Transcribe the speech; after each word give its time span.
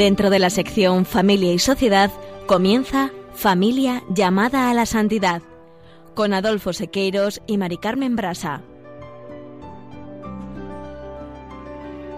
Dentro 0.00 0.30
de 0.30 0.38
la 0.38 0.48
sección 0.48 1.04
Familia 1.04 1.52
y 1.52 1.58
Sociedad 1.58 2.10
comienza 2.46 3.10
Familia 3.34 4.02
llamada 4.08 4.70
a 4.70 4.74
la 4.74 4.86
santidad 4.86 5.42
con 6.14 6.32
Adolfo 6.32 6.72
Sequeiros 6.72 7.42
y 7.46 7.58
Mari 7.58 7.76
Carmen 7.76 8.16
Brasa. 8.16 8.62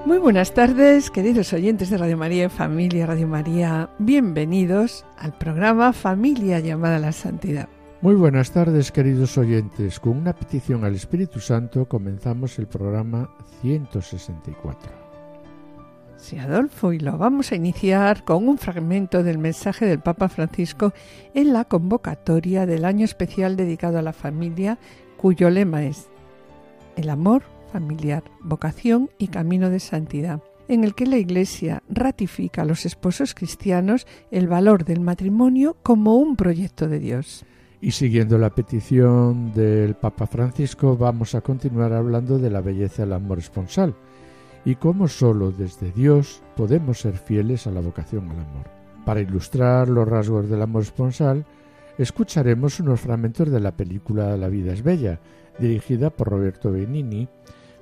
Muy 0.07 0.19
buenas 0.19 0.55
tardes, 0.55 1.11
queridos 1.11 1.53
oyentes 1.53 1.91
de 1.91 1.99
Radio 1.99 2.17
María 2.17 2.45
y 2.45 2.49
Familia 2.51 3.07
Radio 3.07 3.27
María. 3.27 3.91
Bienvenidos 3.99 5.05
al 5.19 5.37
programa 5.37 5.93
Familia 5.93 6.61
llamada 6.61 6.97
a 6.97 7.01
la 7.01 7.11
Santidad. 7.11 7.69
Muy 8.01 8.15
buenas 8.15 8.53
tardes, 8.53 8.93
queridos 8.93 9.37
oyentes. 9.37 9.99
Con 9.99 10.19
una 10.19 10.35
petición 10.35 10.85
al 10.85 10.95
Espíritu 10.95 11.41
Santo 11.41 11.87
comenzamos 11.87 12.61
el 12.61 12.69
programa 12.69 13.29
164. 13.61 15.02
Sí, 16.23 16.39
Adolfo, 16.39 16.93
y 16.93 17.01
lo 17.01 17.19
vamos 17.19 17.51
a 17.51 17.57
iniciar 17.57 18.23
con 18.23 18.47
un 18.49 18.57
fragmento 18.57 19.25
del 19.25 19.39
mensaje 19.39 19.87
del 19.87 19.99
Papa 19.99 20.29
Francisco 20.29 20.93
en 21.35 21.53
la 21.53 21.65
convocatoria 21.65 22.65
del 22.65 22.85
año 22.85 23.05
especial 23.05 23.57
dedicado 23.57 23.99
a 23.99 24.03
la 24.03 24.13
familia, 24.13 24.79
cuyo 25.17 25.51
lema 25.51 25.83
es 25.85 26.07
El 26.95 27.11
amor 27.11 27.43
familiar, 27.73 28.23
vocación 28.41 29.11
y 29.19 29.27
camino 29.27 29.69
de 29.69 29.81
santidad, 29.81 30.41
en 30.69 30.85
el 30.85 30.95
que 30.95 31.07
la 31.07 31.17
Iglesia 31.17 31.83
ratifica 31.89 32.63
a 32.63 32.67
los 32.67 32.87
esposos 32.87 33.35
cristianos 33.35 34.07
el 34.31 34.47
valor 34.47 34.85
del 34.85 35.01
matrimonio 35.01 35.77
como 35.83 36.19
un 36.19 36.37
proyecto 36.37 36.87
de 36.87 37.01
Dios. 37.01 37.45
Y 37.81 37.91
siguiendo 37.91 38.39
la 38.39 38.51
petición 38.51 39.53
del 39.55 39.97
Papa 39.97 40.29
Francisco, 40.29 40.97
vamos 40.97 41.35
a 41.35 41.41
continuar 41.41 41.93
hablando 41.93 42.39
de 42.39 42.49
la 42.49 42.61
belleza 42.61 43.03
del 43.03 43.15
amor 43.15 43.41
esponsal 43.41 43.97
y 44.65 44.77
cómo 44.77 45.09
sólo 45.09 45.51
desde 45.51 45.91
Dios 45.93 46.43
podemos 46.57 47.01
ser 47.01 47.17
fieles 47.17 47.67
a 47.67 47.71
la 47.71 47.81
vocación 47.81 48.31
al 48.31 48.41
amor. 48.41 48.71
Para 49.05 49.21
ilustrar 49.21 49.89
los 49.89 50.07
rasgos 50.07 50.49
del 50.49 50.63
amor 50.63 50.83
esponsal, 50.83 51.45
escucharemos 51.99 52.79
unos 52.81 53.01
fragmentos 53.01 53.51
de 53.51 53.61
la 53.61 53.77
película 53.77 54.37
La 54.37 54.49
vida 54.49 54.73
es 54.73 54.83
bella, 54.83 55.21
dirigida 55.59 56.11
por 56.11 56.29
Roberto 56.29 56.71
Benini, 56.71 57.29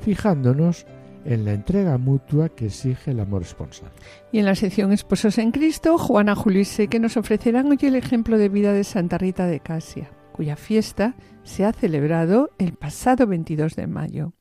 fijándonos 0.01 0.87
en 1.25 1.45
la 1.45 1.53
entrega 1.53 1.99
mutua 1.99 2.49
que 2.49 2.67
exige 2.67 3.11
el 3.11 3.21
amor 3.21 3.43
esponsal. 3.43 3.91
Y 4.33 4.39
en 4.39 4.47
la 4.47 4.55
sección 4.55 4.93
Esposos 4.93 5.39
en 5.39 5.51
Cristo, 5.53 5.99
Juana 5.99 6.35
Julio 6.35 6.63
y 6.79 6.89
que 6.89 6.99
nos 6.99 7.17
ofrecerán 7.17 7.67
hoy 7.67 7.79
el 7.83 7.97
ejemplo 7.97 8.39
de 8.39 8.49
vida 8.49 8.73
de 8.73 8.85
Santa 8.85 9.19
Rita 9.19 9.47
de 9.47 9.61
Casia, 9.61 10.11
cuya 10.33 10.57
fiesta 10.57 11.15
se 11.43 11.65
ha 11.65 11.73
celebrado 11.73 12.51
el 12.59 12.73
pasado 12.73 13.27
22 13.27 13.77
de 13.77 13.87
mayo. 13.87 14.33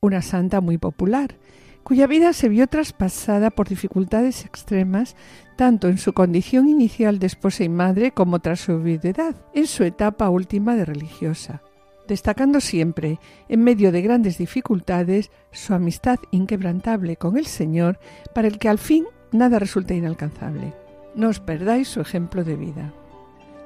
Una 0.00 0.22
santa 0.22 0.60
muy 0.60 0.78
popular, 0.78 1.36
cuya 1.84 2.06
vida 2.06 2.32
se 2.32 2.48
vio 2.48 2.66
traspasada 2.66 3.50
por 3.50 3.68
dificultades 3.68 4.44
extremas 4.44 5.14
tanto 5.56 5.88
en 5.88 5.98
su 5.98 6.12
condición 6.12 6.68
inicial 6.68 7.20
de 7.20 7.28
esposa 7.28 7.62
y 7.62 7.68
madre 7.68 8.10
como 8.10 8.40
tras 8.40 8.60
su 8.60 8.80
viudedad, 8.80 9.36
en 9.54 9.66
su 9.66 9.84
etapa 9.84 10.28
última 10.28 10.74
de 10.74 10.84
religiosa 10.84 11.62
destacando 12.06 12.60
siempre, 12.60 13.18
en 13.48 13.62
medio 13.62 13.92
de 13.92 14.02
grandes 14.02 14.38
dificultades, 14.38 15.30
su 15.52 15.74
amistad 15.74 16.18
inquebrantable 16.30 17.16
con 17.16 17.36
el 17.36 17.46
Señor, 17.46 17.98
para 18.34 18.48
el 18.48 18.58
que 18.58 18.68
al 18.68 18.78
fin 18.78 19.06
nada 19.32 19.58
resulta 19.58 19.94
inalcanzable. 19.94 20.74
No 21.14 21.28
os 21.28 21.40
perdáis 21.40 21.88
su 21.88 22.00
ejemplo 22.00 22.44
de 22.44 22.56
vida. 22.56 22.92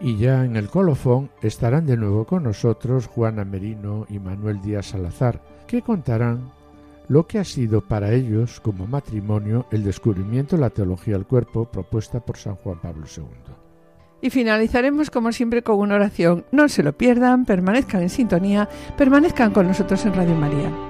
Y 0.01 0.17
ya 0.17 0.45
en 0.45 0.57
el 0.57 0.69
colofón 0.69 1.31
estarán 1.43 1.87
de 1.87 1.97
nuevo 1.97 2.25
con 2.25 2.45
nosotros 2.45 3.09
Juana 3.09 3.45
Merino 3.45 4.07
y 4.09 4.21
Manuel 4.21 4.61
Díaz 4.61 4.87
Salazar, 4.87 5.43
que 5.67 5.83
contarán 5.83 6.53
lo 7.09 7.27
que 7.27 7.39
ha 7.39 7.45
sido 7.45 7.81
para 7.81 8.13
ellos 8.13 8.61
como 8.61 8.87
matrimonio 8.87 9.67
el 9.71 9.83
descubrimiento 9.85 10.57
de 10.57 10.63
la 10.63 10.71
teología 10.71 11.15
del 11.15 11.27
cuerpo 11.27 11.65
propuesta 11.65 12.21
por 12.21 12.37
San 12.37 12.57
Juan 12.57 12.81
Pablo 12.81 13.07
II. 13.15 13.25
Y 14.21 14.31
finalizaremos 14.31 15.11
como 15.11 15.33
siempre 15.33 15.63
con 15.63 15.79
una 15.79 15.95
oración. 15.95 16.45
No 16.51 16.69
se 16.69 16.83
lo 16.83 16.97
pierdan, 16.97 17.45
permanezcan 17.45 18.03
en 18.03 18.11
sintonía, 18.11 18.69
permanezcan 18.97 19.53
con 19.53 19.69
nosotros 19.69 20.05
en 20.07 20.15
Radio 20.15 20.35
María. 20.35 20.88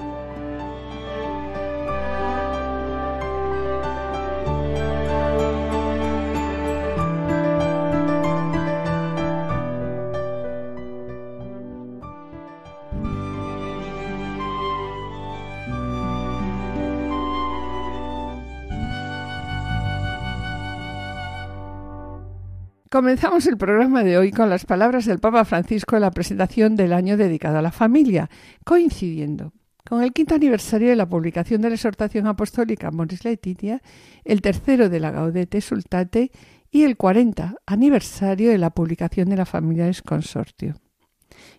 Comenzamos 22.99 23.47
el 23.47 23.57
programa 23.57 24.03
de 24.03 24.19
hoy 24.19 24.33
con 24.33 24.51
las 24.51 24.65
palabras 24.65 25.07
del 25.07 25.21
Papa 25.21 25.45
Francisco 25.45 25.95
en 25.95 26.03
la 26.03 26.11
presentación 26.11 26.75
del 26.75 26.93
año 26.93 27.17
dedicado 27.17 27.57
a 27.57 27.63
la 27.63 27.71
familia, 27.71 28.29
coincidiendo 28.65 29.53
con 29.89 30.03
el 30.03 30.13
quinto 30.13 30.35
aniversario 30.35 30.89
de 30.89 30.97
la 30.97 31.09
publicación 31.09 31.63
de 31.63 31.69
la 31.69 31.77
exhortación 31.77 32.27
apostólica 32.27 32.91
Moris 32.91 33.25
Laetitia, 33.25 33.83
el 34.25 34.43
tercero 34.43 34.89
de 34.89 34.99
la 34.99 35.13
Gaudete 35.13 35.61
Sultate 35.61 36.33
y 36.73 36.83
el 36.83 36.97
40 36.97 37.55
aniversario 37.67 38.51
de 38.51 38.59
la 38.59 38.71
publicación 38.71 39.29
de 39.29 39.37
la 39.37 39.47
Familiares 39.47 40.03
Consortio. 40.03 40.75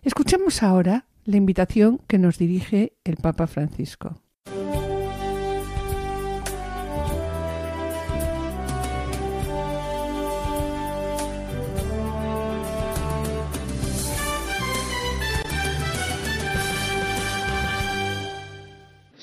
Escuchemos 0.02 0.62
ahora 0.62 1.06
la 1.24 1.38
invitación 1.38 2.02
que 2.06 2.18
nos 2.18 2.36
dirige 2.36 2.98
el 3.02 3.16
Papa 3.16 3.46
Francisco. 3.46 4.20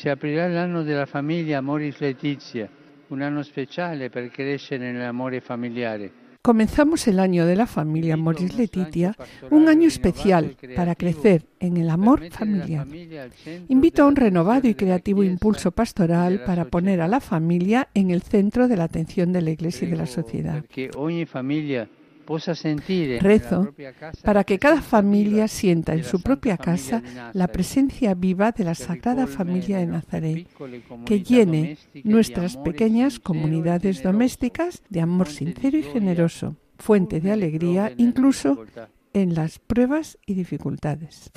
Si 0.07 0.13
aprirà 0.13 0.47
l'anno 0.47 0.83
della 0.83 1.05
famiglia 1.05 1.57
Amoris 1.57 1.99
Letizia, 1.99 2.69
un 3.09 3.21
anno 3.21 3.43
speciale 3.43 4.09
per 4.09 4.31
crescere 4.31 4.89
nell'amore 4.89 5.41
familiare. 5.41 6.09
Comenzamos 6.41 7.05
el 7.09 7.19
año 7.19 7.45
de 7.45 7.57
la 7.57 7.65
familia 7.65 8.15
Moris 8.15 8.55
Letitia, 8.55 9.13
un 9.49 9.67
año 9.67 9.89
especial 9.89 10.55
para 10.77 10.95
crecer 10.95 11.43
en 11.59 11.75
el 11.75 11.89
amor 11.89 12.29
familiar. 12.29 12.87
Invito 13.67 14.03
a 14.03 14.07
un 14.07 14.15
renovado 14.15 14.69
y 14.69 14.75
creativo 14.75 15.23
impulso 15.23 15.71
pastoral 15.71 16.41
para 16.45 16.63
poner 16.63 17.01
a 17.01 17.09
la 17.09 17.19
familia 17.19 17.89
en 17.93 18.09
el 18.09 18.21
centro 18.21 18.69
de 18.69 18.77
la 18.77 18.85
atención 18.85 19.33
de 19.33 19.41
la 19.41 19.49
Iglesia 19.49 19.89
y 19.89 19.91
de 19.91 19.97
la 19.97 20.05
sociedad. 20.05 20.63
Rezo 23.19 23.73
para 24.23 24.43
que 24.43 24.59
cada 24.59 24.81
familia 24.81 25.47
sienta 25.47 25.93
en 25.93 26.03
su 26.03 26.21
propia 26.21 26.57
casa 26.57 27.01
la 27.33 27.47
presencia 27.47 28.13
viva 28.13 28.51
de 28.51 28.63
la 28.63 28.75
Sagrada 28.75 29.27
Familia 29.27 29.77
de 29.79 29.87
Nazaret, 29.87 30.47
que 31.05 31.23
llene 31.23 31.77
nuestras 32.03 32.57
pequeñas 32.57 33.19
comunidades 33.19 34.03
domésticas 34.03 34.83
de 34.89 35.01
amor 35.01 35.27
sincero 35.29 35.77
y 35.77 35.83
generoso, 35.83 36.55
fuente 36.77 37.21
de 37.21 37.31
alegría 37.31 37.93
incluso 37.97 38.65
en 39.13 39.33
las 39.33 39.59
pruebas 39.59 40.17
y 40.25 40.33
dificultades. 40.33 41.31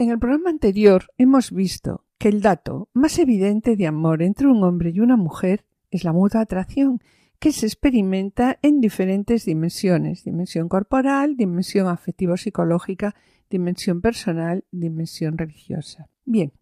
En 0.00 0.10
el 0.10 0.20
programa 0.20 0.50
anterior 0.50 1.06
hemos 1.18 1.50
visto 1.50 2.04
que 2.18 2.28
el 2.28 2.40
dato 2.40 2.88
más 2.92 3.18
evidente 3.18 3.74
de 3.74 3.88
amor 3.88 4.22
entre 4.22 4.46
un 4.46 4.62
hombre 4.62 4.90
y 4.90 5.00
una 5.00 5.16
mujer 5.16 5.64
es 5.90 6.04
la 6.04 6.12
mutua 6.12 6.42
atracción, 6.42 7.00
que 7.40 7.50
se 7.50 7.66
experimenta 7.66 8.60
en 8.62 8.80
diferentes 8.80 9.44
dimensiones, 9.44 10.22
dimensión 10.22 10.68
corporal, 10.68 11.36
dimensión 11.36 11.88
afectivo-psicológica, 11.88 13.16
dimensión 13.50 14.00
personal, 14.00 14.64
dimensión 14.70 15.36
religiosa. 15.36 16.08
Bien, 16.24 16.52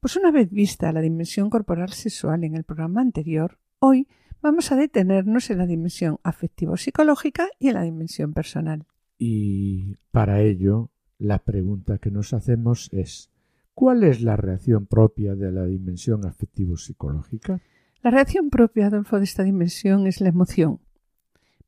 pues 0.00 0.16
una 0.16 0.30
vez 0.30 0.50
vista 0.50 0.90
la 0.90 1.02
dimensión 1.02 1.50
corporal 1.50 1.92
sexual 1.92 2.42
en 2.44 2.56
el 2.56 2.64
programa 2.64 3.02
anterior, 3.02 3.58
hoy 3.80 4.08
vamos 4.40 4.72
a 4.72 4.76
detenernos 4.76 5.50
en 5.50 5.58
la 5.58 5.66
dimensión 5.66 6.20
afectivo-psicológica 6.22 7.48
y 7.58 7.68
en 7.68 7.74
la 7.74 7.82
dimensión 7.82 8.32
personal. 8.32 8.86
Y 9.18 9.96
para 10.10 10.40
ello 10.40 10.90
la 11.18 11.40
pregunta 11.40 11.98
que 11.98 12.10
nos 12.10 12.32
hacemos 12.32 12.88
es 12.92 13.30
¿cuál 13.74 14.04
es 14.04 14.22
la 14.22 14.36
reacción 14.36 14.86
propia 14.86 15.34
de 15.34 15.52
la 15.52 15.64
dimensión 15.66 16.24
afectivo-psicológica? 16.26 17.60
La 18.02 18.10
reacción 18.10 18.50
propia, 18.50 18.86
Adolfo, 18.86 19.18
de 19.18 19.24
esta 19.24 19.42
dimensión 19.42 20.06
es 20.06 20.20
la 20.20 20.28
emoción, 20.28 20.80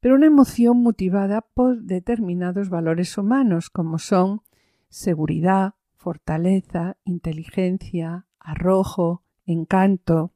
pero 0.00 0.14
una 0.14 0.26
emoción 0.26 0.82
motivada 0.82 1.43
por 1.43 1.82
determinados 1.82 2.69
valores 2.69 3.19
humanos 3.19 3.69
como 3.70 3.99
son 3.99 4.43
seguridad, 4.88 5.75
fortaleza, 5.94 6.96
inteligencia, 7.05 8.26
arrojo, 8.38 9.23
encanto. 9.44 10.32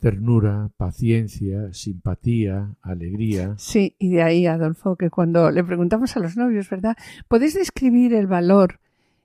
Ternura, 0.00 0.70
paciencia, 0.76 1.72
simpatía, 1.72 2.74
alegría. 2.82 3.54
Sí, 3.58 3.94
y 3.98 4.10
de 4.10 4.22
ahí, 4.22 4.46
Adolfo, 4.46 4.96
que 4.96 5.10
cuando 5.10 5.50
le 5.50 5.62
preguntamos 5.62 6.16
a 6.16 6.20
los 6.20 6.36
novios, 6.36 6.68
¿verdad? 6.70 6.96
¿Podéis 7.28 7.54
describir 7.54 8.14
el 8.14 8.26
valor 8.26 8.80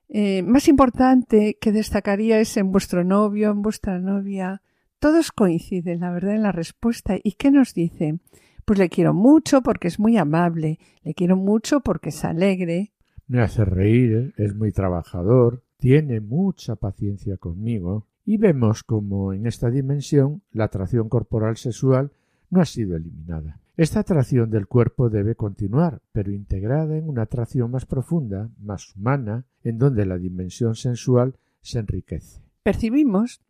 eh, 0.09 0.43
más 0.43 0.67
importante 0.67 1.57
que 1.59 1.71
destacaríais 1.71 2.55
en 2.57 2.71
vuestro 2.71 3.03
novio, 3.03 3.51
en 3.51 3.61
vuestra 3.61 3.99
novia? 3.99 4.61
Todos 4.99 5.31
coinciden, 5.31 6.01
la 6.01 6.11
verdad, 6.11 6.35
en 6.35 6.43
la 6.43 6.51
respuesta. 6.51 7.15
¿Y 7.23 7.33
qué 7.33 7.51
nos 7.51 7.73
dice? 7.73 8.19
Pues 8.65 8.77
le 8.77 8.89
quiero 8.89 9.13
mucho 9.13 9.61
porque 9.61 9.87
es 9.87 9.99
muy 9.99 10.17
amable, 10.17 10.79
le 11.03 11.13
quiero 11.13 11.37
mucho 11.37 11.79
porque 11.79 12.09
es 12.09 12.25
alegre. 12.25 12.91
Me 13.27 13.41
hace 13.41 13.63
reír, 13.63 14.33
es 14.37 14.55
muy 14.55 14.71
trabajador, 14.71 15.63
tiene 15.77 16.19
mucha 16.19 16.75
paciencia 16.75 17.37
conmigo, 17.37 18.07
y 18.25 18.37
vemos 18.37 18.83
como 18.83 19.33
en 19.33 19.45
esta 19.45 19.69
dimensión 19.69 20.41
la 20.51 20.65
atracción 20.65 21.09
corporal 21.09 21.57
sexual 21.57 22.11
no 22.49 22.61
ha 22.61 22.65
sido 22.65 22.95
eliminada. 22.95 23.59
Esta 23.77 23.99
atracción 23.99 24.49
del 24.49 24.67
cuerpo 24.67 25.09
debe 25.09 25.35
continuar, 25.35 26.01
pero 26.11 26.31
integrada 26.31 26.97
en 26.97 27.09
una 27.09 27.23
atracción 27.23 27.71
más 27.71 27.85
profunda, 27.85 28.49
más 28.59 28.95
humana, 28.95 29.45
en 29.63 29.77
donde 29.77 30.05
la 30.05 30.17
dimensión 30.17 30.75
sensual 30.75 31.35
se 31.61 31.79
enriquece. 31.79 32.41
Percibimos 32.63 33.41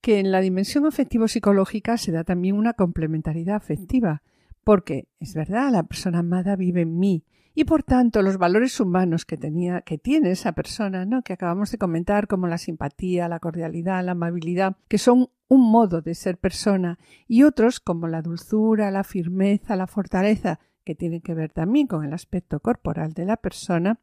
que 0.00 0.20
en 0.20 0.30
la 0.30 0.40
dimensión 0.40 0.86
afectivo-psicológica 0.86 1.96
se 1.96 2.12
da 2.12 2.22
también 2.22 2.54
una 2.54 2.74
complementariedad 2.74 3.56
afectiva, 3.56 4.22
porque 4.62 5.08
es 5.18 5.34
verdad, 5.34 5.72
la 5.72 5.82
persona 5.82 6.20
amada 6.20 6.54
vive 6.54 6.82
en 6.82 6.98
mí 6.98 7.24
y 7.58 7.64
por 7.64 7.82
tanto 7.82 8.22
los 8.22 8.38
valores 8.38 8.78
humanos 8.78 9.24
que 9.24 9.36
tenía 9.36 9.80
que 9.80 9.98
tiene 9.98 10.30
esa 10.30 10.52
persona, 10.52 11.04
¿no? 11.04 11.22
que 11.22 11.32
acabamos 11.32 11.72
de 11.72 11.78
comentar 11.78 12.28
como 12.28 12.46
la 12.46 12.56
simpatía, 12.56 13.26
la 13.26 13.40
cordialidad, 13.40 14.04
la 14.04 14.12
amabilidad, 14.12 14.76
que 14.86 14.96
son 14.96 15.30
un 15.48 15.68
modo 15.68 16.00
de 16.00 16.14
ser 16.14 16.38
persona 16.38 17.00
y 17.26 17.42
otros 17.42 17.80
como 17.80 18.06
la 18.06 18.22
dulzura, 18.22 18.92
la 18.92 19.02
firmeza, 19.02 19.74
la 19.74 19.88
fortaleza, 19.88 20.60
que 20.84 20.94
tienen 20.94 21.20
que 21.20 21.34
ver 21.34 21.50
también 21.50 21.88
con 21.88 22.04
el 22.04 22.14
aspecto 22.14 22.60
corporal 22.60 23.12
de 23.12 23.24
la 23.24 23.36
persona, 23.36 23.98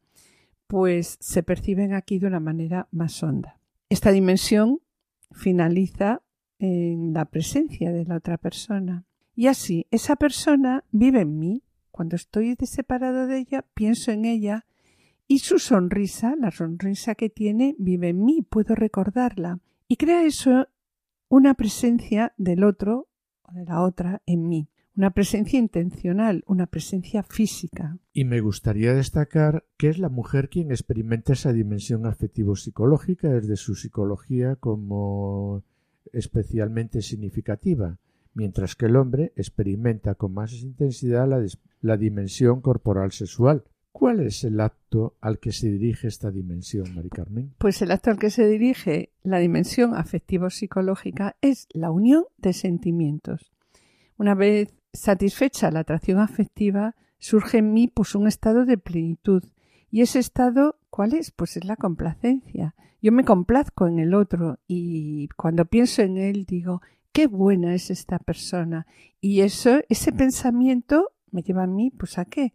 pues 0.66 1.16
se 1.20 1.42
perciben 1.42 1.94
aquí 1.94 2.18
de 2.18 2.26
una 2.26 2.40
manera 2.40 2.88
más 2.90 3.22
honda. 3.22 3.58
Esta 3.88 4.10
dimensión 4.10 4.80
finaliza 5.32 6.20
en 6.58 7.14
la 7.14 7.24
presencia 7.24 7.90
de 7.90 8.04
la 8.04 8.16
otra 8.16 8.36
persona. 8.36 9.06
Y 9.34 9.46
así, 9.46 9.86
esa 9.90 10.16
persona 10.16 10.84
vive 10.90 11.22
en 11.22 11.38
mí. 11.38 11.62
Cuando 11.96 12.16
estoy 12.16 12.54
separado 12.60 13.26
de 13.26 13.38
ella, 13.38 13.64
pienso 13.72 14.10
en 14.10 14.26
ella 14.26 14.66
y 15.26 15.38
su 15.38 15.58
sonrisa, 15.58 16.36
la 16.38 16.50
sonrisa 16.50 17.14
que 17.14 17.30
tiene, 17.30 17.74
vive 17.78 18.10
en 18.10 18.22
mí, 18.22 18.42
puedo 18.42 18.74
recordarla. 18.74 19.60
Y 19.88 19.96
crea 19.96 20.26
eso 20.26 20.68
una 21.30 21.54
presencia 21.54 22.34
del 22.36 22.64
otro 22.64 23.08
o 23.44 23.52
de 23.54 23.64
la 23.64 23.80
otra 23.80 24.20
en 24.26 24.46
mí. 24.46 24.68
Una 24.94 25.12
presencia 25.12 25.58
intencional, 25.58 26.44
una 26.46 26.66
presencia 26.66 27.22
física. 27.22 27.96
Y 28.12 28.26
me 28.26 28.42
gustaría 28.42 28.92
destacar 28.92 29.64
que 29.78 29.88
es 29.88 29.98
la 29.98 30.10
mujer 30.10 30.50
quien 30.50 30.72
experimenta 30.72 31.32
esa 31.32 31.54
dimensión 31.54 32.04
afectivo-psicológica 32.04 33.30
desde 33.30 33.56
su 33.56 33.74
psicología 33.74 34.56
como 34.56 35.64
especialmente 36.12 37.00
significativa 37.00 37.98
mientras 38.36 38.76
que 38.76 38.86
el 38.86 38.96
hombre 38.96 39.32
experimenta 39.34 40.14
con 40.14 40.34
más 40.34 40.52
intensidad 40.52 41.26
la, 41.80 41.96
dimensión 41.96 42.60
corporal 42.60 43.10
sexual. 43.10 43.64
¿Cuál 43.92 44.20
es 44.20 44.44
el 44.44 44.60
acto 44.60 45.16
al 45.22 45.38
que 45.38 45.52
se 45.52 45.70
dirige 45.70 46.06
esta 46.06 46.30
dimensión, 46.30 46.94
Mari 46.94 47.08
Carmen? 47.08 47.54
Pues 47.56 47.80
el 47.80 47.90
acto 47.90 48.10
al 48.10 48.18
que 48.18 48.28
se 48.28 48.46
dirige 48.46 49.10
la 49.22 49.38
dimensión 49.38 49.94
afectivo-psicológica 49.94 51.36
es 51.40 51.66
la 51.72 51.90
unión 51.90 52.24
de 52.36 52.52
sentimientos. 52.52 53.52
Una 54.18 54.34
vez 54.34 54.74
satisfecha 54.92 55.70
la 55.70 55.80
atracción 55.80 56.18
afectiva, 56.18 56.94
surge 57.18 57.58
en 57.58 57.72
mí 57.72 57.88
pues 57.88 58.14
un 58.14 58.26
estado 58.26 58.66
de 58.66 58.76
plenitud. 58.76 59.44
Y 59.90 60.02
ese 60.02 60.18
estado, 60.18 60.78
¿cuál 60.90 61.14
es? 61.14 61.30
Pues 61.30 61.56
es 61.56 61.64
la 61.64 61.76
complacencia. 61.76 62.74
Yo 63.00 63.12
me 63.12 63.24
complazco 63.24 63.86
en 63.86 63.98
el 63.98 64.12
otro 64.12 64.58
y 64.66 65.28
cuando 65.36 65.64
pienso 65.64 66.02
en 66.02 66.18
él 66.18 66.44
digo, 66.44 66.82
qué 67.16 67.28
buena 67.28 67.74
es 67.74 67.90
esta 67.90 68.18
persona. 68.18 68.86
Y 69.22 69.40
eso, 69.40 69.80
ese 69.88 70.12
pensamiento 70.12 71.12
me 71.30 71.42
lleva 71.42 71.62
a 71.62 71.66
mí, 71.66 71.90
pues 71.90 72.18
a 72.18 72.26
qué? 72.26 72.52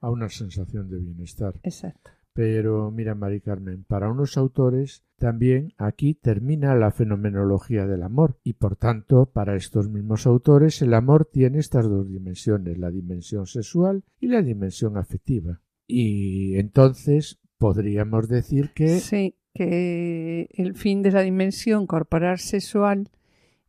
A 0.00 0.08
una 0.08 0.28
sensación 0.28 0.88
de 0.88 1.00
bienestar. 1.00 1.54
Exacto. 1.64 2.12
Pero 2.32 2.92
mira, 2.92 3.16
Mari 3.16 3.40
Carmen, 3.40 3.82
para 3.82 4.08
unos 4.08 4.36
autores 4.36 5.02
también 5.18 5.72
aquí 5.78 6.14
termina 6.14 6.76
la 6.76 6.92
fenomenología 6.92 7.86
del 7.86 8.04
amor 8.04 8.38
y 8.44 8.52
por 8.52 8.76
tanto 8.76 9.26
para 9.26 9.56
estos 9.56 9.88
mismos 9.88 10.26
autores 10.26 10.80
el 10.82 10.94
amor 10.94 11.24
tiene 11.24 11.58
estas 11.58 11.88
dos 11.88 12.08
dimensiones, 12.08 12.78
la 12.78 12.90
dimensión 12.90 13.46
sexual 13.46 14.04
y 14.20 14.28
la 14.28 14.42
dimensión 14.42 14.96
afectiva. 14.96 15.60
Y 15.88 16.56
entonces 16.56 17.40
podríamos 17.58 18.28
decir 18.28 18.70
que... 18.74 19.00
Sí, 19.00 19.34
que 19.54 20.48
el 20.52 20.74
fin 20.74 21.02
de 21.02 21.12
la 21.12 21.22
dimensión 21.22 21.86
corporal 21.86 22.38
sexual 22.38 23.08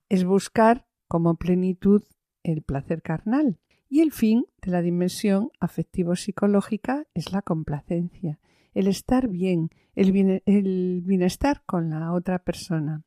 es 0.09 0.23
buscar 0.23 0.85
como 1.07 1.35
plenitud 1.35 2.03
el 2.43 2.61
placer 2.61 3.01
carnal 3.01 3.59
y 3.89 4.01
el 4.01 4.11
fin 4.11 4.45
de 4.61 4.71
la 4.71 4.81
dimensión 4.81 5.51
afectivo-psicológica 5.59 7.05
es 7.13 7.31
la 7.31 7.41
complacencia, 7.41 8.39
el 8.73 8.87
estar 8.87 9.27
bien, 9.27 9.69
el, 9.95 10.11
bienestar 11.01 11.63
con 11.65 11.89
la 11.89 12.11
otra 12.13 12.39
persona. 12.39 13.03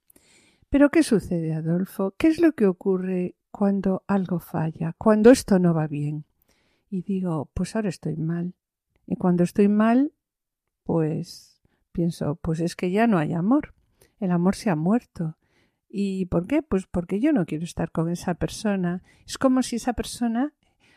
Pero 0.70 0.90
¿qué 0.90 1.02
sucede, 1.02 1.54
Adolfo? 1.54 2.14
¿Qué 2.16 2.28
es 2.28 2.40
lo 2.40 2.52
que 2.52 2.66
ocurre 2.66 3.36
cuando 3.50 4.02
algo 4.06 4.38
falla, 4.38 4.94
cuando 4.98 5.30
esto 5.30 5.58
no 5.58 5.74
va 5.74 5.86
bien? 5.86 6.24
Y 6.90 7.02
digo, 7.02 7.50
pues 7.54 7.76
ahora 7.76 7.88
estoy 7.88 8.16
mal. 8.16 8.54
Y 9.06 9.16
cuando 9.16 9.44
estoy 9.44 9.68
mal, 9.68 10.12
pues 10.84 11.60
pienso, 11.92 12.36
pues 12.36 12.60
es 12.60 12.76
que 12.76 12.90
ya 12.90 13.06
no 13.06 13.18
hay 13.18 13.32
amor. 13.32 13.74
El 14.20 14.30
amor 14.30 14.54
se 14.54 14.70
ha 14.70 14.76
muerto. 14.76 15.36
¿Y 15.88 16.26
por 16.26 16.46
qué? 16.46 16.62
Pues 16.62 16.86
porque 16.86 17.20
yo 17.20 17.32
no 17.32 17.46
quiero 17.46 17.64
estar 17.64 17.90
con 17.90 18.10
esa 18.10 18.34
persona. 18.34 19.02
Es 19.26 19.38
como 19.38 19.62
si 19.62 19.76
esa 19.76 19.94
persona 19.94 20.52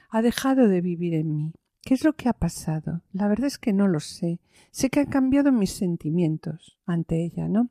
ha 0.10 0.22
dejado 0.22 0.68
de 0.68 0.82
vivir 0.82 1.14
en 1.14 1.36
mí. 1.36 1.54
¿Qué 1.82 1.94
es 1.94 2.04
lo 2.04 2.14
que 2.14 2.30
ha 2.30 2.34
pasado? 2.34 3.02
La 3.12 3.28
verdad 3.28 3.48
es 3.48 3.58
que 3.58 3.74
no 3.74 3.88
lo 3.88 4.00
sé. 4.00 4.40
Sé 4.72 4.90
que 4.90 5.00
han 5.00 5.08
cambiado 5.08 5.52
mis 5.52 5.72
sentimientos 5.72 6.78
ante 6.86 7.24
ella, 7.24 7.48
¿no? 7.48 7.70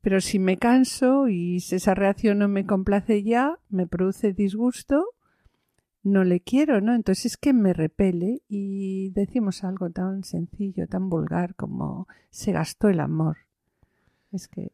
Pero 0.00 0.20
si 0.20 0.40
me 0.40 0.56
canso 0.56 1.28
y 1.28 1.60
si 1.60 1.76
esa 1.76 1.94
reacción 1.94 2.38
no 2.38 2.48
me 2.48 2.66
complace 2.66 3.22
ya, 3.22 3.58
me 3.68 3.86
produce 3.86 4.32
disgusto, 4.32 5.04
no 6.02 6.24
le 6.24 6.40
quiero, 6.40 6.80
¿no? 6.80 6.94
Entonces 6.94 7.26
es 7.26 7.36
que 7.36 7.52
me 7.52 7.72
repele 7.72 8.42
y 8.48 9.10
decimos 9.10 9.62
algo 9.62 9.90
tan 9.90 10.24
sencillo, 10.24 10.88
tan 10.88 11.08
vulgar 11.08 11.54
como 11.54 12.08
se 12.30 12.50
gastó 12.50 12.88
el 12.88 12.98
amor. 12.98 13.36
Es 14.32 14.48
que 14.48 14.72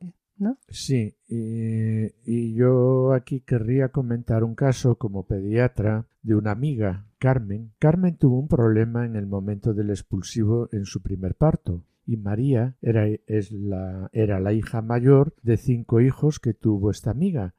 Sí, 0.68 1.14
y, 1.28 2.54
yo 2.54 3.12
aquí 3.12 3.40
querría 3.40 3.88
comentar 3.88 4.44
un 4.44 4.54
caso 4.54 4.96
como 4.96 5.26
pediatra 5.26 6.06
de 6.22 6.34
una 6.34 6.52
amiga, 6.52 7.06
Carmen. 7.18 7.72
Carmen 7.78 8.16
tuvo 8.16 8.38
un 8.38 8.48
problema 8.48 9.04
en 9.04 9.16
el 9.16 9.26
momento 9.26 9.74
del 9.74 9.90
expulsivo 9.90 10.68
en 10.72 10.84
su 10.84 11.02
primer 11.02 11.34
parto 11.34 11.84
y 12.06 12.16
María 12.16 12.76
era, 12.80 13.06
es 13.26 13.52
la, 13.52 14.08
era 14.12 14.40
la 14.40 14.54
hija 14.54 14.80
mayor 14.80 15.34
de 15.42 15.58
cinco 15.58 16.00
hijos 16.00 16.40
que 16.40 16.54
tuvo 16.54 16.90
esta 16.90 17.10
amiga 17.10 17.54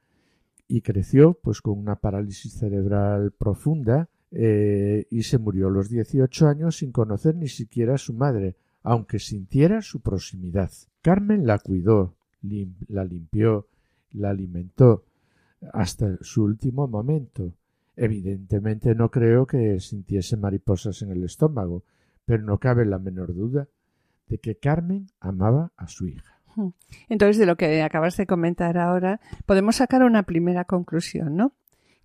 y 0.68 0.82
creció 0.82 1.34
pues 1.34 1.62
con 1.62 1.78
una 1.78 1.98
parálisis 1.98 2.54
cerebral 2.54 3.32
profunda 3.32 4.10
eh, 4.32 5.06
y 5.10 5.24
se 5.24 5.38
murió 5.38 5.68
a 5.68 5.72
los 5.72 5.90
18 5.90 6.48
años 6.48 6.78
sin 6.78 6.92
conocer 6.92 7.36
ni 7.36 7.48
siquiera 7.48 7.96
a 7.96 8.00
su 8.00 8.14
madre, 8.14 8.56
aunque 8.84 9.20
sintiera 9.20 9.82
su 9.82 10.02
proximidad. 10.02 10.72
Carmen 11.02 11.46
la 11.46 11.60
cuidó, 11.60 12.16
la 12.42 13.04
limpió, 13.04 13.68
la 14.12 14.30
alimentó 14.30 15.04
hasta 15.74 16.18
su 16.22 16.44
último 16.44 16.88
momento. 16.88 17.52
Evidentemente 17.96 18.96
no 18.96 19.10
creo 19.12 19.46
que 19.46 19.80
sintiese 19.80 20.38
mariposas 20.38 21.02
en 21.02 21.12
el 21.12 21.24
estómago, 21.24 21.84
pero 22.26 22.44
no 22.44 22.58
cabe 22.58 22.86
la 22.86 23.00
menor 23.00 23.34
duda 23.34 23.68
de 24.28 24.38
que 24.38 24.56
Carmen 24.56 25.08
amaba 25.20 25.72
a 25.76 25.88
su 25.88 26.08
hija. 26.08 26.40
Entonces, 27.08 27.38
de 27.38 27.46
lo 27.46 27.56
que 27.56 27.82
acabas 27.82 28.18
de 28.18 28.26
comentar 28.26 28.78
ahora, 28.78 29.20
podemos 29.46 29.78
sacar 29.78 30.04
una 30.04 30.24
primera 30.24 30.66
conclusión, 30.66 31.36
¿no? 31.36 31.54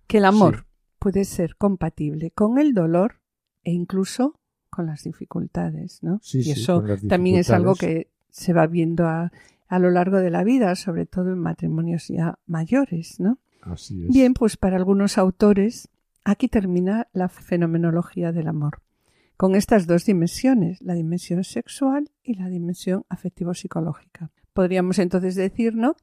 Que 0.07 0.17
el 0.19 0.25
amor 0.25 0.65
puede 0.99 1.25
ser 1.25 1.55
compatible 1.55 2.31
con 2.31 2.57
el 2.57 2.73
dolor 2.73 3.19
e 3.63 3.71
incluso 3.71 4.39
con 4.69 4.87
las 4.87 5.03
dificultades, 5.03 6.03
¿no? 6.03 6.19
y 6.33 6.51
eso 6.51 6.83
también 7.07 7.37
es 7.37 7.49
algo 7.49 7.75
que 7.75 8.09
se 8.29 8.51
va 8.51 8.67
viendo 8.67 9.07
a, 9.07 9.31
a 9.67 9.79
lo 9.79 9.89
largo 9.91 10.17
de 10.17 10.29
la 10.29 10.43
vida, 10.43 10.75
sobre 10.75 11.05
todo 11.05 11.33
en 11.33 11.39
matrimonios 11.39 12.07
ya 12.07 12.39
mayores, 12.45 13.19
¿no? 13.19 13.39
Así 13.61 14.03
es. 14.05 14.13
Bien, 14.13 14.33
pues 14.33 14.57
para 14.57 14.75
algunos 14.75 15.17
autores 15.17 15.89
aquí 16.23 16.47
termina 16.47 17.07
la 17.13 17.29
fenomenología 17.29 18.31
del 18.31 18.47
amor, 18.47 18.81
con 19.37 19.55
estas 19.55 19.87
dos 19.87 20.05
dimensiones, 20.05 20.81
la 20.81 20.93
dimensión 20.93 21.43
sexual 21.43 22.11
y 22.23 22.35
la 22.35 22.49
dimensión 22.49 23.05
afectivo-psicológica. 23.09 24.31
Podríamos 24.53 24.99
entonces 24.99 25.35
decir, 25.35 25.75
¿no? 25.75 25.95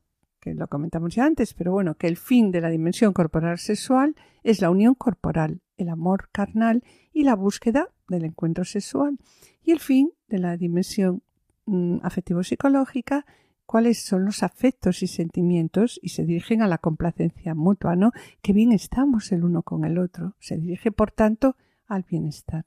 que 0.42 0.54
lo 0.54 0.66
comentamos 0.66 1.14
ya 1.14 1.24
antes, 1.24 1.54
pero 1.54 1.70
bueno, 1.70 1.94
que 1.94 2.08
el 2.08 2.16
fin 2.16 2.50
de 2.50 2.60
la 2.60 2.68
dimensión 2.68 3.12
corporal 3.12 3.58
sexual 3.58 4.16
es 4.42 4.60
la 4.60 4.70
unión 4.70 4.94
corporal, 4.94 5.60
el 5.76 5.88
amor 5.88 6.30
carnal 6.32 6.82
y 7.12 7.22
la 7.22 7.36
búsqueda 7.36 7.88
del 8.08 8.24
encuentro 8.24 8.64
sexual. 8.64 9.18
Y 9.62 9.70
el 9.70 9.78
fin 9.78 10.10
de 10.26 10.40
la 10.40 10.56
dimensión 10.56 11.22
mm, 11.66 11.98
afectivo-psicológica, 12.02 13.24
cuáles 13.66 14.02
son 14.02 14.24
los 14.24 14.42
afectos 14.42 15.02
y 15.02 15.06
sentimientos 15.06 15.98
y 16.02 16.10
se 16.10 16.24
dirigen 16.24 16.62
a 16.62 16.68
la 16.68 16.78
complacencia 16.78 17.54
mutua, 17.54 17.96
¿no? 17.96 18.12
Que 18.42 18.52
bien 18.52 18.72
estamos 18.72 19.32
el 19.32 19.44
uno 19.44 19.62
con 19.62 19.84
el 19.84 19.98
otro. 19.98 20.34
Se 20.38 20.56
dirige, 20.56 20.92
por 20.92 21.10
tanto, 21.10 21.56
al 21.86 22.04
bienestar. 22.08 22.64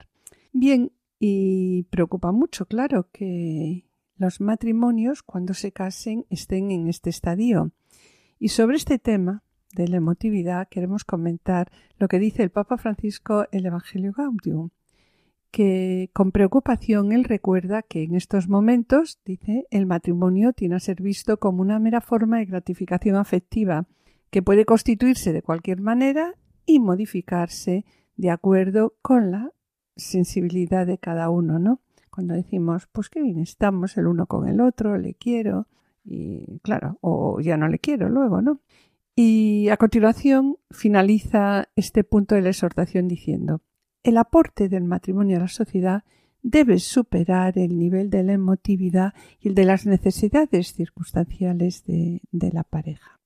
Bien, 0.52 0.92
y 1.20 1.84
preocupa 1.84 2.32
mucho, 2.32 2.66
claro, 2.66 3.10
que 3.12 3.86
los 4.18 4.42
matrimonios 4.42 5.24
cuando 5.24 5.54
se 5.54 5.72
casen 5.72 6.26
estén 6.30 6.72
en 6.72 6.88
este 6.88 7.10
estadio. 7.10 7.72
Y 8.40 8.50
sobre 8.50 8.78
este 8.78 9.00
tema 9.00 9.44
de 9.74 9.88
la 9.88 9.98
emotividad 9.98 10.68
queremos 10.70 11.04
comentar 11.04 11.72
lo 11.98 12.08
que 12.08 12.20
dice 12.20 12.44
el 12.44 12.50
Papa 12.50 12.78
Francisco 12.78 13.46
el 13.52 13.66
Evangelio 13.66 14.14
Gaudium, 14.14 14.70
que 15.56 16.10
con 16.12 16.34
preocupación 16.34 17.14
él 17.14 17.24
recuerda 17.24 17.82
que 17.82 18.04
en 18.04 18.16
estos 18.16 18.50
momentos, 18.50 19.22
dice, 19.24 19.68
el 19.72 19.86
matrimonio 19.86 20.52
tiene 20.52 20.76
a 20.76 20.82
ser 20.82 21.02
visto 21.02 21.40
como 21.40 21.62
una 21.62 21.80
mera 21.80 22.02
forma 22.02 22.40
de 22.40 22.46
gratificación 22.46 23.16
afectiva 23.16 23.88
que 24.32 24.42
puede 24.42 24.66
constituirse 24.66 25.32
de 25.32 25.42
cualquier 25.42 25.80
manera 25.80 26.34
y 26.66 26.80
modificarse 26.80 27.86
de 28.18 28.32
acuerdo 28.32 28.96
con 29.02 29.32
la 29.32 29.54
sensibilidad 29.96 30.86
de 30.86 30.98
cada 30.98 31.30
uno, 31.30 31.58
¿no? 31.58 31.80
cuando 32.10 32.34
decimos, 32.34 32.90
pues 32.92 33.08
qué 33.08 33.22
bien 33.22 33.40
estamos 33.40 33.96
el 33.96 34.08
uno 34.08 34.26
con 34.26 34.50
el 34.50 34.60
otro, 34.60 34.98
le 34.98 35.14
quiero, 35.14 35.68
y 36.04 36.60
claro, 36.64 36.98
o 37.00 37.40
ya 37.40 37.56
no 37.56 37.70
le 37.70 37.80
quiero 37.80 38.10
luego, 38.10 38.42
¿no? 38.42 38.60
Y 39.16 39.70
a 39.70 39.78
continuación 39.78 40.58
finaliza 40.70 41.70
este 41.78 42.04
punto 42.04 42.36
de 42.36 42.42
la 42.42 42.50
exhortación 42.50 43.08
diciendo, 43.08 43.62
el 44.06 44.18
aporte 44.18 44.70
del 44.70 44.84
matrimonio 44.84 45.38
a 45.38 45.42
la 45.42 45.48
sociedad 45.48 46.04
debe 46.44 46.78
superar 46.78 47.58
el 47.58 47.80
nivel 47.80 48.12
de 48.12 48.22
la 48.22 48.34
emotividad 48.34 49.14
y 49.42 49.48
el 49.48 49.56
de 49.56 49.66
las 49.66 49.88
necesidades 49.88 50.74
circunstanciales 50.74 51.84
de, 51.86 52.22
la 52.32 52.64
pareja. 52.64 53.20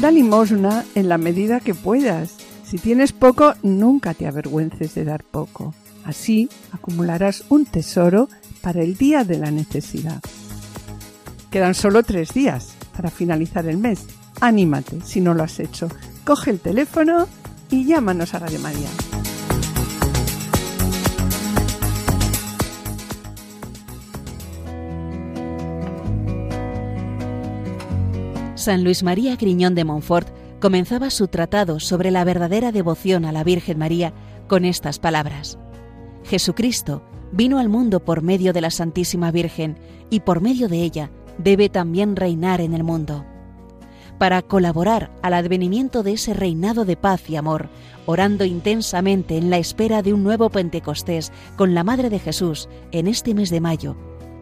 Da 0.00 0.10
limosna 0.10 0.84
en 0.94 1.08
la 1.10 1.18
medida 1.18 1.60
que 1.60 1.74
puedas. 1.74 2.43
Si 2.64 2.78
tienes 2.78 3.12
poco, 3.12 3.54
nunca 3.62 4.14
te 4.14 4.26
avergüences 4.26 4.94
de 4.94 5.04
dar 5.04 5.22
poco. 5.22 5.74
Así 6.04 6.48
acumularás 6.72 7.44
un 7.50 7.66
tesoro 7.66 8.28
para 8.62 8.82
el 8.82 8.96
día 8.96 9.22
de 9.24 9.38
la 9.38 9.50
necesidad. 9.50 10.20
Quedan 11.50 11.74
solo 11.74 12.02
tres 12.02 12.32
días 12.32 12.74
para 12.96 13.10
finalizar 13.10 13.66
el 13.66 13.78
mes. 13.78 14.06
Anímate 14.40 15.00
si 15.02 15.20
no 15.20 15.34
lo 15.34 15.44
has 15.44 15.60
hecho. 15.60 15.88
Coge 16.24 16.50
el 16.50 16.60
teléfono 16.60 17.28
y 17.70 17.84
llámanos 17.84 18.34
a 18.34 18.40
Radio 18.40 18.58
María. 18.60 18.88
San 28.56 28.82
Luis 28.82 29.02
María 29.02 29.36
Griñón 29.36 29.74
de 29.74 29.84
Montfort 29.84 30.43
comenzaba 30.64 31.10
su 31.10 31.28
tratado 31.28 31.78
sobre 31.78 32.10
la 32.10 32.24
verdadera 32.24 32.72
devoción 32.72 33.26
a 33.26 33.32
la 33.32 33.44
Virgen 33.44 33.76
María 33.76 34.14
con 34.48 34.64
estas 34.64 34.98
palabras. 34.98 35.58
Jesucristo 36.24 37.02
vino 37.32 37.58
al 37.58 37.68
mundo 37.68 38.02
por 38.02 38.22
medio 38.22 38.54
de 38.54 38.62
la 38.62 38.70
Santísima 38.70 39.30
Virgen 39.30 39.76
y 40.08 40.20
por 40.20 40.40
medio 40.40 40.68
de 40.68 40.78
ella 40.78 41.10
debe 41.36 41.68
también 41.68 42.16
reinar 42.16 42.62
en 42.62 42.72
el 42.72 42.82
mundo. 42.82 43.26
Para 44.16 44.40
colaborar 44.40 45.14
al 45.20 45.34
advenimiento 45.34 46.02
de 46.02 46.12
ese 46.12 46.32
reinado 46.32 46.86
de 46.86 46.96
paz 46.96 47.28
y 47.28 47.36
amor, 47.36 47.68
orando 48.06 48.46
intensamente 48.46 49.36
en 49.36 49.50
la 49.50 49.58
espera 49.58 50.00
de 50.00 50.14
un 50.14 50.22
nuevo 50.22 50.48
Pentecostés 50.48 51.30
con 51.56 51.74
la 51.74 51.84
Madre 51.84 52.08
de 52.08 52.20
Jesús 52.20 52.70
en 52.90 53.06
este 53.06 53.34
mes 53.34 53.50
de 53.50 53.60
mayo, 53.60 53.98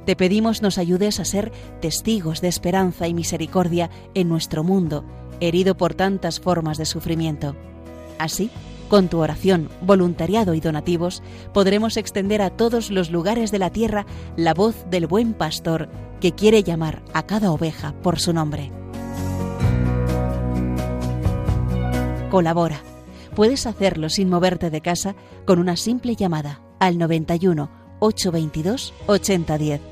te 0.06 0.14
pedimos 0.14 0.62
nos 0.62 0.78
ayudes 0.78 1.18
a 1.18 1.24
ser 1.24 1.50
testigos 1.80 2.40
de 2.40 2.46
esperanza 2.48 3.08
y 3.08 3.14
misericordia 3.14 3.90
en 4.14 4.28
nuestro 4.28 4.62
mundo, 4.62 5.04
herido 5.48 5.76
por 5.76 5.94
tantas 5.94 6.40
formas 6.40 6.78
de 6.78 6.86
sufrimiento. 6.86 7.56
Así, 8.18 8.50
con 8.88 9.08
tu 9.08 9.18
oración, 9.18 9.68
voluntariado 9.80 10.54
y 10.54 10.60
donativos, 10.60 11.22
podremos 11.52 11.96
extender 11.96 12.42
a 12.42 12.50
todos 12.50 12.90
los 12.90 13.10
lugares 13.10 13.50
de 13.50 13.58
la 13.58 13.70
tierra 13.70 14.06
la 14.36 14.54
voz 14.54 14.76
del 14.90 15.06
buen 15.06 15.34
pastor 15.34 15.88
que 16.20 16.32
quiere 16.32 16.62
llamar 16.62 17.02
a 17.12 17.24
cada 17.24 17.50
oveja 17.50 17.94
por 18.02 18.20
su 18.20 18.32
nombre. 18.32 18.70
Colabora. 22.30 22.80
Puedes 23.34 23.66
hacerlo 23.66 24.10
sin 24.10 24.28
moverte 24.28 24.70
de 24.70 24.82
casa 24.82 25.14
con 25.46 25.58
una 25.58 25.76
simple 25.76 26.16
llamada 26.16 26.60
al 26.78 26.98
91 26.98 27.70
822 27.98 28.92
8010 29.06 29.91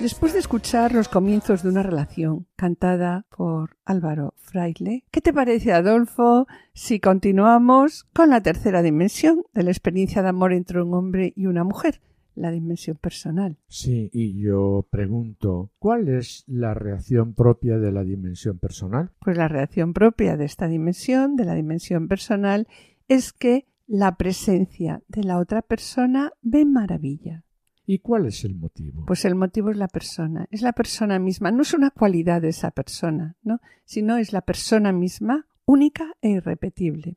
Después 0.00 0.32
de 0.32 0.38
escuchar 0.38 0.92
los 0.92 1.08
comienzos 1.08 1.62
de 1.62 1.68
una 1.68 1.82
relación 1.82 2.46
cantada 2.56 3.26
por 3.36 3.76
Álvaro 3.84 4.32
Fraile, 4.38 5.04
¿qué 5.10 5.20
te 5.20 5.34
parece, 5.34 5.74
Adolfo, 5.74 6.46
si 6.72 7.00
continuamos 7.00 8.04
con 8.14 8.30
la 8.30 8.40
tercera 8.40 8.80
dimensión 8.80 9.42
de 9.52 9.62
la 9.62 9.70
experiencia 9.70 10.22
de 10.22 10.30
amor 10.30 10.54
entre 10.54 10.82
un 10.82 10.94
hombre 10.94 11.34
y 11.36 11.44
una 11.44 11.64
mujer, 11.64 12.00
la 12.40 12.50
dimensión 12.50 12.96
personal? 12.96 13.56
Sí, 13.68 14.10
y 14.12 14.40
yo 14.40 14.86
pregunto, 14.90 15.70
¿cuál 15.78 16.08
es 16.08 16.44
la 16.46 16.74
reacción 16.74 17.34
propia 17.34 17.78
de 17.78 17.92
la 17.92 18.02
dimensión 18.02 18.58
personal? 18.58 19.10
Pues 19.20 19.36
la 19.36 19.48
reacción 19.48 19.92
propia 19.92 20.36
de 20.36 20.44
esta 20.44 20.68
dimensión, 20.68 21.36
de 21.36 21.44
la 21.44 21.54
dimensión 21.54 22.08
personal, 22.08 22.66
es 23.08 23.32
que 23.32 23.66
la 23.86 24.16
presencia 24.16 25.02
de 25.08 25.24
la 25.24 25.38
otra 25.38 25.62
persona 25.62 26.32
ve 26.42 26.64
maravilla. 26.64 27.44
¿Y 27.86 27.98
cuál 27.98 28.26
es 28.26 28.44
el 28.44 28.54
motivo? 28.54 29.04
Pues 29.04 29.24
el 29.24 29.34
motivo 29.34 29.70
es 29.70 29.76
la 29.76 29.88
persona, 29.88 30.46
es 30.52 30.62
la 30.62 30.72
persona 30.72 31.18
misma, 31.18 31.50
no 31.50 31.62
es 31.62 31.74
una 31.74 31.90
cualidad 31.90 32.40
de 32.40 32.50
esa 32.50 32.70
persona, 32.70 33.36
¿no? 33.42 33.60
sino 33.84 34.16
es 34.16 34.32
la 34.32 34.42
persona 34.42 34.92
misma, 34.92 35.48
única 35.64 36.14
e 36.22 36.30
irrepetible. 36.30 37.16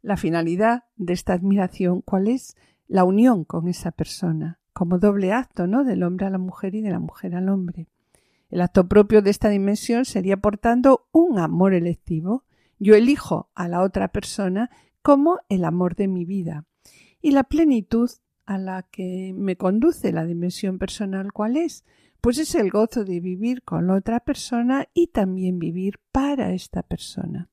La 0.00 0.16
finalidad 0.16 0.84
de 0.96 1.12
esta 1.12 1.34
admiración, 1.34 2.00
¿cuál 2.00 2.28
es? 2.28 2.56
La 2.90 3.04
unión 3.04 3.44
con 3.44 3.68
esa 3.68 3.92
persona, 3.92 4.58
como 4.72 4.98
doble 4.98 5.32
acto, 5.32 5.68
¿no? 5.68 5.84
Del 5.84 6.02
hombre 6.02 6.26
a 6.26 6.30
la 6.30 6.38
mujer 6.38 6.74
y 6.74 6.82
de 6.82 6.90
la 6.90 6.98
mujer 6.98 7.36
al 7.36 7.48
hombre. 7.48 7.86
El 8.48 8.60
acto 8.60 8.88
propio 8.88 9.22
de 9.22 9.30
esta 9.30 9.48
dimensión 9.48 10.04
sería, 10.04 10.38
por 10.38 10.58
tanto, 10.58 11.06
un 11.12 11.38
amor 11.38 11.72
electivo. 11.72 12.42
Yo 12.80 12.96
elijo 12.96 13.48
a 13.54 13.68
la 13.68 13.82
otra 13.82 14.08
persona 14.08 14.70
como 15.02 15.38
el 15.48 15.64
amor 15.64 15.94
de 15.94 16.08
mi 16.08 16.24
vida. 16.24 16.66
Y 17.22 17.30
la 17.30 17.44
plenitud 17.44 18.10
a 18.44 18.58
la 18.58 18.82
que 18.82 19.34
me 19.36 19.54
conduce 19.54 20.10
la 20.10 20.24
dimensión 20.24 20.80
personal, 20.80 21.32
¿cuál 21.32 21.58
es? 21.58 21.84
Pues 22.20 22.38
es 22.38 22.56
el 22.56 22.72
gozo 22.72 23.04
de 23.04 23.20
vivir 23.20 23.62
con 23.62 23.86
la 23.86 23.94
otra 23.94 24.18
persona 24.18 24.88
y 24.94 25.12
también 25.12 25.60
vivir 25.60 26.00
para 26.10 26.52
esta 26.54 26.82
persona. 26.82 27.49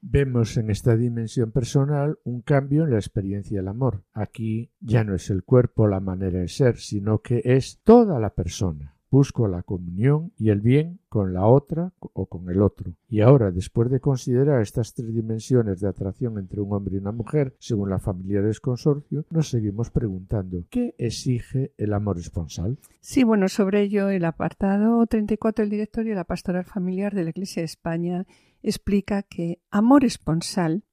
Vemos 0.00 0.56
en 0.56 0.70
esta 0.70 0.96
dimensión 0.96 1.50
personal 1.50 2.18
un 2.24 2.42
cambio 2.42 2.84
en 2.84 2.90
la 2.90 2.98
experiencia 2.98 3.58
del 3.58 3.68
amor. 3.68 4.04
Aquí 4.12 4.72
ya 4.80 5.02
no 5.02 5.14
es 5.14 5.28
el 5.30 5.42
cuerpo 5.42 5.88
la 5.88 6.00
manera 6.00 6.38
de 6.38 6.48
ser, 6.48 6.76
sino 6.76 7.20
que 7.20 7.42
es 7.44 7.80
toda 7.82 8.20
la 8.20 8.34
persona. 8.34 8.97
Busco 9.10 9.48
la 9.48 9.62
comunión 9.62 10.32
y 10.36 10.50
el 10.50 10.60
bien 10.60 11.00
con 11.08 11.32
la 11.32 11.46
otra 11.46 11.92
o 11.98 12.26
con 12.26 12.50
el 12.50 12.60
otro. 12.60 12.92
Y 13.08 13.22
ahora, 13.22 13.50
después 13.50 13.90
de 13.90 14.00
considerar 14.00 14.60
estas 14.60 14.92
tres 14.92 15.14
dimensiones 15.14 15.80
de 15.80 15.88
atracción 15.88 16.38
entre 16.38 16.60
un 16.60 16.74
hombre 16.74 16.96
y 16.96 16.98
una 16.98 17.12
mujer, 17.12 17.54
según 17.58 17.90
la 17.90 17.98
familiares 17.98 18.60
consorcio, 18.60 19.24
nos 19.30 19.48
seguimos 19.48 19.90
preguntando 19.90 20.64
¿qué 20.68 20.94
exige 20.98 21.72
el 21.78 21.94
amor 21.94 22.18
esponsal? 22.18 22.78
Sí, 23.00 23.24
bueno, 23.24 23.48
sobre 23.48 23.82
ello 23.82 24.08
el 24.10 24.24
apartado 24.24 25.06
34 25.06 25.62
del 25.62 25.70
directorio 25.70 26.12
de 26.12 26.16
la 26.16 26.24
pastoral 26.24 26.64
familiar 26.64 27.14
de 27.14 27.24
la 27.24 27.30
Iglesia 27.30 27.62
de 27.62 27.66
España 27.66 28.26
explica 28.62 29.22
que 29.22 29.60
amor 29.70 30.04
esponsal 30.04 30.84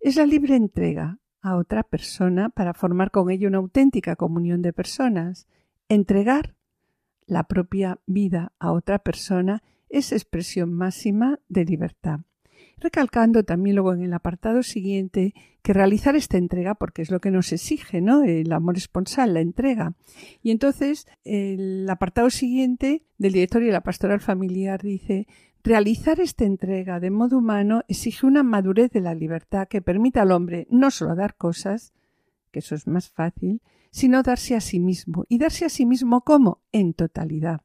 es 0.00 0.16
la 0.16 0.26
libre 0.26 0.56
entrega 0.56 1.18
a 1.42 1.56
otra 1.56 1.82
persona 1.82 2.50
para 2.50 2.74
formar 2.74 3.10
con 3.10 3.30
ella 3.30 3.48
una 3.48 3.58
auténtica 3.58 4.16
comunión 4.16 4.62
de 4.62 4.72
personas. 4.72 5.46
Entregar 5.88 6.54
la 7.30 7.44
propia 7.44 7.98
vida 8.06 8.52
a 8.58 8.72
otra 8.72 8.98
persona 8.98 9.62
es 9.88 10.12
expresión 10.12 10.72
máxima 10.72 11.38
de 11.48 11.64
libertad. 11.64 12.20
Recalcando 12.78 13.44
también 13.44 13.76
luego 13.76 13.92
en 13.92 14.02
el 14.02 14.12
apartado 14.12 14.62
siguiente 14.62 15.34
que 15.62 15.72
realizar 15.72 16.16
esta 16.16 16.38
entrega, 16.38 16.74
porque 16.74 17.02
es 17.02 17.10
lo 17.10 17.20
que 17.20 17.30
nos 17.30 17.52
exige, 17.52 18.00
¿no? 18.00 18.24
El 18.24 18.52
amor 18.52 18.76
esponsal, 18.76 19.34
la 19.34 19.40
entrega. 19.40 19.94
Y 20.42 20.50
entonces 20.50 21.06
el 21.24 21.88
apartado 21.88 22.30
siguiente 22.30 23.02
del 23.18 23.32
directorio 23.32 23.68
de 23.68 23.74
la 23.74 23.82
pastoral 23.82 24.20
familiar 24.20 24.82
dice 24.82 25.26
Realizar 25.62 26.20
esta 26.20 26.46
entrega 26.46 27.00
de 27.00 27.10
modo 27.10 27.36
humano 27.36 27.82
exige 27.86 28.26
una 28.26 28.42
madurez 28.42 28.90
de 28.92 29.02
la 29.02 29.14
libertad 29.14 29.68
que 29.68 29.82
permita 29.82 30.22
al 30.22 30.32
hombre 30.32 30.66
no 30.70 30.90
solo 30.90 31.14
dar 31.14 31.36
cosas, 31.36 31.92
que 32.50 32.60
eso 32.60 32.74
es 32.74 32.86
más 32.86 33.10
fácil, 33.10 33.60
sino 33.90 34.22
darse 34.22 34.56
a 34.56 34.60
sí 34.60 34.80
mismo. 34.80 35.24
¿Y 35.28 35.38
darse 35.38 35.64
a 35.64 35.68
sí 35.68 35.86
mismo 35.86 36.22
cómo? 36.22 36.62
En 36.72 36.94
totalidad. 36.94 37.62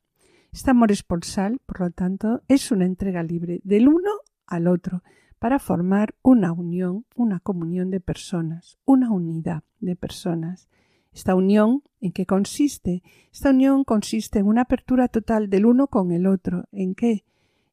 Este 0.51 0.71
amor 0.71 0.91
esponsal, 0.91 1.59
por 1.65 1.81
lo 1.81 1.91
tanto, 1.91 2.41
es 2.47 2.71
una 2.71 2.85
entrega 2.85 3.23
libre 3.23 3.61
del 3.63 3.87
uno 3.87 4.11
al 4.47 4.67
otro 4.67 5.03
para 5.39 5.59
formar 5.59 6.15
una 6.21 6.51
unión, 6.51 7.05
una 7.15 7.39
comunión 7.39 7.91
de 7.91 7.99
personas, 7.99 8.77
una 8.85 9.11
unidad 9.11 9.63
de 9.79 9.95
personas. 9.95 10.69
Esta 11.13 11.35
unión, 11.35 11.83
¿en 12.01 12.11
qué 12.11 12.25
consiste? 12.25 13.03
Esta 13.31 13.51
unión 13.51 13.83
consiste 13.83 14.39
en 14.39 14.47
una 14.47 14.61
apertura 14.61 15.07
total 15.07 15.49
del 15.49 15.65
uno 15.65 15.87
con 15.87 16.11
el 16.11 16.25
otro. 16.25 16.65
¿En 16.71 16.95
qué? 16.95 17.25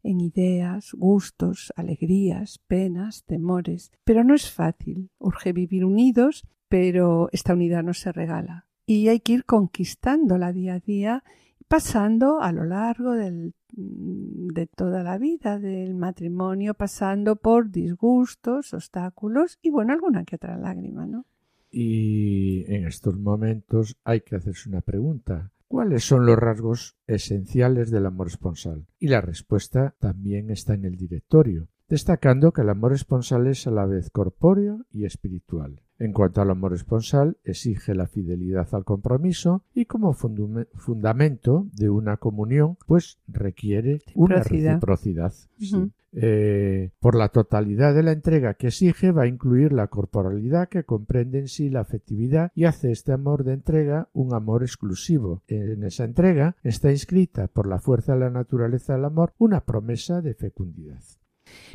En 0.03 0.21
ideas, 0.21 0.93
gustos, 0.93 1.73
alegrías, 1.77 2.59
penas, 2.67 3.25
temores. 3.25 3.93
Pero 4.05 4.25
no 4.25 4.35
es 4.35 4.51
fácil. 4.51 5.11
Urge 5.19 5.53
vivir 5.53 5.85
unidos 5.85 6.47
pero 6.73 7.29
esta 7.33 7.53
unidad 7.53 7.83
no 7.83 7.93
se 7.93 8.13
regala 8.13 8.65
y 8.87 9.09
hay 9.09 9.21
que 9.21 9.35
ir 9.35 9.45
conquistándola 9.45 10.55
día 10.55 10.77
a 10.77 10.81
día, 10.81 11.23
pasando 11.69 12.41
a 12.41 12.51
lo 12.51 12.65
largo 12.65 13.13
del, 13.13 13.53
de 13.75 14.67
toda 14.69 15.03
la 15.03 15.19
vida 15.19 15.59
del 15.59 15.95
matrimonio, 15.95 16.73
pasando 16.73 17.37
por 17.37 17.71
disgustos, 17.71 18.73
obstáculos 18.73 19.59
y 19.61 19.69
bueno, 19.69 19.93
alguna 19.93 20.25
que 20.25 20.37
otra 20.37 20.57
lágrima, 20.57 21.05
¿no? 21.05 21.27
Y 21.71 22.65
en 22.73 22.87
estos 22.87 23.19
momentos 23.19 23.99
hay 24.03 24.23
que 24.23 24.37
hacerse 24.37 24.71
una 24.71 24.81
pregunta. 24.81 25.51
¿Cuáles 25.69 26.05
son 26.05 26.25
los 26.25 26.39
rasgos 26.39 26.97
esenciales 27.07 27.91
del 27.91 28.07
amor 28.07 28.29
esponsal? 28.29 28.87
Y 28.99 29.09
la 29.09 29.21
respuesta 29.21 29.95
también 29.99 30.49
está 30.49 30.73
en 30.73 30.87
el 30.87 30.97
directorio, 30.97 31.69
destacando 31.87 32.53
que 32.53 32.63
el 32.63 32.71
amor 32.71 32.95
esponsal 32.95 33.47
es 33.47 33.67
a 33.67 33.71
la 33.71 33.85
vez 33.85 34.09
corpóreo 34.09 34.87
y 34.91 35.05
espiritual. 35.05 35.83
En 36.03 36.13
cuanto 36.13 36.43
al 36.43 36.51
amor 36.51 36.75
esponsal, 36.75 37.37
exige 37.45 37.95
la 37.95 38.09
fidelidad 38.09 38.67
al 38.75 38.85
compromiso 38.85 39.63
y 39.73 39.85
como 39.85 40.15
fundamento 40.15 41.69
de 41.75 41.91
una 41.91 42.17
comunión, 42.17 42.77
pues 42.89 43.21
requiere 43.29 44.01
una 44.17 44.43
reciprocidad. 44.43 45.33
Eh, 46.11 46.91
por 46.99 47.15
la 47.15 47.29
totalidad 47.29 47.95
de 47.95 48.03
la 48.03 48.11
entrega 48.11 48.55
que 48.55 48.67
exige 48.67 49.13
va 49.13 49.23
a 49.23 49.27
incluir 49.29 49.73
la 49.73 49.87
corporalidad 49.87 50.69
que 50.69 50.83
comprende 50.83 51.39
en 51.39 51.47
sí 51.47 51.71
la 51.71 51.83
afectividad 51.83 52.51
y 52.57 52.65
hace 52.65 52.91
este 52.91 53.13
amor 53.13 53.45
de 53.45 53.53
entrega 53.53 54.09
un 54.13 54.35
amor 54.35 54.65
exclusivo. 54.65 55.45
En 55.47 55.85
esa 55.85 56.03
entrega 56.03 56.57
está 56.65 56.91
inscrita 56.91 57.47
por 57.47 57.69
la 57.69 57.79
fuerza 57.79 58.15
de 58.15 58.21
la 58.21 58.31
naturaleza 58.31 58.95
del 58.95 59.05
amor 59.05 59.35
una 59.39 59.61
promesa 59.61 60.21
de 60.21 60.35
fecundidad. 60.35 61.01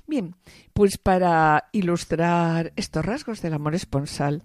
Bien, 0.07 0.35
pues 0.73 0.97
para 0.97 1.69
ilustrar 1.71 2.73
estos 2.75 3.05
rasgos 3.05 3.41
del 3.41 3.53
amor 3.53 3.75
esponsal, 3.75 4.43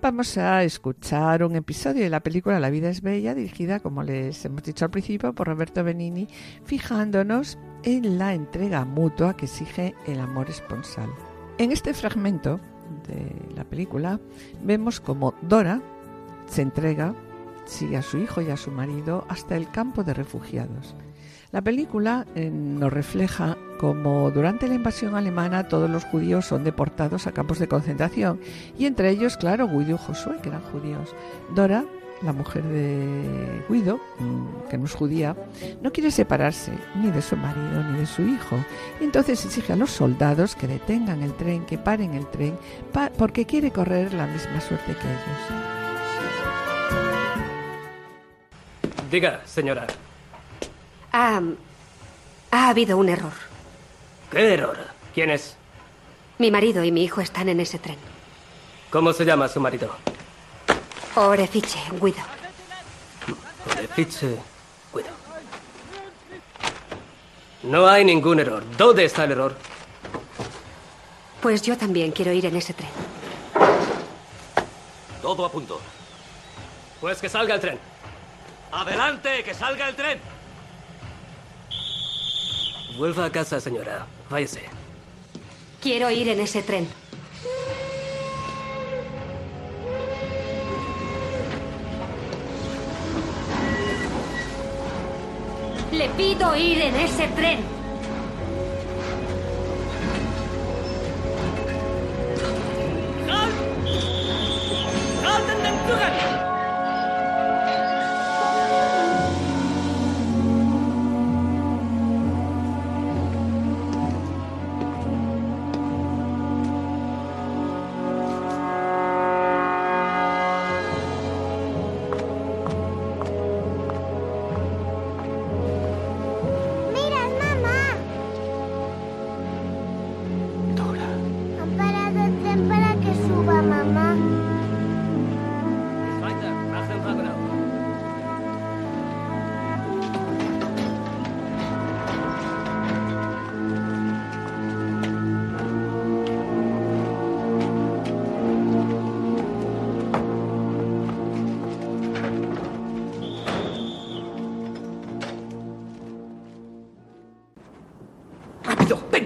vamos 0.00 0.36
a 0.38 0.64
escuchar 0.64 1.44
un 1.44 1.56
episodio 1.56 2.02
de 2.02 2.10
la 2.10 2.20
película 2.20 2.60
La 2.60 2.70
vida 2.70 2.90
es 2.90 3.02
bella, 3.02 3.34
dirigida, 3.34 3.80
como 3.80 4.02
les 4.02 4.44
hemos 4.44 4.62
dicho 4.62 4.84
al 4.84 4.90
principio, 4.90 5.32
por 5.34 5.46
Roberto 5.46 5.84
Benini, 5.84 6.28
fijándonos 6.64 7.58
en 7.84 8.18
la 8.18 8.34
entrega 8.34 8.84
mutua 8.84 9.36
que 9.36 9.46
exige 9.46 9.94
el 10.06 10.20
amor 10.20 10.50
esponsal. 10.50 11.10
En 11.58 11.72
este 11.72 11.94
fragmento 11.94 12.60
de 13.06 13.54
la 13.54 13.64
película 13.64 14.20
vemos 14.62 15.00
como 15.00 15.34
Dora 15.42 15.80
se 16.46 16.62
entrega, 16.62 17.14
sigue 17.64 17.96
a 17.96 18.02
su 18.02 18.18
hijo 18.18 18.40
y 18.42 18.50
a 18.50 18.56
su 18.56 18.70
marido 18.70 19.24
hasta 19.28 19.56
el 19.56 19.70
campo 19.70 20.04
de 20.04 20.14
refugiados. 20.14 20.94
La 21.52 21.60
película 21.60 22.26
eh, 22.34 22.50
nos 22.50 22.90
refleja 22.90 23.58
como 23.78 24.30
durante 24.30 24.66
la 24.68 24.74
invasión 24.74 25.14
alemana 25.14 25.68
todos 25.68 25.90
los 25.90 26.04
judíos 26.04 26.46
son 26.46 26.64
deportados 26.64 27.26
a 27.26 27.32
campos 27.32 27.58
de 27.58 27.68
concentración 27.68 28.40
y 28.78 28.86
entre 28.86 29.10
ellos, 29.10 29.36
claro, 29.36 29.68
Guido 29.68 29.96
y 29.96 29.98
Josué, 29.98 30.36
que 30.42 30.48
eran 30.48 30.62
judíos. 30.62 31.14
Dora, 31.54 31.84
la 32.22 32.32
mujer 32.32 32.62
de 32.62 33.64
Guido, 33.68 34.00
mm, 34.18 34.70
que 34.70 34.78
no 34.78 34.86
es 34.86 34.94
judía, 34.94 35.36
no 35.82 35.92
quiere 35.92 36.10
separarse 36.10 36.72
ni 36.94 37.10
de 37.10 37.20
su 37.20 37.36
marido 37.36 37.84
ni 37.90 37.98
de 37.98 38.06
su 38.06 38.22
hijo. 38.22 38.56
Entonces 39.02 39.44
exige 39.44 39.74
a 39.74 39.76
los 39.76 39.90
soldados 39.90 40.56
que 40.56 40.66
detengan 40.66 41.22
el 41.22 41.34
tren, 41.34 41.66
que 41.66 41.76
paren 41.76 42.14
el 42.14 42.26
tren, 42.28 42.56
porque 43.18 43.44
quiere 43.44 43.70
correr 43.70 44.14
la 44.14 44.26
misma 44.26 44.58
suerte 44.62 44.94
que 44.94 45.06
ellos. 45.06 45.42
Diga, 49.10 49.42
señora. 49.44 49.86
Ha, 51.12 51.40
ha 52.50 52.68
habido 52.68 52.96
un 52.96 53.08
error. 53.08 53.32
¿Qué 54.30 54.54
error? 54.54 54.78
¿Quién 55.14 55.30
es? 55.30 55.56
Mi 56.38 56.50
marido 56.50 56.82
y 56.82 56.90
mi 56.90 57.04
hijo 57.04 57.20
están 57.20 57.48
en 57.48 57.60
ese 57.60 57.78
tren. 57.78 57.98
¿Cómo 58.90 59.12
se 59.12 59.24
llama 59.24 59.48
su 59.48 59.60
marido? 59.60 59.94
Orefiche, 61.14 61.78
Guido. 62.00 62.22
Orefiche, 63.70 64.36
Guido. 64.92 65.10
No 67.64 67.86
hay 67.86 68.04
ningún 68.04 68.40
error. 68.40 68.64
¿Dónde 68.76 69.04
está 69.04 69.24
el 69.24 69.32
error? 69.32 69.54
Pues 71.40 71.62
yo 71.62 71.76
también 71.76 72.12
quiero 72.12 72.32
ir 72.32 72.46
en 72.46 72.56
ese 72.56 72.72
tren. 72.72 72.90
Todo 75.20 75.44
a 75.44 75.52
punto. 75.52 75.80
Pues 77.00 77.20
que 77.20 77.28
salga 77.28 77.54
el 77.54 77.60
tren. 77.60 77.78
¡Adelante! 78.72 79.44
¡Que 79.44 79.54
salga 79.54 79.88
el 79.88 79.94
tren! 79.94 80.18
Vuelva 82.96 83.26
a 83.26 83.30
casa, 83.30 83.60
señora. 83.60 84.06
Váyase. 84.30 84.60
Quiero 85.80 86.10
ir 86.10 86.28
en 86.28 86.40
ese 86.40 86.62
tren. 86.62 86.86
Le 95.92 96.08
pido 96.10 96.56
ir 96.56 96.80
en 96.80 96.96
ese 96.96 97.28
tren. 97.28 97.81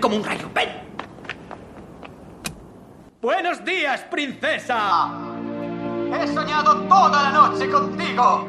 Como 0.07 0.19
un 0.19 0.25
rayo! 0.25 0.49
¡Ven! 0.55 0.69
¡Buenos 3.21 3.65
días, 3.65 4.03
princesa! 4.03 5.11
He 6.15 6.29
soñado 6.29 6.83
toda 6.83 7.25
la 7.25 7.31
noche 7.31 7.69
contigo. 7.69 8.46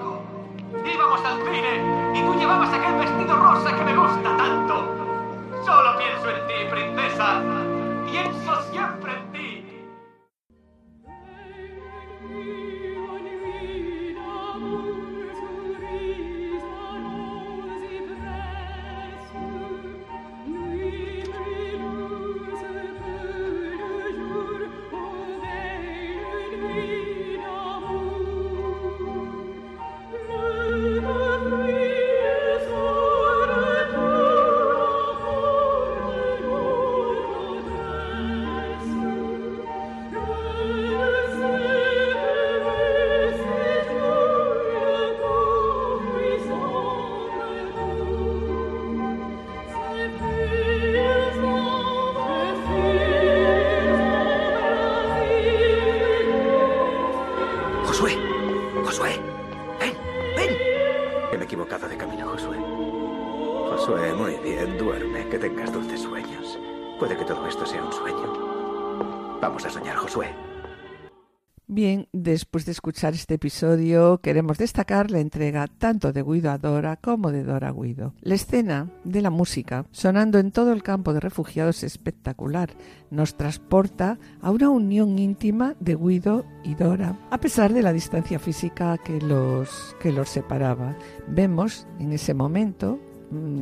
De 72.68 72.74
escuchar 72.74 73.14
este 73.14 73.36
episodio, 73.36 74.20
queremos 74.20 74.58
destacar 74.58 75.10
la 75.10 75.20
entrega 75.20 75.68
tanto 75.68 76.12
de 76.12 76.22
Guido 76.22 76.52
a 76.52 76.58
Dora 76.58 76.98
como 76.98 77.32
de 77.32 77.44
Dora 77.44 77.70
a 77.70 77.72
Guido. 77.72 78.14
La 78.22 78.36
escena 78.36 78.92
de 79.06 79.22
la 79.22 79.30
música, 79.30 79.86
sonando 79.92 80.38
en 80.38 80.52
todo 80.52 80.74
el 80.74 80.84
campo 80.84 81.14
de 81.14 81.22
refugiados, 81.22 81.78
es 81.78 81.96
espectacular. 81.96 82.70
Nos 83.10 83.36
transporta 83.36 84.20
a 84.42 84.52
una 84.52 84.70
unión 84.70 85.18
íntima 85.18 85.76
de 85.80 85.96
Guido 85.96 86.46
y 86.64 86.76
Dora, 86.76 87.18
a 87.32 87.40
pesar 87.40 87.72
de 87.74 87.82
la 87.82 87.94
distancia 87.94 88.38
física 88.38 88.98
que 88.98 89.22
los, 89.22 89.96
que 90.02 90.12
los 90.12 90.28
separaba. 90.28 90.98
Vemos 91.28 91.88
en 92.00 92.12
ese 92.12 92.34
momento 92.34 93.00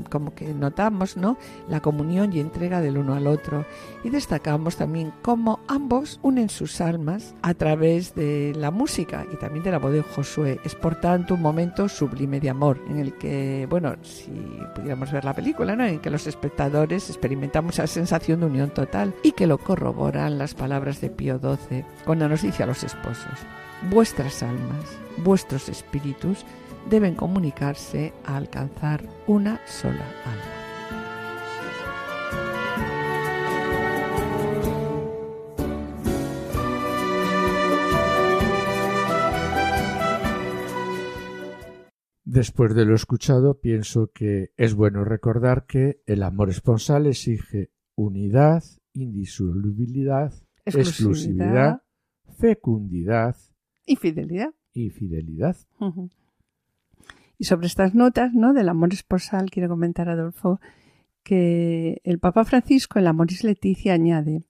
como 0.10 0.36
que 0.36 0.54
notamos 0.54 1.18
¿no? 1.18 1.38
la 1.70 1.82
comunión 1.82 2.32
y 2.34 2.40
entrega 2.40 2.82
del 2.82 2.98
uno 2.98 3.16
al 3.16 3.28
otro 3.28 3.66
y 4.04 4.10
destacamos 4.10 4.76
también 4.78 5.12
cómo 5.22 5.60
ambos 5.68 6.20
unen 6.22 6.50
sus 6.50 6.82
almas 6.82 7.34
a 7.42 7.54
través 7.54 8.16
de 8.16 8.54
la 8.56 8.72
música 8.72 9.26
y 9.32 9.38
también 9.38 9.64
de 9.64 9.72
la 9.72 9.80
voz 9.80 9.94
de 9.94 10.02
Josué. 10.02 10.60
Es 10.64 10.76
por 10.76 10.96
tanto 10.96 11.34
un 11.34 11.42
momento 11.42 11.90
sublime 11.90 12.40
de 12.40 12.50
amor 12.50 12.80
en 12.90 13.00
el 13.00 13.14
que, 13.14 13.68
bueno, 13.70 13.96
si 14.02 14.32
pudiéramos 14.76 15.12
ver 15.12 15.26
la 15.26 15.34
película, 15.34 15.76
¿no? 15.76 15.86
en 15.86 16.00
que 16.00 16.10
los 16.10 16.28
espectadores 16.28 17.10
experimentamos 17.10 17.76
esa 17.76 17.88
sensación 17.88 18.42
de 18.42 18.46
unión 18.46 18.70
total 18.70 19.14
y 19.24 19.32
que 19.32 19.48
lo 19.48 19.58
corroboran 19.58 20.38
las 20.38 20.54
palabras 20.54 21.02
de 21.02 21.10
Pío 21.10 21.40
XII 21.40 21.86
cuando 22.06 22.30
nos 22.30 22.42
dice 22.42 22.64
a 22.64 22.68
los 22.68 22.84
esposos, 22.84 23.40
vuestras 23.90 24.44
almas, 24.44 24.98
vuestros 25.18 25.70
espíritus 25.70 26.46
deben 26.90 27.16
comunicarse 27.16 28.14
a 28.26 28.38
alcanzar 28.38 29.04
una 29.28 29.60
sola 29.66 30.06
alma. 30.26 30.56
Después 42.24 42.76
de 42.76 42.86
lo 42.86 42.96
escuchado, 42.96 43.60
pienso 43.62 44.12
que 44.14 44.52
es 44.58 44.74
bueno 44.74 45.06
recordar 45.06 45.66
que 45.66 46.02
el 46.06 46.22
amor 46.24 46.50
esponsal 46.50 47.06
exige 47.06 47.70
unidad, 47.96 48.64
indisolubilidad, 48.94 50.34
exclusividad, 50.66 51.84
fecundidad 52.38 53.38
y 53.86 53.96
fidelidad. 53.96 54.54
y 54.74 54.90
fidelidad. 54.90 55.56
Ujú. 55.80 56.10
Y 57.38 57.46
sobre 57.46 57.68
estas 57.68 57.94
notas 57.94 58.34
¿no? 58.34 58.54
del 58.54 58.70
amor 58.70 58.94
esponsal, 58.94 59.50
quiero 59.52 59.70
comentar, 59.70 60.10
Adolfo, 60.10 60.60
que 61.24 62.02
el 62.04 62.20
Papa 62.20 62.46
Francisco, 62.46 63.00
el 63.00 63.08
Amoris 63.08 63.44
Leticia, 63.44 63.94
añade 63.94 64.44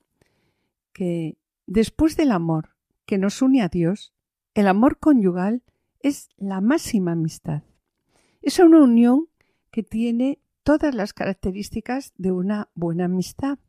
que 0.94 1.38
después 1.68 2.16
del 2.16 2.32
amor 2.32 2.70
que 3.06 3.18
nos 3.18 3.42
une 3.42 3.62
a 3.62 3.70
Dios, 3.70 4.14
el 4.54 4.68
amor 4.68 5.00
conyugal 5.00 5.64
es 6.00 6.30
la 6.38 6.62
máxima 6.62 7.14
amistad. 7.14 7.64
Es 8.42 8.60
una 8.60 8.84
unión 8.84 9.28
que 9.72 9.84
tiene 9.84 10.40
todas 10.64 10.96
las 10.96 11.14
características 11.14 12.14
de 12.18 12.32
una 12.32 12.70
buena 12.76 13.06
amistad 13.06 13.60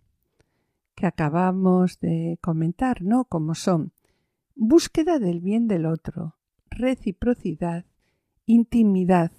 que 0.95 1.07
acabamos 1.07 2.01
de 2.01 2.39
comentar, 2.41 3.03
¿no? 3.03 3.25
Como 3.25 3.55
son 3.55 3.93
búsqueda 4.55 5.19
del 5.19 5.41
bien 5.41 5.69
del 5.69 5.87
otro, 5.87 6.37
reciprocidad, 6.71 7.85
intimidad, 8.47 9.33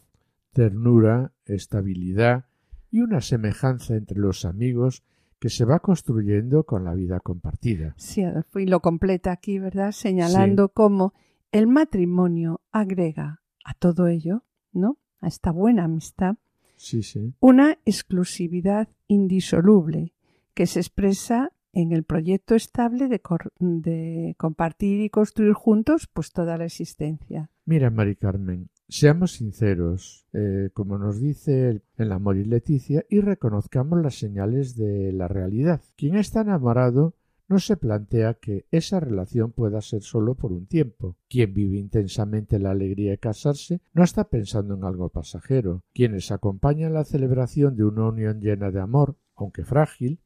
Ternura, 0.53 1.33
estabilidad 1.45 2.45
y 2.89 3.01
una 3.01 3.21
semejanza 3.21 3.95
entre 3.95 4.19
los 4.19 4.45
amigos 4.45 5.03
que 5.39 5.49
se 5.49 5.65
va 5.65 5.79
construyendo 5.79 6.63
con 6.63 6.83
la 6.83 6.95
vida 6.95 7.19
compartida. 7.19 7.93
Sí, 7.97 8.23
Adolfo, 8.23 8.59
y 8.59 8.65
lo 8.65 8.79
completa 8.79 9.31
aquí, 9.31 9.59
¿verdad? 9.59 9.91
Señalando 9.91 10.69
cómo 10.69 11.13
el 11.51 11.67
matrimonio 11.67 12.61
agrega 12.71 13.41
a 13.63 13.73
todo 13.73 14.07
ello, 14.07 14.43
¿no? 14.71 14.97
A 15.19 15.27
esta 15.27 15.51
buena 15.51 15.83
amistad, 15.83 16.37
Sí, 16.75 17.03
sí. 17.03 17.33
una 17.39 17.77
exclusividad 17.85 18.87
indisoluble 19.07 20.13
que 20.53 20.65
se 20.65 20.79
expresa 20.79 21.51
en 21.73 21.91
el 21.91 22.03
proyecto 22.03 22.55
estable 22.55 23.07
de, 23.07 24.35
compartir 24.37 25.01
y 25.01 25.09
construir 25.09 25.53
juntos 25.53 26.07
pues 26.11 26.31
toda 26.31 26.57
la 26.57 26.65
existencia. 26.65 27.51
Mira, 27.65 27.91
Mari 27.91 28.15
Carmen, 28.15 28.69
seamos 28.89 29.33
sinceros, 29.33 30.25
eh, 30.33 30.69
como 30.73 30.97
nos 30.97 31.19
dice 31.19 31.81
el, 31.97 32.11
amor 32.11 32.37
y 32.37 32.45
Leticia, 32.45 33.05
y 33.09 33.19
reconozcamos 33.21 34.01
las 34.01 34.15
señales 34.15 34.75
de 34.75 35.11
la 35.11 35.27
realidad. 35.27 35.81
Quien 35.95 36.15
está 36.15 36.41
enamorado 36.41 37.13
no 37.49 37.59
se 37.59 37.77
plantea 37.77 38.33
que 38.33 38.65
esa 38.71 38.99
relación 38.99 39.51
pueda 39.51 39.81
ser 39.81 40.01
solo 40.01 40.35
por 40.35 40.51
un 40.51 40.65
tiempo. 40.65 41.15
Quien 41.29 41.53
vive 41.53 41.77
intensamente 41.77 42.59
la 42.59 42.71
alegría 42.71 43.11
de 43.11 43.17
casarse 43.17 43.79
no 43.93 44.03
está 44.03 44.25
pensando 44.25 44.75
en 44.75 44.83
algo 44.83 45.09
pasajero. 45.09 45.83
Quienes 45.93 46.31
acompañan 46.31 46.93
la 46.93 47.05
celebración 47.05 47.77
de 47.77 47.85
una 47.85 48.09
unión 48.09 48.41
llena 48.41 48.71
de 48.71 48.81
amor, 48.81 49.15
aunque 49.35 49.63
frágil, 49.63 50.19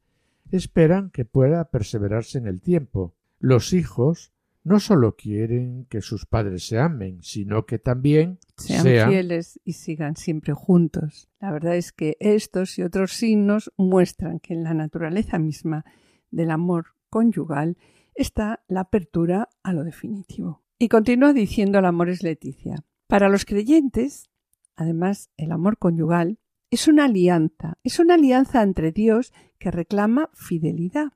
esperan 0.50 1.10
que 1.10 1.24
pueda 1.24 1.64
perseverarse 1.70 2.38
en 2.38 2.46
el 2.46 2.60
tiempo. 2.60 3.14
Los 3.38 3.72
hijos 3.72 4.32
no 4.64 4.78
solo 4.78 5.16
quieren 5.16 5.86
que 5.86 6.00
sus 6.00 6.26
padres 6.26 6.66
se 6.66 6.78
amen, 6.78 7.22
sino 7.22 7.66
que 7.66 7.78
también 7.78 8.38
Sean, 8.56 8.82
sean 8.82 9.10
fieles 9.10 9.60
y 9.64 9.72
sigan 9.72 10.16
siempre 10.16 10.52
juntos. 10.52 11.28
La 11.40 11.50
verdad 11.50 11.76
es 11.76 11.92
que 11.92 12.16
estos 12.20 12.78
y 12.78 12.82
otros 12.82 13.12
signos 13.12 13.72
muestran 13.76 14.38
que 14.38 14.54
en 14.54 14.62
la 14.62 14.74
naturaleza 14.74 15.38
misma 15.38 15.84
del 16.30 16.50
amor 16.50 16.94
conyugal 17.10 17.76
está 18.14 18.62
la 18.68 18.80
apertura 18.80 19.48
a 19.62 19.72
lo 19.72 19.84
definitivo. 19.84 20.62
Y 20.78 20.88
continúa 20.88 21.32
diciendo 21.32 21.78
el 21.78 21.84
amor 21.84 22.08
es 22.08 22.22
Leticia. 22.22 22.84
Para 23.06 23.28
los 23.28 23.44
creyentes, 23.44 24.30
además, 24.76 25.30
el 25.36 25.52
amor 25.52 25.78
conyugal 25.78 26.38
es 26.70 26.88
una 26.88 27.04
alianza, 27.04 27.78
es 27.84 27.98
una 27.98 28.14
alianza 28.14 28.62
entre 28.62 28.92
Dios 28.92 29.32
que 29.58 29.70
reclama 29.70 30.30
fidelidad. 30.32 31.12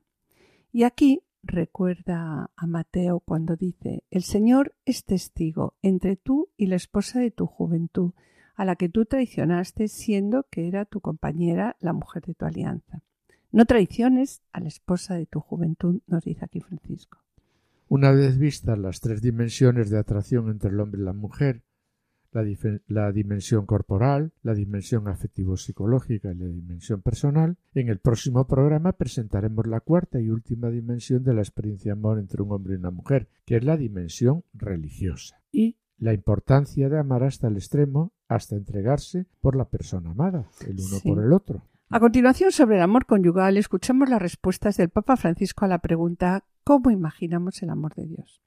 Y 0.71 0.83
aquí 0.83 1.23
recuerda 1.43 2.51
a 2.55 2.67
Mateo 2.67 3.19
cuando 3.19 3.55
dice, 3.55 4.03
el 4.11 4.23
Señor 4.23 4.75
es 4.85 5.05
testigo 5.05 5.75
entre 5.81 6.15
tú 6.15 6.49
y 6.57 6.67
la 6.67 6.75
esposa 6.75 7.19
de 7.19 7.31
tu 7.31 7.45
juventud, 7.45 8.13
a 8.55 8.65
la 8.65 8.75
que 8.75 8.89
tú 8.89 9.05
traicionaste 9.05 9.87
siendo 9.87 10.45
que 10.49 10.67
era 10.67 10.85
tu 10.85 10.99
compañera, 10.99 11.77
la 11.79 11.93
mujer 11.93 12.23
de 12.25 12.33
tu 12.33 12.45
alianza. 12.45 13.03
No 13.51 13.65
traiciones 13.65 14.41
a 14.51 14.59
la 14.59 14.67
esposa 14.67 15.15
de 15.15 15.25
tu 15.25 15.39
juventud, 15.39 16.01
nos 16.07 16.23
dice 16.23 16.45
aquí 16.45 16.59
Francisco. 16.59 17.19
Una 17.87 18.11
vez 18.11 18.37
vistas 18.37 18.77
las 18.77 18.99
tres 18.99 19.21
dimensiones 19.21 19.89
de 19.89 19.97
atracción 19.97 20.49
entre 20.49 20.71
el 20.71 20.79
hombre 20.79 21.01
y 21.01 21.05
la 21.05 21.13
mujer, 21.13 21.63
la, 22.31 23.11
dimensión 23.11 23.65
corporal, 23.65 24.31
la 24.43 24.53
dimensión 24.53 25.07
afectivo-psicológica 25.07 26.31
y 26.31 26.35
la 26.35 26.47
dimensión 26.47 27.01
personal, 27.01 27.57
en 27.73 27.89
el 27.89 27.99
próximo 27.99 28.47
programa 28.47 28.93
presentaremos 28.93 29.67
la 29.67 29.79
cuarta 29.79 30.19
y 30.19 30.29
última 30.29 30.69
dimensión 30.69 31.23
de 31.23 31.33
la 31.33 31.41
experiencia 31.41 31.93
de 31.93 31.99
amor 31.99 32.19
entre 32.19 32.41
un 32.41 32.51
hombre 32.51 32.73
y 32.75 32.77
una 32.77 32.91
mujer, 32.91 33.27
que 33.45 33.57
es 33.57 33.63
la 33.63 33.77
dimensión 33.77 34.43
religiosa, 34.53 35.41
y 35.51 35.77
la 35.97 36.13
importancia 36.13 36.89
de 36.89 36.99
amar 36.99 37.23
hasta 37.23 37.47
el 37.47 37.55
extremo, 37.55 38.13
hasta 38.27 38.55
entregarse 38.55 39.25
por 39.41 39.55
la 39.55 39.65
persona 39.69 40.11
amada, 40.11 40.49
el 40.61 40.75
uno 40.75 40.97
Sí. 41.01 41.09
por 41.09 41.23
el 41.23 41.33
otro. 41.33 41.63
A 41.89 41.99
continuación, 42.01 42.51
sobre 42.51 42.75
el 42.75 42.81
amor 42.81 43.05
conyugal, 43.05 43.55
escuchemos 43.55 44.09
las 44.09 44.21
respuestas 44.21 44.75
del 44.75 44.89
Papa 44.89 45.15
Francisco 45.15 45.63
a 45.63 45.69
la 45.69 45.79
pregunta 45.79 46.43
¿Cómo 46.65 46.91
imaginamos 46.91 47.63
el 47.63 47.69
amor 47.69 47.95
de 47.95 48.07
Dios? 48.07 48.41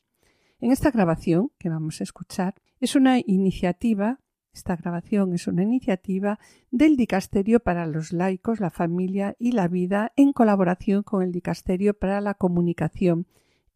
En 0.61 0.73
esta 0.73 0.91
grabación 0.91 1.51
que 1.59 1.71
vamos 1.71 2.01
a 2.01 2.05
escuchar 2.05 2.55
es 2.81 2.95
una 2.95 3.19
iniciativa, 3.19 4.21
esta 4.53 4.77
grabación 4.77 5.33
es 5.33 5.47
una 5.47 5.63
iniciativa 5.63 6.39
del 6.71 6.99
Dicasterio 6.99 7.61
para 7.61 7.87
los 7.87 8.13
laicos, 8.13 8.61
la 8.61 8.69
familia 8.69 9.37
y 9.39 9.53
la 9.53 9.69
vida 9.69 10.13
en 10.17 10.35
colaboración 10.35 11.03
con 11.03 11.23
el 11.23 11.33
Dicasterio 11.33 11.95
para 11.95 12.21
la 12.21 12.35
comunicación 12.35 13.27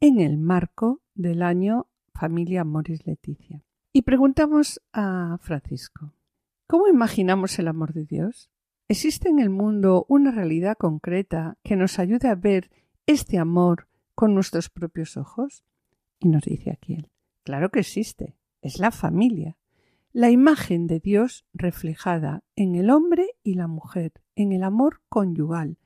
en 0.01 0.20
el 0.20 0.37
marco 0.37 1.01
del 1.14 1.42
año 1.42 1.87
Familia 2.12 2.61
Amoris 2.61 3.07
Leticia. 3.07 3.64
Y 3.90 4.03
preguntamos 4.03 4.83
a 4.92 5.38
Francisco, 5.40 6.12
¿cómo 6.66 6.87
imaginamos 6.88 7.59
el 7.59 7.68
amor 7.68 7.94
de 7.94 8.05
Dios? 8.05 8.51
¿Existe 8.88 9.31
en 9.31 9.38
el 9.38 9.49
mundo 9.49 10.05
una 10.11 10.33
realidad 10.33 10.77
concreta 10.77 11.57
que 11.62 11.77
nos 11.77 11.99
ayude 11.99 12.29
a 12.29 12.35
ver 12.35 12.70
este 13.07 13.38
amor 13.38 13.88
con 14.14 14.35
nuestros 14.35 14.68
propios 14.68 15.16
ojos? 15.16 15.64
Y 16.20 16.29
nos 16.29 16.44
dice 16.44 16.70
aquí 16.70 16.94
él, 16.94 17.09
claro 17.42 17.70
que 17.70 17.81
existe, 17.81 18.37
es 18.62 18.79
la 18.79 18.90
familia, 18.90 19.57
la 20.12 20.31
imagen 20.31 20.87
de 20.87 21.00
Dios 21.00 21.44
reflejada 21.53 22.44
en 22.57 22.77
el 22.77 22.90
hombre 22.90 23.37
y 23.42 23.55
la 23.55 23.66
mujer, 23.66 24.12
en 24.37 24.53
el 24.53 24.62
amor 24.62 25.00
conyugal, 25.09 25.77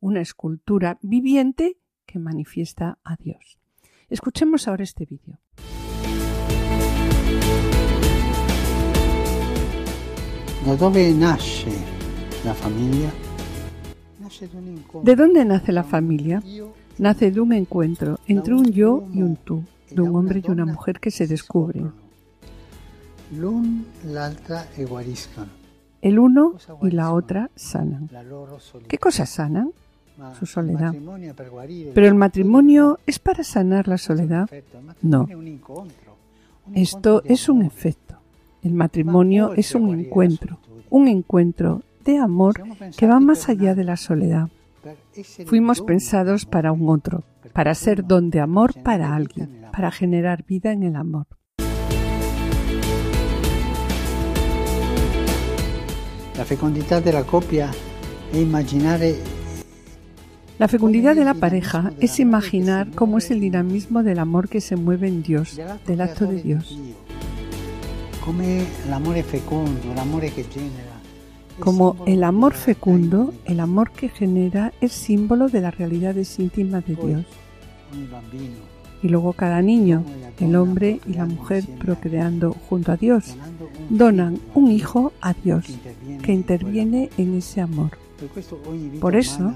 una 0.00 0.20
escultura 0.20 0.98
viviente 1.02 1.78
que 2.04 2.18
manifiesta 2.18 2.98
a 3.04 3.16
Dios. 3.16 3.58
Escuchemos 4.08 4.68
ahora 4.68 4.84
este 4.84 5.06
vídeo. 5.06 5.38
Da 10.66 10.74
dove 10.74 11.14
nasce 11.14 11.70
la 12.44 12.54
incontro. 14.52 15.02
¿De 15.02 15.14
dónde 15.14 15.44
nace 15.44 15.70
la 15.70 15.84
familia? 15.84 16.42
Nace 16.98 17.30
de 17.30 17.40
un 17.40 17.52
encuentro 17.52 18.18
entre 18.26 18.54
un 18.54 18.72
yo 18.72 19.06
y 19.12 19.22
un 19.22 19.36
tú, 19.36 19.62
de 19.90 20.02
un 20.02 20.16
hombre 20.16 20.42
y 20.46 20.50
una 20.50 20.66
mujer 20.66 21.00
que 21.00 21.10
se 21.10 21.26
descubren. 21.26 21.92
El 26.02 26.18
uno 26.18 26.54
y 26.82 26.90
la 26.90 27.12
otra 27.12 27.50
sanan. 27.56 28.10
¿Qué 28.88 28.98
cosas 28.98 29.28
sanan? 29.28 29.72
Su 30.38 30.46
soledad. 30.46 30.94
¿Pero 31.94 32.06
el 32.06 32.14
matrimonio 32.14 32.98
es 33.06 33.18
para 33.18 33.44
sanar 33.44 33.88
la 33.88 33.98
soledad? 33.98 34.48
No. 35.02 35.28
Esto 36.74 37.22
es 37.24 37.48
un 37.48 37.62
efecto. 37.62 38.16
El 38.62 38.72
matrimonio 38.72 39.52
es 39.54 39.74
un 39.74 39.98
encuentro, 39.98 40.58
un 40.90 41.08
encuentro 41.08 41.82
de 42.04 42.18
amor 42.18 42.54
que 42.96 43.06
va 43.06 43.20
más 43.20 43.48
allá 43.48 43.74
de 43.74 43.84
la 43.84 43.96
soledad. 43.96 44.48
Fuimos 45.46 45.82
pensados 45.82 46.46
para 46.46 46.72
un 46.72 46.88
otro, 46.88 47.24
para 47.56 47.74
ser 47.74 48.04
don 48.04 48.28
de 48.28 48.40
amor 48.40 48.74
para 48.82 49.14
alguien, 49.16 49.62
para 49.72 49.90
generar 49.90 50.44
vida 50.44 50.72
en 50.72 50.82
el 50.82 50.94
amor. 50.94 51.26
La 56.36 56.44
fecondità 56.44 57.00
della 57.00 57.24
coppia 57.24 57.70
è 58.30 58.36
immaginare 58.36 59.16
La 60.58 60.68
fecundidad 60.68 61.14
de 61.14 61.24
la 61.24 61.32
pareja 61.32 61.92
es 61.98 62.18
imaginar 62.18 62.90
cómo 62.94 63.16
es 63.16 63.30
el 63.30 63.40
dinamismo 63.40 64.02
del 64.02 64.18
amor 64.18 64.50
que 64.50 64.60
se 64.60 64.76
mueve 64.76 65.08
en 65.08 65.22
Dios, 65.22 65.58
del 65.86 66.00
acto 66.02 66.26
de 66.26 66.42
Dios. 66.42 66.78
Como 68.22 68.44
el 72.06 72.22
amor 72.22 72.52
fecundo, 72.52 73.32
el 73.46 73.60
amor 73.60 73.90
que 73.92 74.08
genera 74.10 74.74
es 74.82 74.92
símbolo 74.92 75.48
de 75.48 75.62
las 75.62 75.74
realidades 75.78 76.38
íntimas 76.38 76.84
de 76.86 76.96
Dios. 76.96 77.24
Y 79.02 79.08
luego 79.08 79.32
cada 79.34 79.62
niño, 79.62 80.04
el 80.40 80.56
hombre 80.56 81.00
y 81.06 81.14
la 81.14 81.26
mujer 81.26 81.64
procreando 81.78 82.52
junto 82.52 82.92
a 82.92 82.96
Dios, 82.96 83.36
donan 83.90 84.40
un 84.54 84.70
hijo 84.70 85.12
a 85.20 85.34
Dios 85.34 85.66
que 86.22 86.32
in 86.32 86.38
interviene 86.38 87.10
en 87.18 87.34
ese 87.36 87.60
amor. 87.60 87.90
Por 89.00 89.16
eso, 89.16 89.52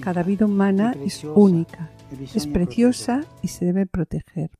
Cada 0.00 0.22
vida 0.22 0.46
humana 0.46 0.94
es 1.04 1.24
única, 1.24 1.90
es 2.34 2.46
preciosa 2.46 3.24
y 3.42 3.48
se 3.48 3.64
debe 3.64 3.86
proteger. 3.86 4.50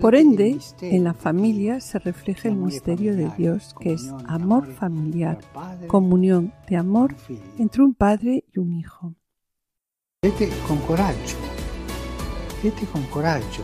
Por 0.00 0.14
ende, 0.14 0.58
en 0.80 1.04
la 1.04 1.14
familia 1.14 1.80
se 1.80 1.98
refleja 1.98 2.48
el 2.48 2.56
misterio 2.56 3.14
de 3.14 3.30
Dios, 3.36 3.74
que 3.78 3.92
es 3.92 4.12
amor 4.26 4.66
familiar, 4.66 5.38
comunión 5.86 6.52
de 6.68 6.76
amor 6.76 7.14
entre 7.58 7.82
un 7.82 7.94
padre 7.94 8.44
y 8.52 8.58
un 8.58 8.74
hijo. 8.74 9.14
Vivete 10.22 10.50
con 10.66 10.78
coraggio, 10.84 11.36
vivete 12.60 12.86
con 12.92 13.08
coraggio 13.08 13.62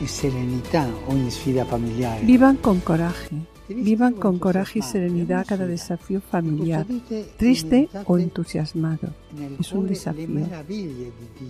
e 0.00 0.06
serenità 0.06 0.88
ogni 1.08 1.30
sfida 1.30 1.66
familiare. 1.66 2.24
Vivan 2.24 2.58
con 2.62 2.82
coraje. 2.82 3.52
Vivan 3.68 4.14
con 4.14 4.38
coraje 4.38 4.78
y 4.78 4.82
serenidad 4.82 5.44
cada 5.46 5.66
desafío 5.66 6.22
familiar, 6.22 6.86
triste 7.36 7.90
o 8.06 8.18
entusiasmado. 8.18 9.12
Es 9.58 9.72
un 9.72 9.86
desafío. 9.86 10.46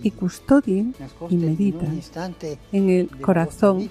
Y 0.03 0.11
custodien 0.11 0.93
y 1.29 1.37
meditan 1.37 2.01
en 2.73 2.89
el 2.89 3.09
corazón 3.21 3.89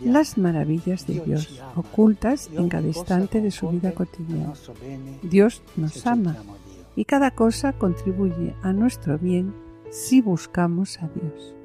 las 0.00 0.38
maravillas 0.38 1.08
de 1.08 1.22
Dios, 1.26 1.60
ocultas 1.74 2.48
en 2.52 2.68
cada 2.68 2.86
instante 2.86 3.40
de 3.40 3.50
su 3.50 3.68
vida 3.68 3.94
cotidiana. 3.94 4.52
Dios 5.22 5.60
nos 5.76 6.06
ama 6.06 6.36
y 6.96 7.04
cada 7.04 7.30
cosa 7.32 7.72
contribuye 7.72 8.54
a 8.62 8.72
nuestro 8.72 9.18
bien 9.18 9.54
si 9.90 10.20
buscamos 10.20 10.98
a 11.02 11.08
Dios. 11.08 11.56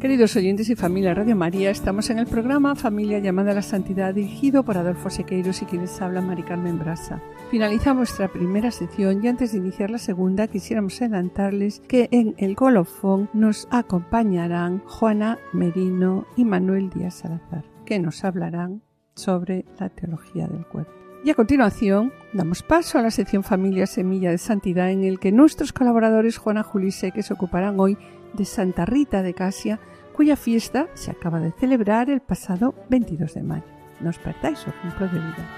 Queridos 0.00 0.34
oyentes 0.34 0.70
y 0.70 0.76
familia 0.76 1.12
Radio 1.12 1.36
María, 1.36 1.68
estamos 1.68 2.08
en 2.08 2.18
el 2.18 2.26
programa 2.26 2.74
Familia 2.74 3.18
llamada 3.18 3.50
a 3.50 3.56
la 3.56 3.60
Santidad, 3.60 4.14
dirigido 4.14 4.62
por 4.62 4.78
Adolfo 4.78 5.10
Sequeiros 5.10 5.60
y 5.60 5.66
quienes 5.66 6.00
habla 6.00 6.22
Mari 6.22 6.42
Carmen 6.42 6.78
Brasa. 6.78 7.20
Finalizamos 7.50 8.08
nuestra 8.08 8.28
primera 8.28 8.70
sección 8.70 9.22
y 9.22 9.28
antes 9.28 9.52
de 9.52 9.58
iniciar 9.58 9.90
la 9.90 9.98
segunda 9.98 10.46
quisiéramos 10.46 11.02
adelantarles 11.02 11.82
que 11.86 12.08
en 12.12 12.34
el 12.38 12.56
colofón 12.56 13.28
nos 13.34 13.68
acompañarán 13.70 14.78
Juana 14.86 15.38
Merino 15.52 16.24
y 16.34 16.46
Manuel 16.46 16.88
Díaz 16.88 17.16
Salazar, 17.16 17.66
que 17.84 17.98
nos 17.98 18.24
hablarán 18.24 18.80
sobre 19.16 19.66
la 19.78 19.90
teología 19.90 20.46
del 20.46 20.64
cuerpo. 20.64 20.92
Y 21.22 21.28
a 21.28 21.34
continuación 21.34 22.14
damos 22.32 22.62
paso 22.62 22.98
a 22.98 23.02
la 23.02 23.10
sección 23.10 23.42
Familia 23.42 23.86
Semilla 23.86 24.30
de 24.30 24.38
Santidad 24.38 24.90
en 24.90 25.04
el 25.04 25.20
que 25.20 25.32
nuestros 25.32 25.74
colaboradores 25.74 26.38
Juana 26.38 26.62
Julise 26.62 27.12
que 27.12 27.22
se 27.22 27.34
ocuparán 27.34 27.78
hoy 27.78 27.98
de 28.32 28.44
Santa 28.44 28.84
Rita 28.84 29.22
de 29.22 29.34
Casia, 29.34 29.80
cuya 30.14 30.36
fiesta 30.36 30.88
se 30.94 31.10
acaba 31.10 31.40
de 31.40 31.52
celebrar 31.52 32.10
el 32.10 32.20
pasado 32.20 32.74
22 32.88 33.34
de 33.34 33.42
mayo. 33.42 33.64
No 34.00 34.10
os 34.10 34.18
perdáis 34.18 34.58
su 34.58 34.70
ejemplo 34.70 35.06
de 35.08 35.18
vida. 35.18 35.48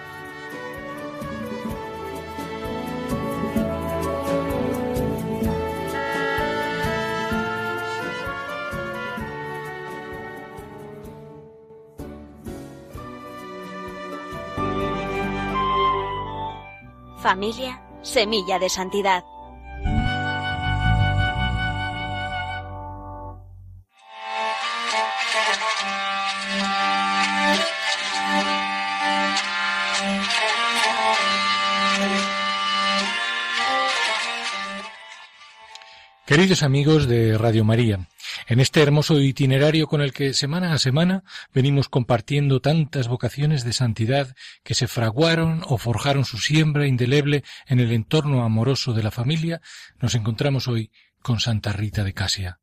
Familia, 17.22 17.80
semilla 18.02 18.58
de 18.58 18.68
santidad. 18.68 19.31
Queridos 36.42 36.64
amigos 36.64 37.06
de 37.06 37.38
Radio 37.38 37.64
María, 37.64 38.08
en 38.48 38.58
este 38.58 38.82
hermoso 38.82 39.20
itinerario 39.20 39.86
con 39.86 40.00
el 40.00 40.12
que 40.12 40.34
semana 40.34 40.72
a 40.72 40.78
semana 40.78 41.22
venimos 41.54 41.88
compartiendo 41.88 42.58
tantas 42.58 43.06
vocaciones 43.06 43.62
de 43.62 43.72
santidad 43.72 44.34
que 44.64 44.74
se 44.74 44.88
fraguaron 44.88 45.62
o 45.68 45.78
forjaron 45.78 46.24
su 46.24 46.38
siembra 46.38 46.88
indeleble 46.88 47.44
en 47.68 47.78
el 47.78 47.92
entorno 47.92 48.42
amoroso 48.42 48.92
de 48.92 49.04
la 49.04 49.12
familia, 49.12 49.60
nos 50.00 50.16
encontramos 50.16 50.66
hoy 50.66 50.90
con 51.20 51.38
Santa 51.38 51.72
Rita 51.72 52.02
de 52.02 52.12
Casia. 52.12 52.58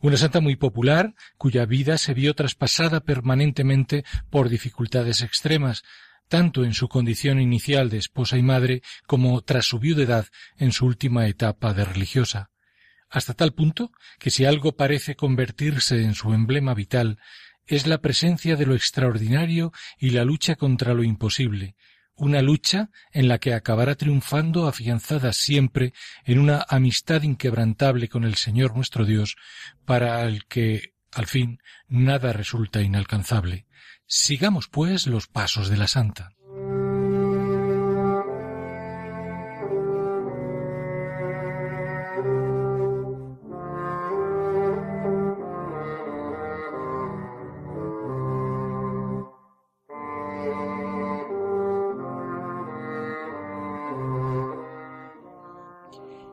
Una 0.00 0.16
santa 0.16 0.40
muy 0.40 0.54
popular, 0.54 1.16
cuya 1.38 1.66
vida 1.66 1.98
se 1.98 2.14
vio 2.14 2.34
traspasada 2.34 3.00
permanentemente 3.00 4.04
por 4.30 4.48
dificultades 4.48 5.22
extremas, 5.22 5.82
tanto 6.28 6.62
en 6.62 6.72
su 6.72 6.86
condición 6.86 7.40
inicial 7.40 7.90
de 7.90 7.98
esposa 7.98 8.38
y 8.38 8.44
madre 8.44 8.80
como 9.08 9.40
tras 9.40 9.64
su 9.64 9.80
viudedad 9.80 10.28
en 10.56 10.70
su 10.70 10.86
última 10.86 11.26
etapa 11.26 11.74
de 11.74 11.84
religiosa 11.84 12.50
hasta 13.10 13.34
tal 13.34 13.52
punto 13.52 13.90
que 14.18 14.30
si 14.30 14.44
algo 14.44 14.76
parece 14.76 15.16
convertirse 15.16 16.02
en 16.02 16.14
su 16.14 16.32
emblema 16.32 16.74
vital, 16.74 17.18
es 17.66 17.86
la 17.86 17.98
presencia 18.00 18.56
de 18.56 18.66
lo 18.66 18.74
extraordinario 18.74 19.72
y 19.98 20.10
la 20.10 20.24
lucha 20.24 20.56
contra 20.56 20.94
lo 20.94 21.04
imposible, 21.04 21.76
una 22.18 22.42
lucha 22.42 22.90
en 23.12 23.28
la 23.28 23.38
que 23.38 23.54
acabará 23.54 23.94
triunfando 23.94 24.66
afianzada 24.66 25.32
siempre 25.32 25.92
en 26.24 26.38
una 26.38 26.64
amistad 26.68 27.22
inquebrantable 27.22 28.08
con 28.08 28.24
el 28.24 28.34
Señor 28.34 28.74
nuestro 28.74 29.04
Dios, 29.04 29.36
para 29.84 30.22
el 30.24 30.46
que, 30.46 30.94
al 31.12 31.26
fin, 31.26 31.60
nada 31.86 32.32
resulta 32.32 32.82
inalcanzable. 32.82 33.66
Sigamos, 34.06 34.68
pues, 34.68 35.06
los 35.06 35.28
pasos 35.28 35.68
de 35.68 35.76
la 35.76 35.86
Santa. 35.86 36.30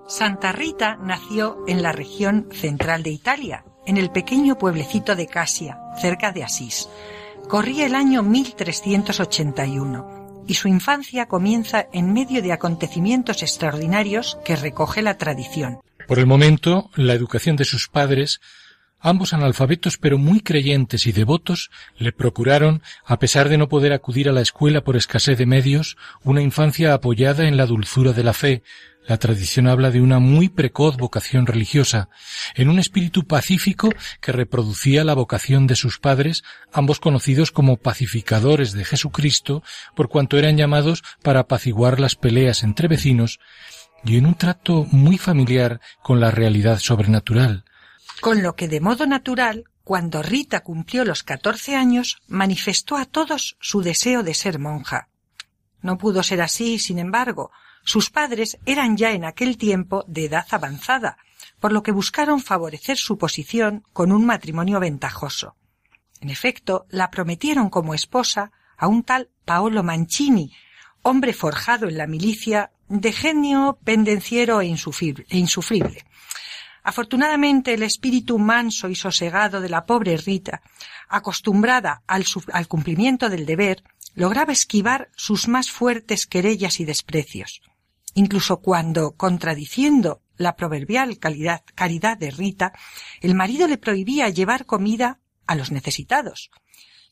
Santa 0.08 0.52
Rita 0.52 0.98
nació 1.02 1.64
en 1.68 1.82
la 1.82 1.92
región 1.92 2.48
central 2.52 3.02
de 3.02 3.10
Italia, 3.10 3.66
en 3.88 3.98
el 3.98 4.12
pequeño 4.12 4.58
pueblecito 4.58 5.16
de 5.16 5.26
Casia, 5.26 5.80
cerca 6.00 6.32
de 6.32 6.44
Asís. 6.44 6.88
Corría 7.50 7.88
el 7.88 7.96
año 7.96 8.22
1381 8.22 10.44
y 10.48 10.54
su 10.54 10.68
infancia 10.68 11.28
comienza 11.28 11.88
en 11.92 12.14
medio 12.14 12.44
de 12.44 12.54
acontecimientos 12.54 13.42
extraordinarios 13.42 14.38
que 14.46 14.56
recoge 14.56 15.02
la 15.02 15.18
tradición. 15.18 15.80
Por 16.08 16.20
el 16.20 16.28
momento, 16.28 16.92
la 16.96 17.14
educación 17.14 17.56
de 17.56 17.66
sus 17.66 17.88
padres 17.88 18.40
Ambos 19.06 19.34
analfabetos 19.34 20.00
pero 20.00 20.18
muy 20.18 20.40
creyentes 20.40 21.06
y 21.06 21.12
devotos 21.12 21.70
le 21.96 22.12
procuraron, 22.12 22.82
a 23.06 23.20
pesar 23.20 23.50
de 23.50 23.58
no 23.60 23.70
poder 23.70 23.94
acudir 23.94 24.28
a 24.30 24.32
la 24.32 24.42
escuela 24.42 24.84
por 24.84 24.98
escasez 24.98 25.38
de 25.38 25.46
medios, 25.46 25.96
una 26.24 26.42
infancia 26.42 26.92
apoyada 26.92 27.48
en 27.48 27.56
la 27.56 27.68
dulzura 27.68 28.14
de 28.14 28.24
la 28.24 28.34
fe, 28.34 28.64
la 29.08 29.18
tradición 29.18 29.68
habla 29.68 29.92
de 29.92 30.02
una 30.02 30.20
muy 30.20 30.50
precoz 30.50 30.98
vocación 30.98 31.46
religiosa, 31.46 32.10
en 32.56 32.70
un 32.70 32.80
espíritu 32.80 33.26
pacífico 33.26 33.90
que 34.22 34.32
reproducía 34.32 35.04
la 35.04 35.14
vocación 35.14 35.68
de 35.68 35.76
sus 35.76 36.00
padres, 36.00 36.44
ambos 36.74 37.00
conocidos 37.00 37.52
como 37.52 37.78
pacificadores 37.78 38.74
de 38.74 38.86
Jesucristo, 38.86 39.64
por 39.96 40.10
cuanto 40.10 40.38
eran 40.38 40.58
llamados 40.58 41.04
para 41.22 41.42
apaciguar 41.42 42.00
las 42.00 42.16
peleas 42.16 42.64
entre 42.64 42.88
vecinos, 42.88 43.40
y 44.04 44.18
en 44.18 44.26
un 44.26 44.36
trato 44.36 44.86
muy 44.92 45.18
familiar 45.18 45.82
con 46.04 46.20
la 46.20 46.32
realidad 46.32 46.80
sobrenatural. 46.80 47.66
Con 48.22 48.44
lo 48.44 48.56
que 48.56 48.68
de 48.68 48.80
modo 48.80 49.06
natural, 49.08 49.66
cuando 49.84 50.24
Rita 50.24 50.62
cumplió 50.62 51.06
los 51.06 51.24
catorce 51.24 51.76
años, 51.76 52.18
manifestó 52.28 52.98
a 52.98 53.06
todos 53.06 53.58
su 53.60 53.82
deseo 53.82 54.24
de 54.24 54.34
ser 54.34 54.58
monja. 54.58 55.10
No 55.82 55.98
pudo 55.98 56.24
ser 56.24 56.42
así, 56.42 56.80
sin 56.80 56.98
embargo, 56.98 57.52
sus 57.86 58.10
padres 58.10 58.58
eran 58.66 58.98
ya 58.98 59.12
en 59.12 59.24
aquel 59.24 59.58
tiempo 59.58 60.04
de 60.08 60.26
edad 60.26 60.46
avanzada, 60.50 61.18
por 61.60 61.72
lo 61.72 61.84
que 61.84 61.92
buscaron 61.92 62.42
favorecer 62.42 62.98
su 62.98 63.18
posición 63.20 63.84
con 63.94 64.12
un 64.12 64.26
matrimonio 64.26 64.80
ventajoso. 64.80 65.56
En 66.20 66.30
efecto, 66.30 66.88
la 66.90 67.12
prometieron 67.12 67.70
como 67.70 67.94
esposa 67.94 68.52
a 68.76 68.88
un 68.88 69.04
tal 69.04 69.30
Paolo 69.46 69.84
Mancini, 69.84 70.52
hombre 71.04 71.32
forjado 71.34 71.88
en 71.88 71.98
la 71.98 72.08
milicia, 72.08 72.72
de 72.88 73.12
genio 73.12 73.78
pendenciero 73.84 74.62
e 74.62 74.66
insufrible. 74.66 75.26
E 75.30 76.06
Afortunadamente 76.84 77.74
el 77.74 77.84
espíritu 77.84 78.40
manso 78.40 78.90
y 78.90 78.96
sosegado 78.96 79.62
de 79.62 79.70
la 79.70 79.86
pobre 79.86 80.18
Rita, 80.18 80.62
acostumbrada 81.08 82.02
al, 82.08 82.26
al 82.52 82.68
cumplimiento 82.68 83.30
del 83.30 83.46
deber, 83.46 83.84
lograba 84.16 84.54
esquivar 84.54 85.10
sus 85.16 85.48
más 85.48 85.70
fuertes 85.70 86.26
querellas 86.26 86.80
y 86.80 86.86
desprecios 86.86 87.62
incluso 88.16 88.62
cuando, 88.62 89.16
contradiciendo 89.16 90.24
la 90.38 90.56
proverbial 90.56 91.20
caridad 91.20 92.18
de 92.18 92.32
Rita, 92.32 92.74
el 93.22 93.36
marido 93.36 93.68
le 93.68 93.78
prohibía 93.78 94.30
llevar 94.30 94.66
comida 94.66 95.20
a 95.46 95.56
los 95.56 95.72
necesitados. 95.72 96.50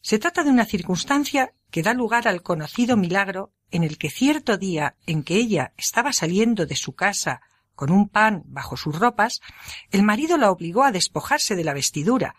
Se 0.02 0.20
trata 0.20 0.44
de 0.44 0.50
una 0.50 0.66
circunstancia 0.66 1.54
que 1.70 1.84
da 1.84 1.94
lugar 1.94 2.28
al 2.28 2.42
conocido 2.42 2.98
milagro 2.98 3.54
en 3.72 3.84
el 3.84 3.98
que 3.98 4.10
cierto 4.10 4.58
día 4.58 4.96
en 5.06 5.24
que 5.24 5.36
ella 5.36 5.74
estaba 5.78 6.14
saliendo 6.14 6.66
de 6.66 6.76
su 6.76 6.94
casa 6.94 7.42
con 7.76 7.92
un 7.92 8.10
pan 8.10 8.44
bajo 8.46 8.78
sus 8.78 8.98
ropas, 8.98 9.42
el 9.92 10.04
marido 10.04 10.38
la 10.38 10.52
obligó 10.52 10.84
a 10.84 10.92
despojarse 10.92 11.56
de 11.56 11.64
la 11.64 11.74
vestidura. 11.74 12.36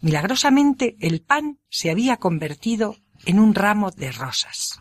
Milagrosamente 0.00 0.96
el 1.00 1.20
pan 1.20 1.60
se 1.68 1.90
había 1.90 2.16
convertido 2.16 2.96
en 3.24 3.38
un 3.38 3.54
ramo 3.54 3.90
de 3.90 4.10
rosas. 4.10 4.80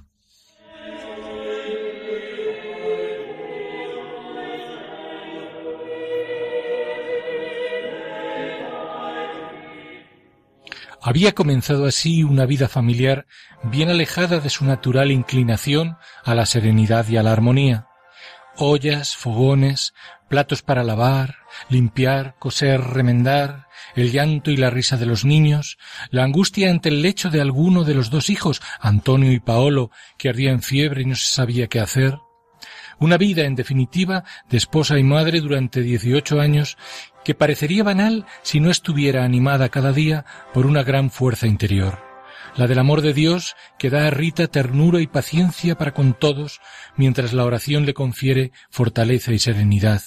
Había 11.03 11.33
comenzado 11.33 11.85
así 11.85 12.23
una 12.23 12.45
vida 12.45 12.67
familiar 12.67 13.25
bien 13.63 13.89
alejada 13.89 14.39
de 14.39 14.51
su 14.51 14.65
natural 14.65 15.09
inclinación 15.09 15.97
a 16.23 16.35
la 16.35 16.45
serenidad 16.45 17.07
y 17.07 17.17
a 17.17 17.23
la 17.23 17.31
armonía. 17.31 17.87
Ollas, 18.57 19.15
fogones, 19.15 19.93
platos 20.29 20.61
para 20.61 20.83
lavar, 20.83 21.37
limpiar, 21.69 22.35
coser, 22.37 22.81
remendar, 22.81 23.67
el 23.95 24.11
llanto 24.11 24.51
y 24.51 24.57
la 24.57 24.69
risa 24.69 24.97
de 24.97 25.07
los 25.07 25.25
niños, 25.25 25.79
la 26.11 26.23
angustia 26.23 26.69
ante 26.69 26.89
el 26.89 27.01
lecho 27.01 27.31
de 27.31 27.41
alguno 27.41 27.83
de 27.83 27.95
los 27.95 28.11
dos 28.11 28.29
hijos, 28.29 28.61
Antonio 28.79 29.31
y 29.31 29.39
Paolo, 29.39 29.89
que 30.19 30.29
ardía 30.29 30.51
en 30.51 30.61
fiebre 30.61 31.01
y 31.01 31.05
no 31.05 31.15
se 31.15 31.33
sabía 31.33 31.67
qué 31.67 31.79
hacer. 31.79 32.19
Una 32.99 33.17
vida, 33.17 33.45
en 33.45 33.55
definitiva, 33.55 34.23
de 34.47 34.57
esposa 34.57 34.99
y 34.99 35.03
madre 35.03 35.41
durante 35.41 35.81
dieciocho 35.81 36.39
años, 36.39 36.77
que 37.23 37.35
parecería 37.35 37.83
banal 37.83 38.25
si 38.41 38.59
no 38.59 38.69
estuviera 38.69 39.23
animada 39.23 39.69
cada 39.69 39.93
día 39.93 40.25
por 40.53 40.65
una 40.65 40.83
gran 40.83 41.11
fuerza 41.11 41.47
interior, 41.47 41.99
la 42.55 42.67
del 42.67 42.79
amor 42.79 43.01
de 43.01 43.13
Dios 43.13 43.55
que 43.77 43.89
da 43.89 44.07
a 44.07 44.11
Rita 44.11 44.47
ternura 44.47 45.01
y 45.01 45.07
paciencia 45.07 45.77
para 45.77 45.93
con 45.93 46.13
todos, 46.13 46.59
mientras 46.95 47.33
la 47.33 47.45
oración 47.45 47.85
le 47.85 47.93
confiere 47.93 48.51
fortaleza 48.69 49.31
y 49.31 49.39
serenidad. 49.39 50.01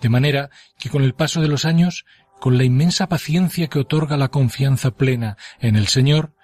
De 0.00 0.08
manera 0.08 0.50
que 0.78 0.90
con 0.90 1.02
el 1.02 1.14
paso 1.14 1.40
de 1.40 1.48
los 1.48 1.64
años 1.64 2.04
con 2.40 2.56
la 2.56 2.64
inmensa 2.64 3.08
paciencia 3.08 3.66
que 3.66 3.80
otorga 3.80 4.16
la 4.16 4.28
confianza 4.28 4.92
plena 4.92 5.36
en 5.58 5.74
el 5.74 5.88
Señor, 5.88 6.34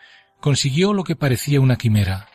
consiguió 0.41 0.93
lo 0.93 1.05
que 1.05 1.15
parecía 1.15 1.61
una 1.61 1.77
quimera. 1.77 2.27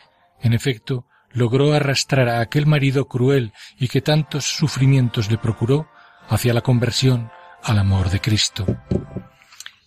En 0.42 0.54
efecto, 0.54 1.08
logró 1.32 1.74
arrastrar 1.74 2.30
a 2.30 2.40
aquel 2.40 2.66
marido 2.66 3.08
cruel 3.08 3.52
y 3.78 3.90
que 3.90 4.02
tantos 4.02 4.46
sufrimientos 4.46 5.30
le 5.30 5.38
procuró 5.38 5.90
hacia 6.30 6.54
la 6.54 6.62
conversión 6.62 7.32
al 7.64 7.78
amor 7.78 8.10
de 8.10 8.22
Cristo. 8.22 8.66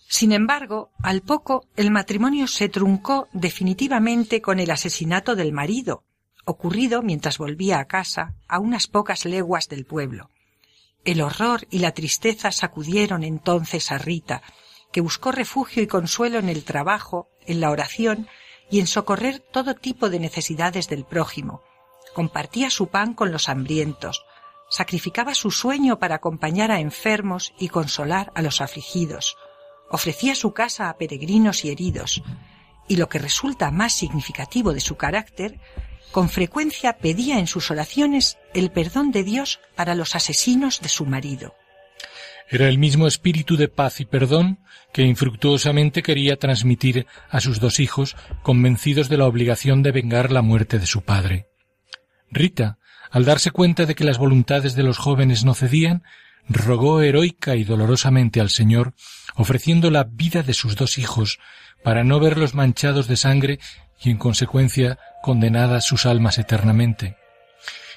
Sin 0.07 0.31
embargo, 0.31 0.91
al 1.01 1.21
poco 1.21 1.67
el 1.75 1.89
matrimonio 1.89 2.47
se 2.47 2.69
truncó 2.69 3.27
definitivamente 3.33 4.41
con 4.41 4.59
el 4.59 4.69
asesinato 4.69 5.35
del 5.35 5.53
marido, 5.53 6.03
ocurrido 6.45 7.01
mientras 7.01 7.37
volvía 7.37 7.79
a 7.79 7.85
casa 7.85 8.35
a 8.47 8.59
unas 8.59 8.87
pocas 8.87 9.25
leguas 9.25 9.69
del 9.69 9.85
pueblo. 9.85 10.29
El 11.03 11.21
horror 11.21 11.67
y 11.69 11.79
la 11.79 11.93
tristeza 11.93 12.51
sacudieron 12.51 13.23
entonces 13.23 13.91
a 13.91 13.97
Rita, 13.97 14.41
que 14.91 15.01
buscó 15.01 15.31
refugio 15.31 15.81
y 15.81 15.87
consuelo 15.87 16.39
en 16.39 16.49
el 16.49 16.63
trabajo, 16.63 17.29
en 17.45 17.59
la 17.59 17.71
oración 17.71 18.27
y 18.69 18.79
en 18.79 18.87
socorrer 18.87 19.39
todo 19.39 19.75
tipo 19.75 20.09
de 20.09 20.19
necesidades 20.19 20.87
del 20.87 21.05
prójimo. 21.05 21.61
Compartía 22.13 22.69
su 22.69 22.87
pan 22.87 23.13
con 23.13 23.31
los 23.31 23.49
hambrientos, 23.49 24.23
sacrificaba 24.73 25.35
su 25.35 25.51
sueño 25.51 25.99
para 25.99 26.15
acompañar 26.15 26.71
a 26.71 26.79
enfermos 26.79 27.53
y 27.59 27.67
consolar 27.67 28.31
a 28.33 28.41
los 28.41 28.59
afligidos, 28.59 29.37
ofrecía 29.91 30.33
su 30.33 30.51
casa 30.51 30.89
a 30.89 30.97
peregrinos 30.97 31.63
y 31.63 31.69
heridos, 31.69 32.23
y 32.87 32.95
lo 32.95 33.07
que 33.07 33.19
resulta 33.19 33.69
más 33.69 33.93
significativo 33.93 34.73
de 34.73 34.79
su 34.79 34.95
carácter, 34.95 35.59
con 36.11 36.27
frecuencia 36.27 36.97
pedía 36.97 37.37
en 37.37 37.45
sus 37.45 37.69
oraciones 37.69 38.39
el 38.55 38.71
perdón 38.71 39.11
de 39.11 39.23
Dios 39.23 39.59
para 39.75 39.93
los 39.93 40.15
asesinos 40.15 40.81
de 40.81 40.89
su 40.89 41.05
marido. 41.05 41.53
Era 42.49 42.67
el 42.67 42.79
mismo 42.79 43.05
espíritu 43.05 43.57
de 43.57 43.67
paz 43.67 43.99
y 43.99 44.05
perdón 44.05 44.57
que 44.91 45.03
infructuosamente 45.03 46.01
quería 46.01 46.37
transmitir 46.37 47.05
a 47.29 47.41
sus 47.41 47.59
dos 47.59 47.79
hijos, 47.79 48.15
convencidos 48.41 49.07
de 49.07 49.17
la 49.17 49.27
obligación 49.27 49.83
de 49.83 49.91
vengar 49.91 50.31
la 50.31 50.41
muerte 50.41 50.79
de 50.79 50.87
su 50.87 51.03
padre. 51.03 51.45
Rita, 52.31 52.79
al 53.13 53.25
darse 53.25 53.51
cuenta 53.51 53.85
de 53.85 53.93
que 53.93 54.03
las 54.03 54.17
voluntades 54.17 54.75
de 54.75 54.81
los 54.81 54.97
jóvenes 54.97 55.45
no 55.45 55.53
cedían, 55.53 56.01
rogó 56.49 57.01
heroica 57.01 57.55
y 57.55 57.63
dolorosamente 57.63 58.41
al 58.41 58.49
Señor, 58.49 58.95
ofreciendo 59.35 59.91
la 59.91 60.03
vida 60.03 60.41
de 60.41 60.55
sus 60.55 60.75
dos 60.75 60.97
hijos, 60.97 61.39
para 61.83 62.03
no 62.03 62.19
verlos 62.19 62.55
manchados 62.55 63.07
de 63.07 63.15
sangre 63.15 63.59
y 64.01 64.09
en 64.09 64.17
consecuencia 64.17 64.97
condenadas 65.21 65.85
sus 65.85 66.07
almas 66.07 66.39
eternamente. 66.39 67.15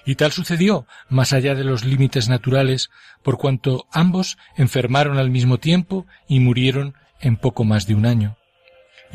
Y 0.05 0.17
tal 0.17 0.33
sucedió, 0.33 0.87
más 1.09 1.33
allá 1.33 1.55
de 1.55 1.65
los 1.65 1.87
límites 1.87 2.29
naturales, 2.29 2.91
por 3.23 3.39
cuanto 3.39 3.87
ambos 3.93 4.37
enfermaron 4.55 5.17
al 5.17 5.31
mismo 5.31 5.57
tiempo 5.57 6.07
y 6.29 6.41
murieron 6.41 6.95
en 7.21 7.37
poco 7.37 7.65
más 7.65 7.87
de 7.87 7.95
un 7.95 8.05
año. 8.05 8.37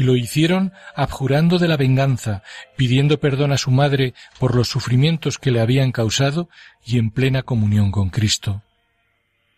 Y 0.01 0.03
lo 0.03 0.15
hicieron 0.15 0.73
abjurando 0.95 1.59
de 1.59 1.67
la 1.67 1.77
venganza, 1.77 2.41
pidiendo 2.75 3.19
perdón 3.19 3.51
a 3.51 3.59
su 3.59 3.69
madre 3.69 4.15
por 4.39 4.55
los 4.55 4.67
sufrimientos 4.67 5.37
que 5.37 5.51
le 5.51 5.61
habían 5.61 5.91
causado 5.91 6.49
y 6.83 6.97
en 6.97 7.11
plena 7.11 7.43
comunión 7.43 7.91
con 7.91 8.09
Cristo. 8.09 8.63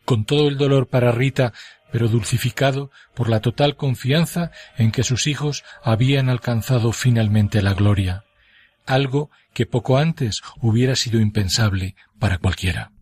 Con 0.03 0.25
todo 0.25 0.49
el 0.49 0.57
dolor 0.57 0.87
para 0.89 1.13
Rita, 1.13 1.53
pero 1.93 2.09
dulcificado 2.09 2.91
por 3.13 3.29
la 3.29 3.39
total 3.39 3.77
confianza 3.77 4.51
en 4.77 4.91
que 4.91 5.05
sus 5.05 5.27
hijos 5.27 5.63
habían 5.81 6.27
alcanzado 6.27 6.91
finalmente 6.91 7.61
la 7.61 7.73
gloria 7.73 8.25
algo 8.85 9.31
que 9.53 9.65
poco 9.65 9.97
antes 9.97 10.41
hubiera 10.59 10.95
sido 10.95 11.19
impensable 11.19 11.95
para 12.19 12.37
cualquiera. 12.37 12.92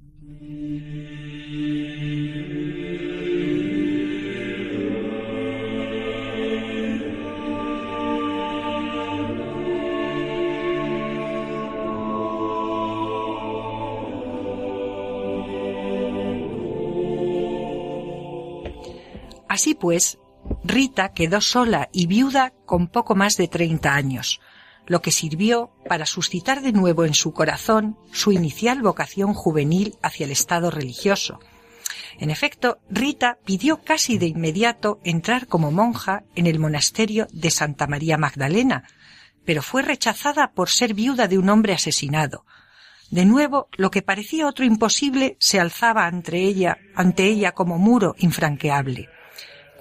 Así 19.51 19.75
pues, 19.75 20.17
Rita 20.63 21.11
quedó 21.11 21.41
sola 21.41 21.89
y 21.91 22.07
viuda 22.07 22.53
con 22.65 22.87
poco 22.87 23.15
más 23.15 23.35
de 23.35 23.49
treinta 23.49 23.95
años, 23.95 24.39
lo 24.87 25.01
que 25.01 25.11
sirvió 25.11 25.73
para 25.89 26.05
suscitar 26.05 26.61
de 26.61 26.71
nuevo 26.71 27.03
en 27.03 27.13
su 27.13 27.33
corazón 27.33 27.97
su 28.13 28.31
inicial 28.31 28.81
vocación 28.81 29.33
juvenil 29.33 29.97
hacia 30.01 30.23
el 30.23 30.31
estado 30.31 30.71
religioso. 30.71 31.41
En 32.17 32.29
efecto, 32.29 32.79
Rita 32.89 33.39
pidió 33.43 33.83
casi 33.83 34.17
de 34.17 34.27
inmediato 34.27 35.01
entrar 35.03 35.47
como 35.47 35.69
monja 35.69 36.23
en 36.35 36.47
el 36.47 36.57
monasterio 36.57 37.27
de 37.33 37.51
Santa 37.51 37.87
María 37.87 38.17
Magdalena, 38.17 38.85
pero 39.43 39.61
fue 39.61 39.81
rechazada 39.81 40.53
por 40.53 40.69
ser 40.69 40.93
viuda 40.93 41.27
de 41.27 41.37
un 41.37 41.49
hombre 41.49 41.73
asesinado. 41.73 42.45
De 43.09 43.25
nuevo, 43.25 43.67
lo 43.73 43.91
que 43.91 44.01
parecía 44.01 44.47
otro 44.47 44.63
imposible 44.63 45.35
se 45.41 45.59
alzaba 45.59 46.05
ante 46.05 46.37
ella, 46.37 46.77
ante 46.95 47.25
ella 47.25 47.51
como 47.51 47.77
muro 47.77 48.15
infranqueable. 48.17 49.09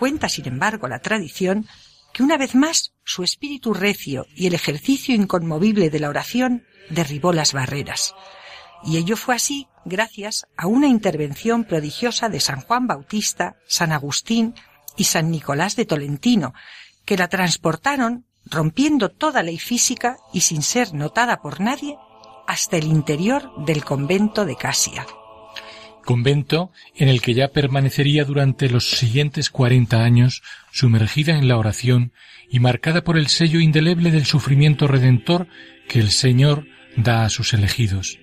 Cuenta, 0.01 0.31
sin 0.31 0.49
embargo, 0.49 0.89
la 0.89 1.01
tradición 1.01 1.69
que 2.15 2.23
una 2.23 2.39
vez 2.39 2.55
más 2.55 2.95
su 3.05 3.23
espíritu 3.23 3.75
recio 3.75 4.25
y 4.35 4.47
el 4.47 4.55
ejercicio 4.55 5.15
inconmovible 5.15 5.91
de 5.91 6.01
la 6.01 6.09
oración 6.09 6.65
derribó 6.89 7.35
las 7.35 7.53
barreras. 7.53 8.15
Y 8.83 8.97
ello 8.97 9.15
fue 9.15 9.35
así 9.35 9.69
gracias 9.85 10.47
a 10.57 10.69
una 10.69 10.87
intervención 10.87 11.65
prodigiosa 11.65 12.31
de 12.31 12.41
San 12.41 12.63
Juan 12.63 12.87
Bautista, 12.87 13.57
San 13.69 13.93
Agustín 13.93 14.55
y 14.97 15.05
San 15.05 15.31
Nicolás 15.31 15.77
de 15.77 15.85
Tolentino, 15.85 16.55
que 17.05 17.19
la 17.19 17.29
transportaron, 17.29 18.25
rompiendo 18.47 19.11
toda 19.11 19.43
ley 19.43 19.59
física 19.59 20.17
y 20.33 20.41
sin 20.41 20.63
ser 20.63 20.95
notada 20.95 21.43
por 21.43 21.61
nadie, 21.61 21.99
hasta 22.47 22.79
el 22.79 22.87
interior 22.87 23.53
del 23.67 23.85
convento 23.85 24.47
de 24.47 24.57
Casia 24.57 25.07
convento 26.05 26.73
en 26.97 27.09
el 27.09 27.21
que 27.21 27.35
ya 27.35 27.49
permanecería 27.49 28.25
durante 28.25 28.69
los 28.69 28.91
siguientes 28.91 29.51
cuarenta 29.51 30.05
años 30.05 30.43
sumergida 30.73 31.37
en 31.37 31.49
la 31.49 31.57
oración 31.57 32.13
y 32.51 32.59
marcada 32.59 33.05
por 33.05 33.17
el 33.17 33.29
sello 33.29 33.61
indeleble 33.61 34.11
del 34.11 34.25
sufrimiento 34.25 34.89
redentor 34.89 35.47
que 35.89 36.01
el 36.01 36.11
Señor 36.11 36.67
da 36.97 37.25
a 37.25 37.31
sus 37.31 37.53
elegidos. 37.53 38.19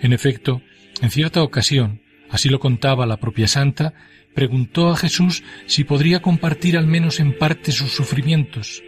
En 0.00 0.12
efecto, 0.12 0.60
en 1.00 1.10
cierta 1.10 1.42
ocasión, 1.42 2.02
así 2.30 2.48
lo 2.48 2.60
contaba 2.60 3.06
la 3.06 3.18
propia 3.18 3.48
santa, 3.48 3.94
preguntó 4.34 4.90
a 4.90 4.96
Jesús 4.96 5.44
si 5.66 5.84
podría 5.84 6.20
compartir 6.20 6.76
al 6.76 6.86
menos 6.86 7.20
en 7.20 7.38
parte 7.38 7.72
sus 7.72 7.92
sufrimientos, 7.92 8.82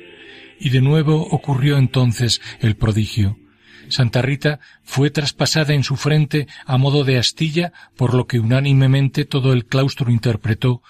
y 0.59 0.71
de 0.71 0.81
nuevo 0.81 1.23
ocurrió 1.23 1.79
entonces 1.79 2.41
el 2.61 2.77
prodigio. 2.77 3.39
Santa 3.91 4.23
Rita 4.23 4.61
fue 4.83 5.11
traspasada 5.11 5.75
en 5.75 5.85
su 5.85 5.97
frente 5.97 6.47
a 6.65 6.79
modo 6.79 7.05
de 7.05 7.19
astilla, 7.19 7.73
por 7.97 8.15
lo 8.15 8.27
que 8.27 8.39
unánimemente 8.39 9.25
todo 9.25 9.53
el 9.53 9.67
claustro 9.67 10.11
interpretó 10.11 10.83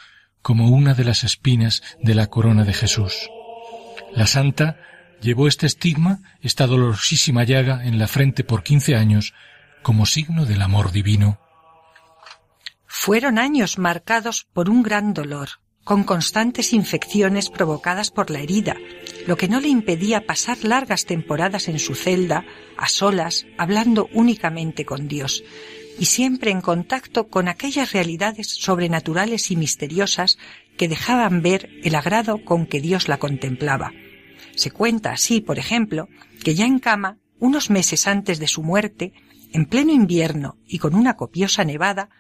como 0.42 0.68
una 0.68 0.94
de 0.94 1.04
las 1.04 1.24
espinas 1.24 1.82
de 2.00 2.14
la 2.14 2.28
corona 2.28 2.64
de 2.64 2.72
Jesús. 2.72 3.28
La 4.14 4.26
santa 4.26 4.78
llevó 5.20 5.48
este 5.48 5.66
estigma, 5.66 6.20
esta 6.40 6.66
dolorosísima 6.66 7.44
llaga 7.44 7.84
en 7.84 7.98
la 7.98 8.06
frente 8.06 8.44
por 8.44 8.62
quince 8.62 8.96
años, 8.96 9.34
como 9.82 10.06
signo 10.06 10.46
del 10.46 10.62
amor 10.62 10.92
divino. 10.92 11.40
Fueron 12.86 13.38
años 13.38 13.78
marcados 13.78 14.46
por 14.52 14.70
un 14.70 14.82
gran 14.82 15.14
dolor, 15.14 15.48
con 15.86 16.02
constantes 16.02 16.72
infecciones 16.72 17.48
provocadas 17.48 18.10
por 18.10 18.28
la 18.30 18.40
herida, 18.40 18.74
lo 19.28 19.36
que 19.36 19.46
no 19.46 19.60
le 19.60 19.68
impedía 19.68 20.26
pasar 20.26 20.64
largas 20.64 21.04
temporadas 21.04 21.68
en 21.68 21.78
su 21.78 21.94
celda, 21.94 22.44
a 22.76 22.88
solas, 22.88 23.46
hablando 23.56 24.08
únicamente 24.12 24.84
con 24.84 25.06
Dios, 25.06 25.44
y 25.96 26.06
siempre 26.06 26.50
en 26.50 26.60
contacto 26.60 27.28
con 27.28 27.46
aquellas 27.46 27.92
realidades 27.92 28.48
sobrenaturales 28.48 29.52
y 29.52 29.56
misteriosas 29.56 30.38
que 30.76 30.88
dejaban 30.88 31.40
ver 31.40 31.70
el 31.84 31.94
agrado 31.94 32.44
con 32.44 32.66
que 32.66 32.80
Dios 32.80 33.06
la 33.06 33.18
contemplaba. 33.18 33.92
Se 34.56 34.72
cuenta 34.72 35.12
así, 35.12 35.40
por 35.40 35.56
ejemplo, 35.56 36.08
que 36.42 36.56
ya 36.56 36.66
en 36.66 36.80
cama, 36.80 37.18
unos 37.38 37.70
meses 37.70 38.08
antes 38.08 38.40
de 38.40 38.48
su 38.48 38.64
muerte, 38.64 39.12
en 39.52 39.66
pleno 39.66 39.92
invierno 39.92 40.56
y 40.66 40.78
con 40.78 40.96
una 40.96 41.14
copiosa 41.14 41.62
nevada, 41.62 42.10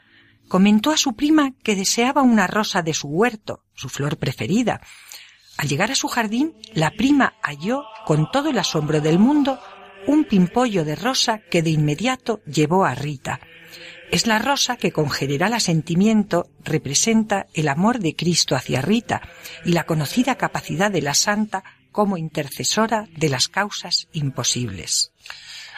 comentó 0.48 0.90
a 0.90 0.96
su 0.96 1.14
prima 1.14 1.52
que 1.62 1.76
deseaba 1.76 2.22
una 2.22 2.46
rosa 2.46 2.82
de 2.82 2.94
su 2.94 3.08
huerto, 3.08 3.64
su 3.74 3.88
flor 3.88 4.18
preferida. 4.18 4.80
Al 5.56 5.68
llegar 5.68 5.90
a 5.90 5.94
su 5.94 6.08
jardín, 6.08 6.54
la 6.74 6.90
prima 6.90 7.34
halló, 7.42 7.84
con 8.04 8.30
todo 8.30 8.50
el 8.50 8.58
asombro 8.58 9.00
del 9.00 9.18
mundo, 9.18 9.58
un 10.06 10.24
pimpollo 10.24 10.84
de 10.84 10.96
rosa 10.96 11.40
que 11.50 11.62
de 11.62 11.70
inmediato 11.70 12.40
llevó 12.44 12.84
a 12.84 12.94
Rita. 12.94 13.40
Es 14.10 14.26
la 14.26 14.38
rosa 14.38 14.76
que 14.76 14.92
con 14.92 15.10
general 15.10 15.52
asentimiento 15.52 16.48
representa 16.62 17.46
el 17.54 17.68
amor 17.68 17.98
de 17.98 18.14
Cristo 18.14 18.54
hacia 18.54 18.80
Rita 18.80 19.22
y 19.64 19.72
la 19.72 19.84
conocida 19.84 20.36
capacidad 20.36 20.90
de 20.90 21.02
la 21.02 21.14
santa 21.14 21.64
como 21.90 22.16
intercesora 22.16 23.08
de 23.16 23.28
las 23.28 23.48
causas 23.48 24.06
imposibles. 24.12 25.12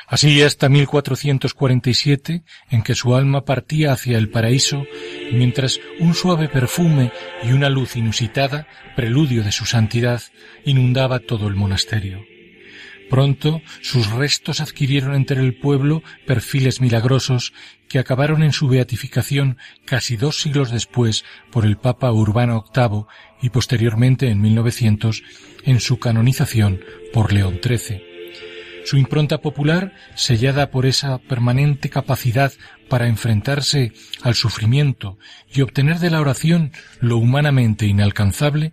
Así 0.08 0.40
hasta 0.40 0.70
1447, 0.70 2.42
en 2.70 2.82
que 2.82 2.94
su 2.94 3.14
alma 3.14 3.44
partía 3.44 3.92
hacia 3.92 4.16
el 4.16 4.30
paraíso, 4.30 4.86
mientras 5.32 5.80
un 6.00 6.14
suave 6.14 6.48
perfume 6.48 7.12
y 7.44 7.52
una 7.52 7.68
luz 7.68 7.94
inusitada, 7.94 8.66
preludio 8.96 9.44
de 9.44 9.52
su 9.52 9.66
santidad, 9.66 10.22
inundaba 10.64 11.18
todo 11.18 11.46
el 11.46 11.56
monasterio. 11.56 12.24
Pronto 13.10 13.60
sus 13.82 14.10
restos 14.10 14.60
adquirieron 14.60 15.14
entre 15.14 15.40
el 15.40 15.54
pueblo 15.58 16.02
perfiles 16.26 16.80
milagrosos 16.80 17.52
que 17.88 17.98
acabaron 17.98 18.42
en 18.42 18.52
su 18.52 18.68
beatificación 18.68 19.58
casi 19.84 20.16
dos 20.16 20.40
siglos 20.40 20.70
después 20.70 21.24
por 21.50 21.64
el 21.64 21.76
Papa 21.76 22.12
Urbano 22.12 22.64
VIII 22.74 23.04
y 23.42 23.50
posteriormente 23.50 24.28
en 24.28 24.40
1900 24.40 25.22
en 25.64 25.80
su 25.80 25.98
canonización 25.98 26.80
por 27.12 27.32
León 27.32 27.60
XIII. 27.62 28.07
Su 28.88 28.96
impronta 28.96 29.42
popular, 29.42 29.92
sellada 30.14 30.70
por 30.70 30.86
esa 30.86 31.18
permanente 31.18 31.90
capacidad 31.90 32.54
para 32.88 33.06
enfrentarse 33.06 33.92
al 34.22 34.34
sufrimiento 34.34 35.18
y 35.52 35.60
obtener 35.60 35.98
de 35.98 36.08
la 36.08 36.22
oración 36.22 36.72
lo 36.98 37.18
humanamente 37.18 37.84
inalcanzable, 37.84 38.72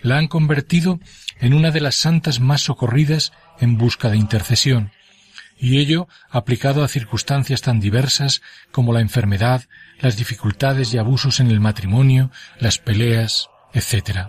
la 0.00 0.16
han 0.16 0.28
convertido 0.28 0.98
en 1.40 1.52
una 1.52 1.72
de 1.72 1.82
las 1.82 1.96
santas 1.96 2.40
más 2.40 2.62
socorridas 2.62 3.32
en 3.58 3.76
busca 3.76 4.08
de 4.08 4.16
intercesión, 4.16 4.92
y 5.58 5.76
ello 5.76 6.08
aplicado 6.30 6.82
a 6.82 6.88
circunstancias 6.88 7.60
tan 7.60 7.80
diversas 7.80 8.40
como 8.70 8.94
la 8.94 9.02
enfermedad, 9.02 9.64
las 9.98 10.16
dificultades 10.16 10.94
y 10.94 10.96
abusos 10.96 11.38
en 11.38 11.50
el 11.50 11.60
matrimonio, 11.60 12.30
las 12.60 12.78
peleas, 12.78 13.50
etc. 13.74 14.26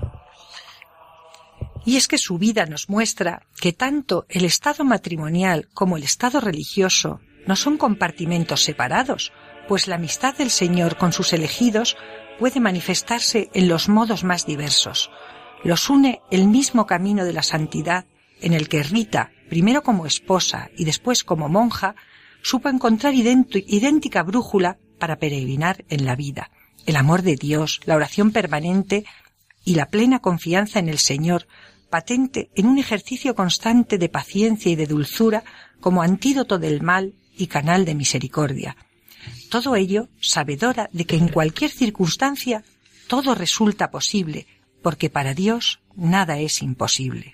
Y 1.86 1.98
es 1.98 2.08
que 2.08 2.18
su 2.18 2.38
vida 2.38 2.66
nos 2.66 2.90
muestra 2.90 3.44
que 3.60 3.74
tanto 3.74 4.26
el 4.30 4.46
estado 4.46 4.84
matrimonial 4.84 5.68
como 5.74 5.98
el 5.98 6.04
estado 6.04 6.40
religioso 6.40 7.20
no 7.48 7.56
son 7.56 7.78
compartimentos 7.78 8.64
separados, 8.64 9.32
pues 9.68 9.88
la 9.88 9.96
amistad 9.96 10.36
del 10.36 10.52
Señor 10.52 10.98
con 10.98 11.12
sus 11.12 11.34
elegidos 11.34 11.98
puede 12.40 12.60
manifestarse 12.60 13.50
en 13.54 13.68
los 13.68 13.90
modos 13.90 14.24
más 14.24 14.46
diversos. 14.46 15.10
Los 15.64 15.90
une 15.90 16.22
el 16.32 16.48
mismo 16.48 16.86
camino 16.86 17.24
de 17.26 17.34
la 17.34 17.44
santidad 17.44 18.06
en 18.42 18.54
el 18.54 18.68
que 18.68 18.84
Rita, 18.84 19.32
primero 19.50 19.84
como 19.84 20.06
esposa 20.06 20.70
y 20.76 20.86
después 20.86 21.24
como 21.24 21.50
monja, 21.50 21.96
supo 22.42 22.70
encontrar 22.70 23.14
idéntica 23.14 24.24
brújula 24.24 24.78
para 25.00 25.18
peregrinar 25.18 25.86
en 25.90 26.06
la 26.06 26.16
vida. 26.16 26.52
El 26.86 26.96
amor 26.96 27.22
de 27.22 27.36
Dios, 27.36 27.80
la 27.86 27.96
oración 27.96 28.32
permanente 28.32 29.06
y 29.64 29.76
la 29.76 29.88
plena 29.88 30.20
confianza 30.20 30.80
en 30.80 30.90
el 30.90 30.98
Señor, 30.98 31.48
patente 31.92 32.50
en 32.56 32.66
un 32.66 32.80
ejercicio 32.80 33.36
constante 33.36 34.00
de 34.00 34.10
paciencia 34.10 34.72
y 34.72 34.76
de 34.76 34.88
dulzura 34.88 35.44
como 35.80 36.02
antídoto 36.02 36.58
del 36.58 36.82
mal 36.82 37.14
y 37.38 37.46
canal 37.46 37.86
de 37.86 37.94
misericordia. 37.94 38.76
Todo 39.52 39.76
ello 39.76 40.10
sabedora 40.20 40.90
de 40.92 41.06
que 41.06 41.18
en 41.18 41.28
cualquier 41.28 41.70
circunstancia 41.70 42.64
todo 43.08 43.36
resulta 43.36 43.92
posible, 43.92 44.48
porque 44.82 45.12
para 45.12 45.36
Dios 45.36 45.82
nada 45.96 46.40
es 46.40 46.64
imposible. 46.64 47.34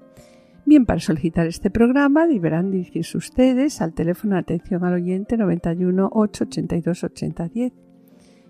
Bien, 0.65 0.85
para 0.85 0.99
solicitar 0.99 1.47
este 1.47 1.71
programa 1.71 2.27
deberán 2.27 2.71
dirigirse 2.71 3.17
ustedes 3.17 3.81
al 3.81 3.93
teléfono 3.93 4.35
de 4.35 4.41
atención 4.41 4.83
al 4.85 4.93
oyente 4.93 5.37
91 5.37 6.09
882 6.13 7.03
8010 7.03 7.73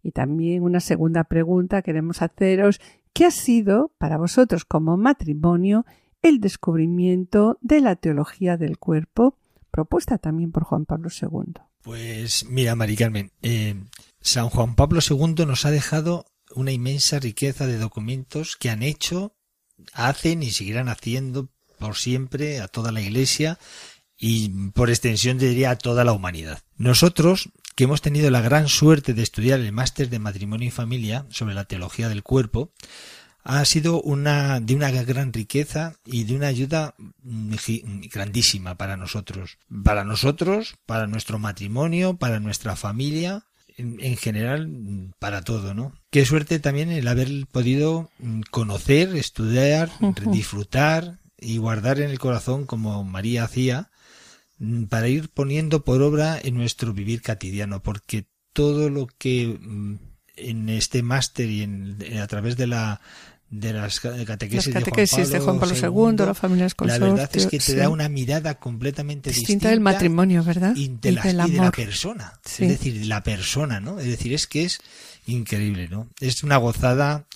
Y 0.02 0.12
también 0.12 0.62
una 0.62 0.80
segunda 0.80 1.24
pregunta 1.24 1.82
queremos 1.82 2.22
haceros, 2.22 2.80
¿qué 3.12 3.26
ha 3.26 3.30
sido 3.30 3.92
para 3.98 4.18
vosotros 4.18 4.64
como 4.64 4.96
matrimonio 4.96 5.86
el 6.22 6.40
descubrimiento 6.40 7.58
de 7.60 7.80
la 7.80 7.96
teología 7.96 8.56
del 8.56 8.78
cuerpo, 8.78 9.38
propuesta 9.70 10.18
también 10.18 10.52
por 10.52 10.64
Juan 10.64 10.84
Pablo 10.84 11.08
II? 11.10 11.54
Pues 11.82 12.44
mira, 12.44 12.76
Mari 12.76 12.96
Carmen, 12.96 13.32
eh, 13.42 13.74
San 14.20 14.50
Juan 14.50 14.74
Pablo 14.74 15.00
II 15.08 15.46
nos 15.46 15.64
ha 15.64 15.70
dejado 15.70 16.26
una 16.54 16.72
inmensa 16.72 17.18
riqueza 17.18 17.66
de 17.66 17.78
documentos 17.78 18.56
que 18.56 18.70
han 18.70 18.82
hecho, 18.82 19.34
hacen 19.92 20.42
y 20.42 20.50
seguirán 20.50 20.88
haciendo 20.88 21.48
por 21.78 21.96
siempre 21.96 22.60
a 22.60 22.68
toda 22.68 22.92
la 22.92 23.00
Iglesia 23.00 23.58
y 24.18 24.50
por 24.70 24.90
extensión 24.90 25.38
diría 25.38 25.70
a 25.70 25.78
toda 25.78 26.04
la 26.04 26.12
humanidad. 26.12 26.60
Nosotros, 26.76 27.48
que 27.74 27.84
hemos 27.84 28.02
tenido 28.02 28.30
la 28.30 28.40
gran 28.40 28.68
suerte 28.68 29.14
de 29.14 29.22
estudiar 29.22 29.60
el 29.60 29.72
máster 29.72 30.08
de 30.08 30.18
matrimonio 30.18 30.68
y 30.68 30.70
familia 30.70 31.26
sobre 31.30 31.54
la 31.54 31.64
teología 31.64 32.08
del 32.08 32.22
cuerpo, 32.22 32.72
ha 33.42 33.64
sido 33.64 34.02
una 34.02 34.60
de 34.60 34.74
una 34.74 34.90
gran 34.90 35.32
riqueza 35.32 35.94
y 36.04 36.24
de 36.24 36.36
una 36.36 36.48
ayuda 36.48 36.94
grandísima 37.22 38.74
para 38.76 38.96
nosotros, 38.96 39.58
para 39.82 40.04
nosotros, 40.04 40.76
para 40.86 41.06
nuestro 41.06 41.38
matrimonio, 41.38 42.16
para 42.16 42.38
nuestra 42.38 42.76
familia, 42.76 43.44
en, 43.76 44.16
general 44.16 44.68
para 45.18 45.42
todo, 45.42 45.74
¿no? 45.74 45.92
Qué 46.10 46.26
suerte 46.26 46.58
también 46.58 46.90
el 46.90 47.08
haber 47.08 47.28
podido 47.50 48.10
conocer, 48.50 49.16
estudiar, 49.16 49.90
disfrutar 50.30 51.18
y 51.38 51.56
guardar 51.56 52.00
en 52.00 52.10
el 52.10 52.18
corazón 52.18 52.66
como 52.66 53.02
María 53.04 53.44
hacía 53.44 53.82
mm, 53.82 53.99
para 54.88 55.08
ir 55.08 55.30
poniendo 55.30 55.84
por 55.84 56.02
obra 56.02 56.38
en 56.42 56.54
nuestro 56.54 56.92
vivir 56.92 57.22
cotidiano, 57.22 57.82
porque 57.82 58.26
todo 58.52 58.90
lo 58.90 59.06
que 59.06 59.58
mm, 59.60 59.94
en 60.36 60.68
este 60.68 61.02
máster 61.02 61.48
y 61.48 61.62
en, 61.62 61.98
a 62.20 62.26
través 62.26 62.56
de 62.56 62.66
la 62.66 63.00
de 63.50 63.72
las 63.72 63.98
catequesis, 63.98 64.72
de, 64.72 65.40
Juan 65.40 65.58
Pablo, 65.58 65.74
II, 65.74 66.24
las 66.24 66.38
familias 66.38 66.72
La 66.78 66.98
verdad 66.98 67.28
es 67.34 67.46
que 67.46 67.58
te 67.58 67.74
da 67.74 67.88
una 67.88 68.08
mirada 68.08 68.54
completamente 68.60 69.30
distinta, 69.30 69.70
del 69.70 69.80
matrimonio, 69.80 70.44
¿verdad? 70.44 70.72
Y 70.76 70.86
de, 70.86 71.10
la, 71.10 71.22
de 71.22 71.48
la 71.48 71.72
persona. 71.72 72.32
Es 72.44 72.58
decir, 72.68 73.06
la 73.06 73.24
persona, 73.24 73.80
¿no? 73.80 73.98
Es 73.98 74.06
decir, 74.06 74.32
es 74.34 74.46
que 74.46 74.64
es 74.64 74.78
increíble, 75.26 75.88
¿no? 75.88 76.08
Es 76.20 76.44
una 76.44 76.58
gozada 76.58 77.26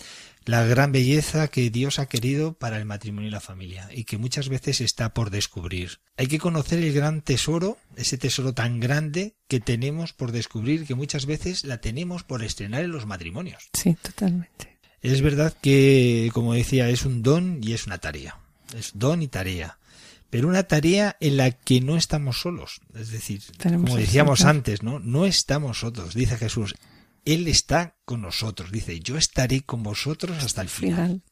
la 0.47 0.65
gran 0.65 0.93
belleza 0.93 1.49
que 1.49 1.71
Dios 1.71 1.99
ha 1.99 2.07
querido 2.07 2.55
para 2.55 2.79
el 2.79 2.85
matrimonio 2.85 3.29
y 3.29 3.33
la 3.33 3.41
familia 3.41 3.89
y 3.93 4.05
que 4.05 4.19
muchas 4.19 4.49
veces 4.49 4.81
está 4.81 5.15
por 5.15 5.31
descubrir. 5.31 6.01
Hay 6.17 6.27
que 6.27 6.39
conocer 6.39 6.81
el 6.81 6.93
gran 6.93 7.23
tesoro, 7.23 7.79
ese 7.97 8.19
tesoro 8.19 8.53
tan 8.53 8.81
grande 8.81 9.37
que 9.49 9.61
tenemos 9.61 10.13
por 10.13 10.33
descubrir 10.33 10.87
que 10.87 10.95
muchas 10.95 11.27
veces 11.27 11.65
la 11.65 11.79
tenemos 11.79 12.25
por 12.25 12.43
estrenar 12.43 12.85
en 12.85 12.93
los 12.93 13.07
matrimonios. 13.07 13.69
Sí, 13.73 13.97
totalmente. 14.01 14.79
Es 15.01 15.21
verdad 15.21 15.55
que, 15.61 16.31
como 16.33 16.55
decía, 16.55 16.89
es 16.89 17.05
un 17.05 17.23
don 17.23 17.61
y 17.63 17.73
es 17.73 17.87
una 17.87 17.99
tarea. 17.99 18.39
Es 18.77 18.93
don 18.95 19.23
y 19.23 19.29
tarea. 19.29 19.79
Pero 20.31 20.49
una 20.49 20.65
tarea 20.65 21.17
en 21.21 21.37
la 21.37 21.53
que 21.53 21.81
no 21.81 21.97
estamos 21.97 22.41
solos. 22.41 22.81
Es 22.95 23.11
decir, 23.11 23.43
como 23.63 23.97
decíamos 23.97 24.45
antes, 24.45 24.83
¿no? 24.83 24.99
No 24.99 25.27
estamos 25.27 25.79
solos, 25.81 26.15
dice 26.15 26.37
Jesús. 26.37 26.75
Él 27.25 27.49
está 27.49 27.97
con 28.05 28.23
nosotros. 28.23 28.71
Dice, 28.71 29.01
yo 29.01 29.17
estaré 29.17 29.63
con 29.63 29.83
vosotros 29.83 30.43
hasta 30.43 30.63
el 30.63 30.69
final. 30.69 31.23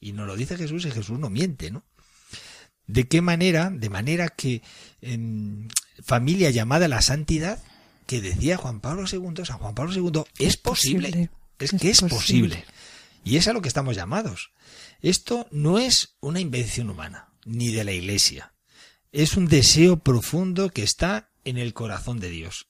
Y 0.00 0.12
nos 0.12 0.26
lo 0.26 0.36
dice 0.36 0.56
Jesús 0.56 0.86
y 0.86 0.90
Jesús 0.90 1.18
no 1.18 1.30
miente, 1.30 1.70
¿no? 1.70 1.84
¿De 2.86 3.06
qué 3.06 3.20
manera? 3.20 3.70
De 3.70 3.90
manera 3.90 4.28
que 4.28 4.62
en 5.00 5.68
familia 6.02 6.50
llamada 6.50 6.88
la 6.88 7.02
santidad, 7.02 7.62
que 8.06 8.22
decía 8.22 8.56
Juan 8.56 8.80
Pablo 8.80 9.04
II, 9.10 9.44
San 9.44 9.58
Juan 9.58 9.74
Pablo 9.74 9.92
II, 9.92 10.22
es, 10.38 10.56
posible. 10.56 11.30
Es, 11.58 11.72
que 11.72 11.90
es 11.90 12.00
posible. 12.00 12.64
Y 13.24 13.36
es 13.36 13.46
a 13.46 13.52
lo 13.52 13.60
que 13.60 13.68
estamos 13.68 13.94
llamados. 13.94 14.52
Esto 15.02 15.46
no 15.50 15.78
es 15.78 16.16
una 16.20 16.40
invención 16.40 16.88
humana, 16.88 17.28
ni 17.44 17.72
de 17.72 17.84
la 17.84 17.92
Iglesia. 17.92 18.54
Es 19.12 19.36
un 19.36 19.48
deseo 19.48 19.98
profundo 19.98 20.70
que 20.70 20.82
está 20.82 21.30
en 21.44 21.58
el 21.58 21.74
corazón 21.74 22.20
de 22.20 22.30
Dios. 22.30 22.68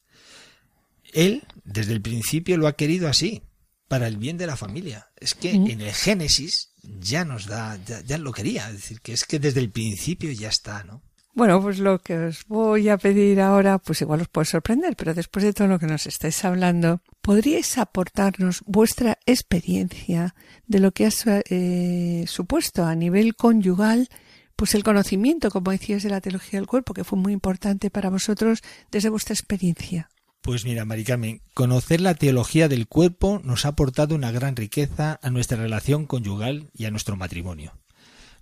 Él, 1.13 1.45
desde 1.65 1.93
el 1.93 2.03
principio, 2.03 2.57
lo 2.57 2.67
ha 2.67 2.77
querido 2.77 3.09
así, 3.09 3.43
para 3.89 4.07
el 4.07 4.19
bien 4.19 4.37
de 4.37 4.47
la 4.47 4.57
familia. 4.57 5.09
Es 5.17 5.35
que 5.35 5.51
en 5.51 5.81
el 5.81 5.93
Génesis 5.93 6.73
ya 6.83 7.25
nos 7.25 7.47
da, 7.47 7.79
ya, 8.07 8.19
lo 8.19 8.33
quería. 8.33 8.69
Es 8.69 8.75
decir, 8.75 9.01
que 9.01 9.13
es 9.13 9.25
que 9.25 9.39
desde 9.39 9.61
el 9.61 9.71
principio 9.71 10.31
ya 10.31 10.49
está, 10.49 10.85
¿no? 10.85 11.03
Bueno, 11.35 11.63
pues 11.63 11.79
lo 11.79 12.01
que 12.01 12.19
os 12.19 12.45
voy 12.49 12.89
a 12.89 12.99
pedir 12.99 13.41
ahora, 13.41 13.79
pues 13.79 14.01
igual 14.01 14.23
os 14.23 14.29
puede 14.29 14.47
sorprender, 14.47 14.97
pero 14.97 15.15
después 15.15 15.45
de 15.45 15.53
todo 15.53 15.69
lo 15.69 15.79
que 15.79 15.87
nos 15.87 16.07
estáis 16.07 16.45
hablando, 16.45 17.01
¿podríais 17.21 17.79
aportarnos 17.79 18.63
vuestra 18.67 19.19
experiencia 19.25 20.35
de 20.67 20.81
lo 20.81 20.91
que 20.91 21.07
ha 21.07 21.11
eh, 21.49 22.25
supuesto 22.27 22.85
a 22.85 22.97
nivel 22.97 23.37
conyugal, 23.37 24.09
pues 24.57 24.75
el 24.75 24.83
conocimiento, 24.83 25.51
como 25.51 25.71
decías, 25.71 26.03
de 26.03 26.11
la 26.11 26.21
teología 26.21 26.59
del 26.59 26.67
cuerpo, 26.67 26.93
que 26.93 27.05
fue 27.05 27.19
muy 27.19 27.33
importante 27.33 27.89
para 27.89 28.11
vosotros 28.11 28.63
desde 28.91 29.09
vuestra 29.09 29.35
experiencia? 29.35 30.09
Pues 30.41 30.65
mira, 30.65 30.85
Maricarmen, 30.85 31.43
conocer 31.53 32.01
la 32.01 32.15
teología 32.15 32.69
del 32.69 32.87
cuerpo 32.87 33.41
nos 33.45 33.65
ha 33.65 33.71
aportado 33.71 34.15
una 34.15 34.31
gran 34.31 34.57
riqueza 34.57 35.19
a 35.23 35.31
nuestra 35.31 35.59
relación 35.59 36.07
conyugal 36.07 36.71
y 36.73 36.85
a 36.87 36.91
nuestro 36.91 37.17
matrimonio. 37.17 37.79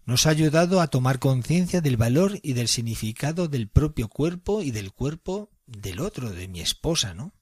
Nos 0.05 0.27
ha 0.27 0.31
ayudado 0.31 0.81
a 0.81 0.87
tomar 0.87 1.19
conciencia 1.19 1.81
del 1.81 1.97
valor 1.97 2.39
y 2.43 2.53
del 2.53 2.69
significado 2.69 3.49
del 3.49 3.69
propio 3.69 4.09
cuerpo 4.09 4.63
y 4.63 4.71
del 4.71 4.93
cuerpo 4.93 5.51
del 5.67 6.01
otro, 6.01 6.31
de 6.31 6.47
mi 6.47 6.61
esposa, 6.61 7.13
¿no? 7.13 7.33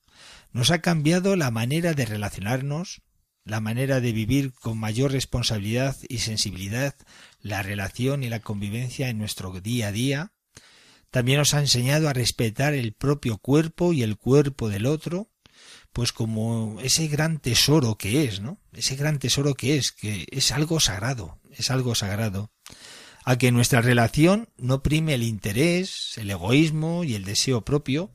Nos 0.53 0.71
ha 0.71 0.81
cambiado 0.81 1.37
la 1.37 1.51
manera 1.51 1.93
de 1.93 2.07
relacionarnos, 2.07 3.03
la 3.45 3.61
manera 3.61 4.01
de 4.01 4.13
vivir 4.13 4.55
con 4.55 4.79
mayor 4.79 5.13
responsabilidad 5.13 5.97
y 6.09 6.19
sensibilidad 6.19 6.95
la 7.43 7.63
relación 7.63 8.23
y 8.23 8.31
la 8.31 8.41
convivencia 8.41 9.11
en 9.11 9.19
nuestro 9.19 9.61
día 9.61 9.89
a 9.89 9.93
día, 9.93 10.33
también 11.15 11.39
nos 11.39 11.55
ha 11.55 11.61
enseñado 11.61 12.09
a 12.09 12.13
respetar 12.13 12.75
el 12.75 12.93
propio 12.93 13.39
cuerpo 13.39 13.93
y 13.93 14.03
el 14.03 14.17
cuerpo 14.17 14.69
del 14.69 14.85
otro, 14.85 15.31
pues 15.93 16.11
como 16.11 16.81
ese 16.83 17.07
gran 17.07 17.39
tesoro 17.39 17.95
que 17.95 18.25
es, 18.25 18.41
¿no? 18.41 18.59
Ese 18.73 18.97
gran 18.97 19.21
tesoro 19.21 19.55
que 19.55 19.77
es, 19.77 19.93
que 19.93 20.27
es 20.33 20.51
algo 20.51 20.81
sagrado, 20.81 21.39
es 21.53 21.71
algo 21.71 21.95
sagrado. 21.95 22.51
A 23.25 23.39
que 23.39 23.53
nuestra 23.53 23.81
relación 23.81 24.49
no 24.57 24.83
prime 24.83 25.15
el 25.15 25.23
interés, 25.23 26.15
el 26.17 26.33
egoísmo 26.33 27.05
y 27.05 27.15
el 27.15 27.25
deseo 27.25 27.65
propio, 27.65 28.11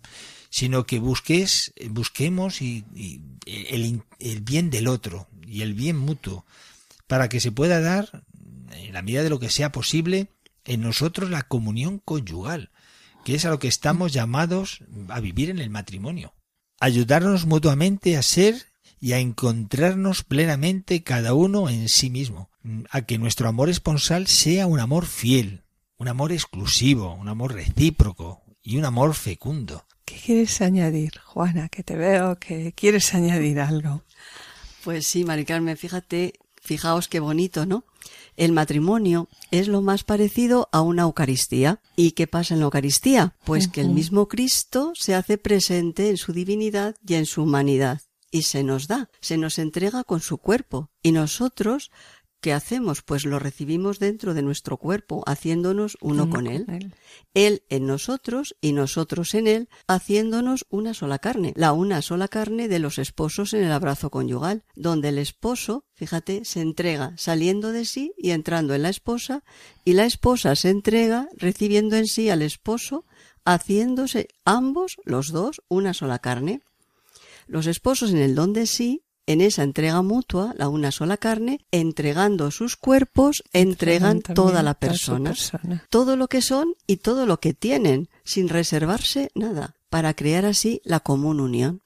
sino 0.50 0.86
que 0.86 1.00
busques, 1.00 1.72
busquemos 1.89 2.62
y, 2.62 2.84
el, 3.45 4.04
el 4.20 4.41
bien 4.41 4.70
del 4.70 4.89
otro 4.89 5.30
y 5.47 5.62
el 5.62 5.74
bien 5.74 5.97
mutuo, 5.97 6.45
para 7.08 7.30
que 7.30 7.39
se 7.39 7.54
pueda 7.54 7.80
dar, 7.80 8.26
en 8.74 8.91
la 8.91 9.02
medida 9.04 9.24
de 9.24 9.30
lo 9.30 9.39
que 9.39 9.50
sea 9.50 9.72
posible, 9.72 10.28
en 10.66 10.82
nosotros 10.82 11.30
la 11.30 11.43
comunión 11.43 12.00
conyugal, 12.00 12.72
que 13.24 13.36
es 13.36 13.45
a 13.45 13.49
lo 13.49 13.59
que 13.59 13.67
estamos 13.67 14.13
llamados 14.13 14.84
a 15.09 15.20
vivir 15.20 15.49
en 15.49 15.59
el 15.59 15.70
matrimonio. 15.70 16.34
Ayudarnos 16.80 17.45
mutuamente 17.45 18.17
a 18.17 18.22
ser 18.22 18.65
y 18.99 19.13
a 19.13 19.20
encontrarnos 19.20 20.24
plenamente 20.24 21.03
cada 21.03 21.34
uno 21.34 21.70
en 21.70 21.89
sí 21.89 22.09
mismo, 22.09 22.49
a 22.89 23.01
que 23.01 23.17
nuestro 23.17 23.47
amor 23.47 23.70
esponsal 23.70 24.28
sea 24.28 24.67
un 24.67 24.80
amor 24.80 25.05
fiel, 25.05 25.63
un 25.97 26.07
amor 26.07 26.32
exclusivo, 26.32 27.13
un 27.13 27.30
amor 27.30 27.53
recíproco 27.53 28.43
y 28.61 28.78
un 28.78 28.86
amor 28.86 29.15
fecundo. 29.15 29.86
¿Qué 30.05 30.15
quieres 30.15 30.61
añadir, 30.61 31.20
Juana? 31.20 31.70
Que 31.70 31.84
te 31.84 31.95
veo 31.95 32.39
que 32.39 32.74
quieres 32.74 33.13
añadir 33.13 33.59
algo. 33.59 34.03
Pues 34.84 35.05
sí, 35.07 35.24
Maricarmen, 35.24 35.78
fíjate, 35.78 36.34
fijaos 36.61 37.07
qué 37.07 37.20
bonito, 37.20 37.65
¿no? 37.65 37.86
El 38.40 38.54
matrimonio 38.54 39.28
es 39.52 39.68
lo 39.68 39.82
más 39.82 40.06
parecido 40.06 40.70
a 40.72 40.80
una 40.80 41.02
Eucaristía. 41.02 41.82
¿Y 41.98 42.12
qué 42.12 42.26
pasa 42.26 42.54
en 42.54 42.62
la 42.62 42.68
Eucaristía? 42.68 43.36
Pues 43.44 43.68
que 43.68 43.82
el 43.82 43.90
mismo 43.90 44.30
Cristo 44.30 44.94
se 44.96 45.14
hace 45.14 45.38
presente 45.38 46.10
en 46.10 46.16
su 46.16 46.32
divinidad 46.32 46.96
y 47.06 47.16
en 47.16 47.26
su 47.26 47.44
humanidad. 47.44 48.00
Y 48.32 48.44
se 48.44 48.64
nos 48.64 48.88
da, 48.88 49.10
se 49.20 49.36
nos 49.36 49.60
entrega 49.60 50.06
con 50.06 50.22
su 50.22 50.38
cuerpo. 50.38 50.90
Y 51.04 51.12
nosotros 51.12 51.92
¿Qué 52.42 52.54
hacemos? 52.54 53.02
Pues 53.02 53.26
lo 53.26 53.38
recibimos 53.38 54.00
dentro 54.00 54.34
de 54.34 54.42
nuestro 54.42 54.78
cuerpo, 54.78 55.24
haciéndonos 55.28 55.98
uno, 56.00 56.30
con, 56.30 56.48
él. 56.48 56.94
él. 57.34 57.64
en 57.68 57.86
nosotros 57.86 58.56
y 58.62 58.72
nosotros 58.72 59.34
en 59.34 59.48
Él, 59.48 59.70
haciéndonos 59.88 60.66
una 60.70 60.94
sola 60.94 61.20
carne, 61.20 61.52
la 61.58 61.74
una 61.74 62.02
sola 62.02 62.30
carne 62.30 62.70
de 62.70 62.80
los 62.80 62.98
esposos 62.98 63.54
en 63.54 63.64
el 63.64 63.74
abrazo 63.74 64.10
conyugal, 64.10 64.64
donde 64.76 65.10
el 65.10 65.18
esposo, 65.18 65.84
fíjate, 65.96 66.46
se 66.46 66.62
entrega 66.62 67.14
saliendo 67.18 67.74
de 67.74 67.84
sí 67.84 68.14
y 68.18 68.32
entrando 68.32 68.74
en 68.74 68.84
la 68.84 68.90
esposa, 68.90 69.44
y 69.84 69.92
la 69.92 70.06
esposa 70.06 70.56
se 70.56 70.70
entrega 70.70 71.28
recibiendo 71.36 71.98
en 71.98 72.08
sí 72.08 72.30
al 72.30 72.42
esposo, 72.42 73.04
haciéndose 73.44 74.30
ambos, 74.46 74.96
los 75.04 75.34
dos, 75.34 75.62
una 75.68 75.94
sola 75.94 76.20
carne. 76.20 76.62
Los 77.48 77.68
esposos 77.68 78.12
en 78.12 78.20
el 78.20 78.36
don 78.36 78.54
de 78.54 78.66
sí 78.66 79.04
en 79.30 79.42
esa 79.42 79.62
entrega 79.62 80.02
mutua, 80.02 80.56
la 80.58 80.70
una 80.70 80.92
sola 80.92 81.16
carne, 81.16 81.64
entregando 81.70 82.50
sus 82.50 82.76
cuerpos, 82.76 83.44
entregan 83.54 84.22
toda 84.24 84.64
la 84.64 84.74
persona, 84.74 85.36
todo 85.92 86.16
lo 86.16 86.28
que 86.28 86.42
son 86.42 86.74
y 86.88 86.98
todo 86.98 87.28
lo 87.28 87.40
que 87.40 87.54
tienen, 87.54 88.10
sin 88.24 88.50
reservarse 88.50 89.30
nada. 89.36 89.76
para 89.92 90.16
crear 90.16 90.46
así 90.46 90.82
la 90.84 91.00
común 91.00 91.40
unión. 91.40 91.82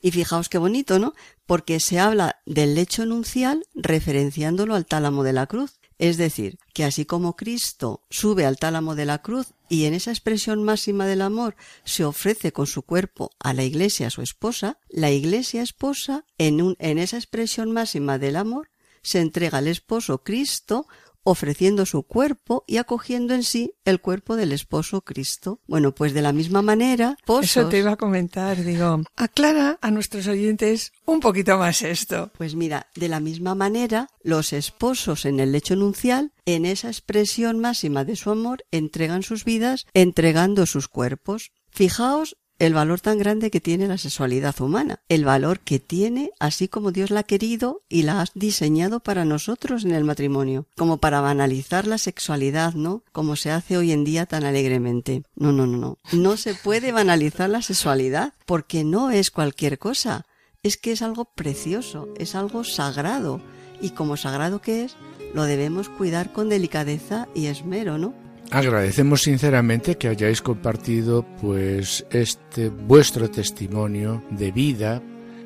Y 0.00 0.10
fijaos 0.12 0.48
qué 0.48 0.56
bonito, 0.56 0.98
¿no? 0.98 1.12
Porque 1.46 1.78
se 1.78 1.98
habla 1.98 2.36
del 2.46 2.74
lecho 2.74 3.04
nuncial 3.04 3.66
referenciándolo 3.74 4.74
al 4.74 4.86
tálamo 4.86 5.24
de 5.24 5.32
la 5.34 5.46
cruz. 5.46 5.72
Es 5.98 6.16
decir, 6.16 6.58
que 6.72 6.84
así 6.84 7.04
como 7.04 7.36
Cristo 7.36 8.00
sube 8.10 8.46
al 8.46 8.56
tálamo 8.56 8.94
de 8.94 9.04
la 9.04 9.18
cruz 9.18 9.48
y 9.68 9.86
en 9.86 9.94
esa 9.94 10.10
expresión 10.10 10.62
máxima 10.62 11.06
del 11.06 11.22
amor 11.22 11.56
se 11.84 12.04
ofrece 12.04 12.52
con 12.52 12.66
su 12.66 12.82
cuerpo 12.82 13.30
a 13.38 13.52
la 13.54 13.64
iglesia, 13.64 14.08
a 14.08 14.10
su 14.10 14.22
esposa, 14.22 14.78
la 14.88 15.10
iglesia 15.10 15.62
esposa, 15.62 16.24
en, 16.38 16.60
un, 16.60 16.76
en 16.78 16.98
esa 16.98 17.16
expresión 17.16 17.72
máxima 17.72 18.18
del 18.18 18.36
amor, 18.36 18.70
se 19.02 19.20
entrega 19.20 19.58
al 19.58 19.68
esposo 19.68 20.22
Cristo 20.22 20.86
ofreciendo 21.24 21.86
su 21.86 22.04
cuerpo 22.04 22.64
y 22.66 22.76
acogiendo 22.76 23.34
en 23.34 23.42
sí 23.42 23.72
el 23.84 24.00
cuerpo 24.00 24.36
del 24.36 24.52
esposo 24.52 25.00
Cristo. 25.00 25.60
Bueno, 25.66 25.94
pues 25.94 26.14
de 26.14 26.22
la 26.22 26.32
misma 26.32 26.62
manera, 26.62 27.16
Eso 27.42 27.68
te 27.68 27.78
iba 27.78 27.92
a 27.92 27.96
comentar, 27.96 28.62
digo, 28.62 29.02
aclara 29.16 29.78
a 29.80 29.90
nuestros 29.90 30.26
oyentes 30.28 30.92
un 31.06 31.20
poquito 31.20 31.58
más 31.58 31.82
esto. 31.82 32.30
Pues 32.36 32.54
mira, 32.54 32.88
de 32.94 33.08
la 33.08 33.20
misma 33.20 33.54
manera, 33.54 34.08
los 34.22 34.52
esposos 34.52 35.24
en 35.24 35.40
el 35.40 35.52
lecho 35.52 35.74
nuncial, 35.74 36.32
en 36.46 36.66
esa 36.66 36.88
expresión 36.88 37.58
máxima 37.58 38.04
de 38.04 38.16
su 38.16 38.30
amor, 38.30 38.64
entregan 38.70 39.22
sus 39.22 39.44
vidas 39.44 39.86
entregando 39.94 40.66
sus 40.66 40.88
cuerpos. 40.88 41.52
Fijaos 41.70 42.36
el 42.58 42.74
valor 42.74 43.00
tan 43.00 43.18
grande 43.18 43.50
que 43.50 43.60
tiene 43.60 43.88
la 43.88 43.98
sexualidad 43.98 44.60
humana, 44.60 45.00
el 45.08 45.24
valor 45.24 45.60
que 45.60 45.80
tiene 45.80 46.30
así 46.38 46.68
como 46.68 46.92
Dios 46.92 47.10
la 47.10 47.20
ha 47.20 47.24
querido 47.24 47.82
y 47.88 48.02
la 48.02 48.20
ha 48.20 48.26
diseñado 48.34 49.00
para 49.00 49.24
nosotros 49.24 49.84
en 49.84 49.92
el 49.92 50.04
matrimonio, 50.04 50.66
como 50.76 50.98
para 50.98 51.20
banalizar 51.20 51.86
la 51.86 51.98
sexualidad, 51.98 52.74
¿no? 52.74 53.02
Como 53.12 53.36
se 53.36 53.50
hace 53.50 53.76
hoy 53.76 53.92
en 53.92 54.04
día 54.04 54.26
tan 54.26 54.44
alegremente. 54.44 55.22
No, 55.34 55.52
no, 55.52 55.66
no, 55.66 55.78
no. 55.78 55.98
No 56.12 56.36
se 56.36 56.54
puede 56.54 56.92
banalizar 56.92 57.48
la 57.50 57.62
sexualidad 57.62 58.34
porque 58.46 58.84
no 58.84 59.10
es 59.10 59.30
cualquier 59.30 59.78
cosa. 59.78 60.26
Es 60.62 60.76
que 60.76 60.92
es 60.92 61.02
algo 61.02 61.26
precioso, 61.26 62.08
es 62.18 62.34
algo 62.34 62.64
sagrado. 62.64 63.40
Y 63.80 63.90
como 63.90 64.16
sagrado 64.16 64.60
que 64.60 64.84
es, 64.84 64.96
lo 65.34 65.44
debemos 65.44 65.88
cuidar 65.88 66.32
con 66.32 66.48
delicadeza 66.48 67.28
y 67.34 67.46
esmero, 67.46 67.98
¿no? 67.98 68.23
Agradecemos 68.54 69.22
sinceramente 69.22 69.96
que 69.96 70.06
hayáis 70.06 70.40
compartido 70.40 71.26
pues 71.40 72.06
este 72.10 72.68
vuestro 72.68 73.28
testimonio 73.28 74.22
de 74.30 74.52
vida. 74.52 75.02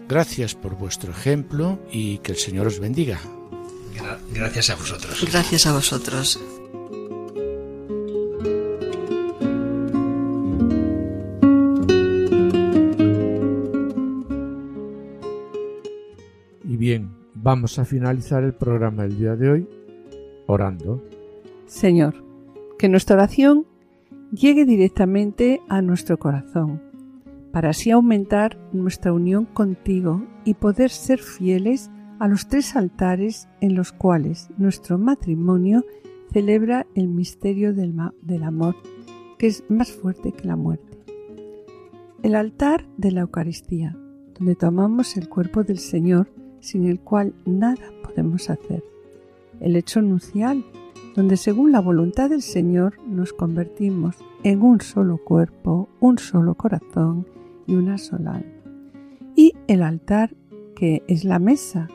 Gracias 0.06 0.54
por 0.54 0.76
vuestro 0.76 1.12
ejemplo 1.12 1.78
y 1.90 2.18
que 2.18 2.32
el 2.32 2.38
Señor 2.38 2.66
os 2.66 2.78
bendiga. 2.78 3.18
gracias 4.34 4.68
a 4.68 4.74
vosotros. 4.74 5.26
Gracias 5.32 5.66
a 5.66 5.72
vosotros. 5.72 6.38
Y 16.62 16.76
bien, 16.76 17.16
vamos 17.32 17.78
a 17.78 17.86
finalizar 17.86 18.44
el 18.44 18.52
programa 18.52 19.04
del 19.04 19.18
día 19.18 19.34
de 19.34 19.48
hoy 19.48 19.68
orando. 20.46 21.02
Señor, 21.66 22.27
que 22.78 22.88
nuestra 22.88 23.16
oración 23.16 23.66
llegue 24.32 24.64
directamente 24.64 25.60
a 25.68 25.82
nuestro 25.82 26.18
corazón, 26.18 26.80
para 27.52 27.70
así 27.70 27.90
aumentar 27.90 28.58
nuestra 28.72 29.12
unión 29.12 29.46
contigo 29.46 30.24
y 30.44 30.54
poder 30.54 30.90
ser 30.90 31.18
fieles 31.18 31.90
a 32.18 32.28
los 32.28 32.48
tres 32.48 32.76
altares 32.76 33.48
en 33.60 33.74
los 33.74 33.92
cuales 33.92 34.48
nuestro 34.58 34.98
matrimonio 34.98 35.84
celebra 36.32 36.86
el 36.94 37.08
misterio 37.08 37.72
del, 37.74 38.42
amor, 38.42 38.76
que 39.38 39.46
es 39.46 39.64
más 39.68 39.92
fuerte 39.92 40.32
que 40.32 40.46
la 40.46 40.56
muerte. 40.56 40.98
El 42.22 42.34
altar 42.34 42.86
de 42.96 43.12
la 43.12 43.20
Eucaristía, 43.20 43.96
donde 44.36 44.56
tomamos 44.56 45.16
el 45.16 45.28
cuerpo 45.28 45.62
del 45.62 45.78
Señor, 45.78 46.30
sin 46.60 46.86
el 46.86 47.00
cual 47.00 47.34
nada 47.46 47.92
podemos 48.02 48.50
hacer. 48.50 48.84
El 49.60 49.76
hecho 49.76 50.02
nucial, 50.02 50.64
donde 51.14 51.36
según 51.36 51.72
la 51.72 51.80
voluntad 51.80 52.30
del 52.30 52.42
Señor 52.42 52.98
nos 53.06 53.32
convertimos 53.32 54.16
en 54.44 54.62
un 54.62 54.80
solo 54.80 55.18
cuerpo, 55.18 55.88
un 56.00 56.18
solo 56.18 56.54
corazón 56.54 57.26
y 57.66 57.74
una 57.74 57.98
sola 57.98 58.36
alma. 58.36 58.52
Y 59.34 59.54
el 59.66 59.82
altar, 59.82 60.34
que 60.74 61.02
es 61.08 61.24
la 61.24 61.38
mesa, 61.38 61.88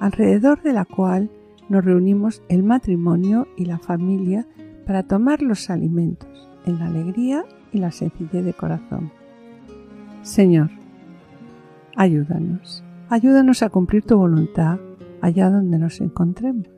alrededor 0.00 0.62
de 0.62 0.72
la 0.72 0.84
cual 0.84 1.30
nos 1.68 1.84
reunimos 1.84 2.42
el 2.48 2.62
matrimonio 2.62 3.46
y 3.56 3.64
la 3.64 3.78
familia 3.78 4.46
para 4.86 5.02
tomar 5.02 5.42
los 5.42 5.70
alimentos 5.70 6.48
en 6.64 6.78
la 6.78 6.86
alegría 6.86 7.44
y 7.72 7.78
la 7.78 7.90
sencillez 7.90 8.44
de 8.44 8.54
corazón. 8.54 9.10
Señor, 10.22 10.70
ayúdanos, 11.96 12.84
ayúdanos 13.08 13.62
a 13.62 13.70
cumplir 13.70 14.04
tu 14.04 14.16
voluntad 14.16 14.78
allá 15.20 15.50
donde 15.50 15.78
nos 15.78 16.00
encontremos. 16.00 16.68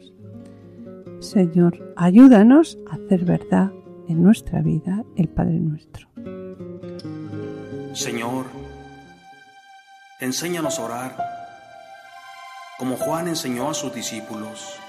Señor, 1.21 1.95
ayúdanos 1.97 2.79
a 2.91 2.95
hacer 2.95 3.25
verdad 3.25 3.71
en 4.09 4.23
nuestra 4.23 4.63
vida 4.63 5.05
el 5.17 5.29
Padre 5.29 5.61
nuestro. 5.61 6.09
Señor, 7.93 8.47
enséñanos 10.21 10.79
a 10.79 10.85
orar 10.85 11.17
como 12.79 12.97
Juan 12.97 13.29
enseñó 13.29 13.69
a 13.69 13.75
sus 13.75 13.95
discípulos. 13.95 14.81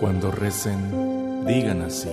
Cuando 0.00 0.32
recen, 0.32 1.46
digan 1.46 1.82
así. 1.82 2.10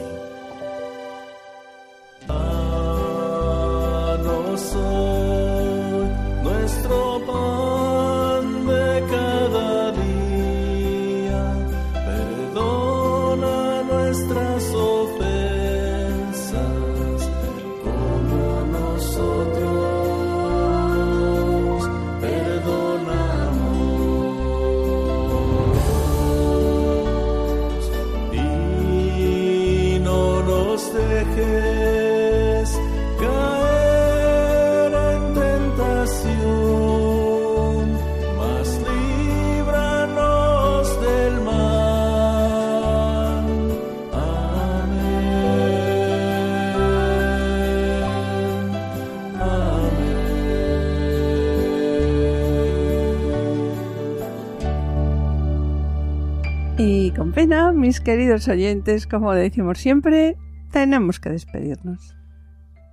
Pena, 57.33 57.71
mis 57.71 58.01
queridos 58.01 58.47
oyentes, 58.47 59.07
como 59.07 59.33
decimos 59.33 59.79
siempre, 59.79 60.37
tenemos 60.71 61.19
que 61.19 61.29
despedirnos. 61.29 62.15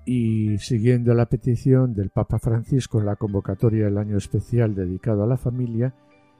Y 0.06 0.58
siguiendo 0.58 1.12
la 1.14 1.26
petición 1.26 1.92
del 1.92 2.10
Papa 2.10 2.38
Francisco 2.38 2.98
en 2.98 3.06
la 3.06 3.16
convocatoria 3.16 3.84
del 3.86 3.98
año 3.98 4.16
especial 4.16 4.74
dedicado 4.74 5.22
a 5.22 5.26
la 5.26 5.36
familia, 5.36 5.94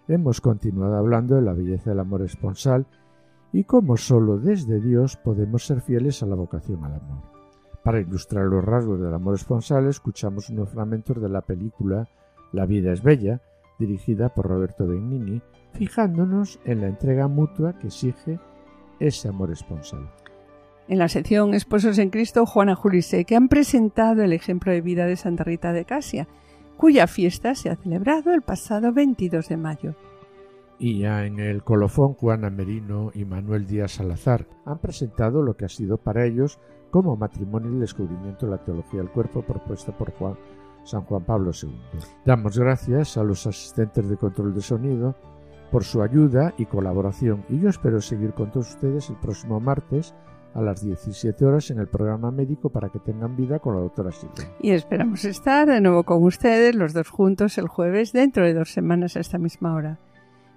hemos 0.08 0.40
continuado 0.40 0.96
hablando 0.96 1.34
de 1.34 1.42
la 1.42 1.52
belleza 1.52 1.90
del 1.90 2.00
amor 2.00 2.22
esponsal 2.22 2.86
y 3.52 3.64
cómo 3.64 3.96
sólo 3.96 4.38
desde 4.38 4.80
Dios 4.80 5.16
podemos 5.16 5.66
ser 5.66 5.80
fieles 5.80 6.22
a 6.22 6.26
la 6.26 6.34
vocación 6.34 6.84
al 6.84 6.94
amor. 6.94 7.22
Para 7.82 8.00
ilustrar 8.00 8.46
los 8.46 8.64
rasgos 8.64 9.00
del 9.00 9.12
amor 9.12 9.34
esponsal, 9.34 9.86
escuchamos 9.86 10.48
unos 10.50 10.70
fragmentos 10.70 11.20
de 11.20 11.28
la 11.28 11.42
película 11.42 12.08
La 12.52 12.64
vida 12.64 12.92
es 12.92 13.02
bella, 13.02 13.42
dirigida 13.78 14.30
por 14.30 14.46
Roberto 14.46 14.86
Benigni, 14.86 15.42
fijándonos 15.72 16.60
en 16.64 16.80
la 16.80 16.88
entrega 16.88 17.28
mutua 17.28 17.78
que 17.78 17.88
exige 17.88 18.38
ese 19.00 19.28
amor 19.28 19.52
esponsal. 19.52 20.10
En 20.88 20.98
la 20.98 21.08
sección 21.08 21.52
Esposos 21.52 21.98
en 21.98 22.10
Cristo, 22.10 22.46
Juana 22.46 22.74
Julise, 22.74 23.24
que 23.24 23.36
han 23.36 23.48
presentado 23.48 24.22
el 24.22 24.32
ejemplo 24.32 24.72
de 24.72 24.80
vida 24.80 25.06
de 25.06 25.16
Santa 25.16 25.44
Rita 25.44 25.72
de 25.72 25.84
Casia, 25.84 26.28
cuya 26.78 27.06
fiesta 27.06 27.54
se 27.54 27.68
ha 27.68 27.76
celebrado 27.76 28.32
el 28.32 28.42
pasado 28.42 28.92
22 28.92 29.48
de 29.48 29.56
mayo. 29.56 29.94
Y 30.78 31.00
ya 31.00 31.26
en 31.26 31.40
el 31.40 31.64
colofón, 31.64 32.14
Juana 32.14 32.50
Merino 32.50 33.10
y 33.12 33.24
Manuel 33.24 33.66
Díaz 33.66 33.92
Salazar 33.92 34.46
han 34.64 34.78
presentado 34.78 35.42
lo 35.42 35.56
que 35.56 35.64
ha 35.64 35.68
sido 35.68 35.98
para 35.98 36.24
ellos 36.24 36.60
como 36.90 37.16
matrimonio 37.16 37.76
y 37.76 37.80
descubrimiento 37.80 38.46
de 38.46 38.52
la 38.52 38.64
teología 38.64 39.00
del 39.00 39.10
cuerpo 39.10 39.42
propuesta 39.42 39.96
por 39.96 40.12
Juan, 40.12 40.36
San 40.84 41.02
Juan 41.02 41.24
Pablo 41.24 41.50
II. 41.50 41.70
Damos 42.24 42.58
gracias 42.58 43.16
a 43.16 43.24
los 43.24 43.46
asistentes 43.46 44.08
de 44.08 44.16
control 44.16 44.54
de 44.54 44.62
sonido, 44.62 45.16
por 45.70 45.84
su 45.84 46.02
ayuda 46.02 46.54
y 46.58 46.66
colaboración 46.66 47.44
y 47.48 47.60
yo 47.60 47.68
espero 47.68 48.00
seguir 48.00 48.32
con 48.32 48.50
todos 48.50 48.70
ustedes 48.70 49.10
el 49.10 49.16
próximo 49.16 49.60
martes 49.60 50.14
a 50.54 50.62
las 50.62 50.84
17 50.84 51.44
horas 51.44 51.70
en 51.70 51.78
el 51.78 51.88
programa 51.88 52.30
médico 52.30 52.70
para 52.70 52.88
que 52.88 52.98
tengan 52.98 53.36
vida 53.36 53.58
con 53.58 53.74
la 53.74 53.80
doctora 53.80 54.10
Silvia. 54.10 54.50
Y 54.60 54.70
esperamos 54.70 55.24
estar 55.24 55.68
de 55.68 55.80
nuevo 55.80 56.04
con 56.04 56.24
ustedes 56.24 56.74
los 56.74 56.92
dos 56.92 57.08
juntos 57.10 57.58
el 57.58 57.68
jueves 57.68 58.12
dentro 58.12 58.44
de 58.44 58.54
dos 58.54 58.72
semanas 58.72 59.16
a 59.16 59.20
esta 59.20 59.38
misma 59.38 59.74
hora. 59.74 59.98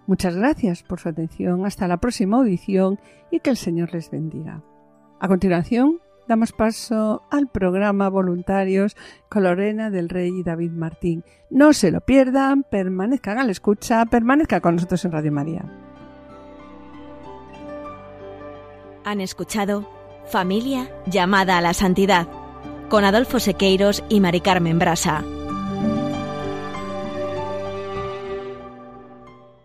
Muchas 0.07 0.35
gracias 0.35 0.83
por 0.83 0.99
su 0.99 1.09
atención. 1.09 1.65
Hasta 1.65 1.87
la 1.87 1.97
próxima 1.97 2.37
audición 2.37 2.99
y 3.29 3.39
que 3.39 3.51
el 3.51 3.57
Señor 3.57 3.93
les 3.93 4.09
bendiga. 4.09 4.63
A 5.19 5.27
continuación, 5.27 5.99
damos 6.27 6.51
paso 6.51 7.23
al 7.29 7.47
programa 7.47 8.09
Voluntarios 8.09 8.95
con 9.29 9.43
Lorena 9.43 9.89
del 9.89 10.09
Rey 10.09 10.31
y 10.39 10.43
David 10.43 10.71
Martín. 10.71 11.23
No 11.49 11.73
se 11.73 11.91
lo 11.91 12.01
pierdan, 12.01 12.63
permanezcan 12.63 13.37
a 13.37 13.43
la 13.43 13.51
escucha, 13.51 14.05
permanezcan 14.05 14.61
con 14.61 14.75
nosotros 14.75 15.03
en 15.05 15.11
Radio 15.11 15.31
María. 15.31 15.65
Han 19.03 19.21
escuchado 19.21 19.89
Familia 20.27 20.89
llamada 21.07 21.57
a 21.57 21.61
la 21.61 21.73
santidad 21.73 22.27
con 22.89 23.03
Adolfo 23.03 23.39
Sequeiros 23.39 24.03
y 24.09 24.19
Mari 24.19 24.41
Carmen 24.41 24.79
Brasa. 24.79 25.23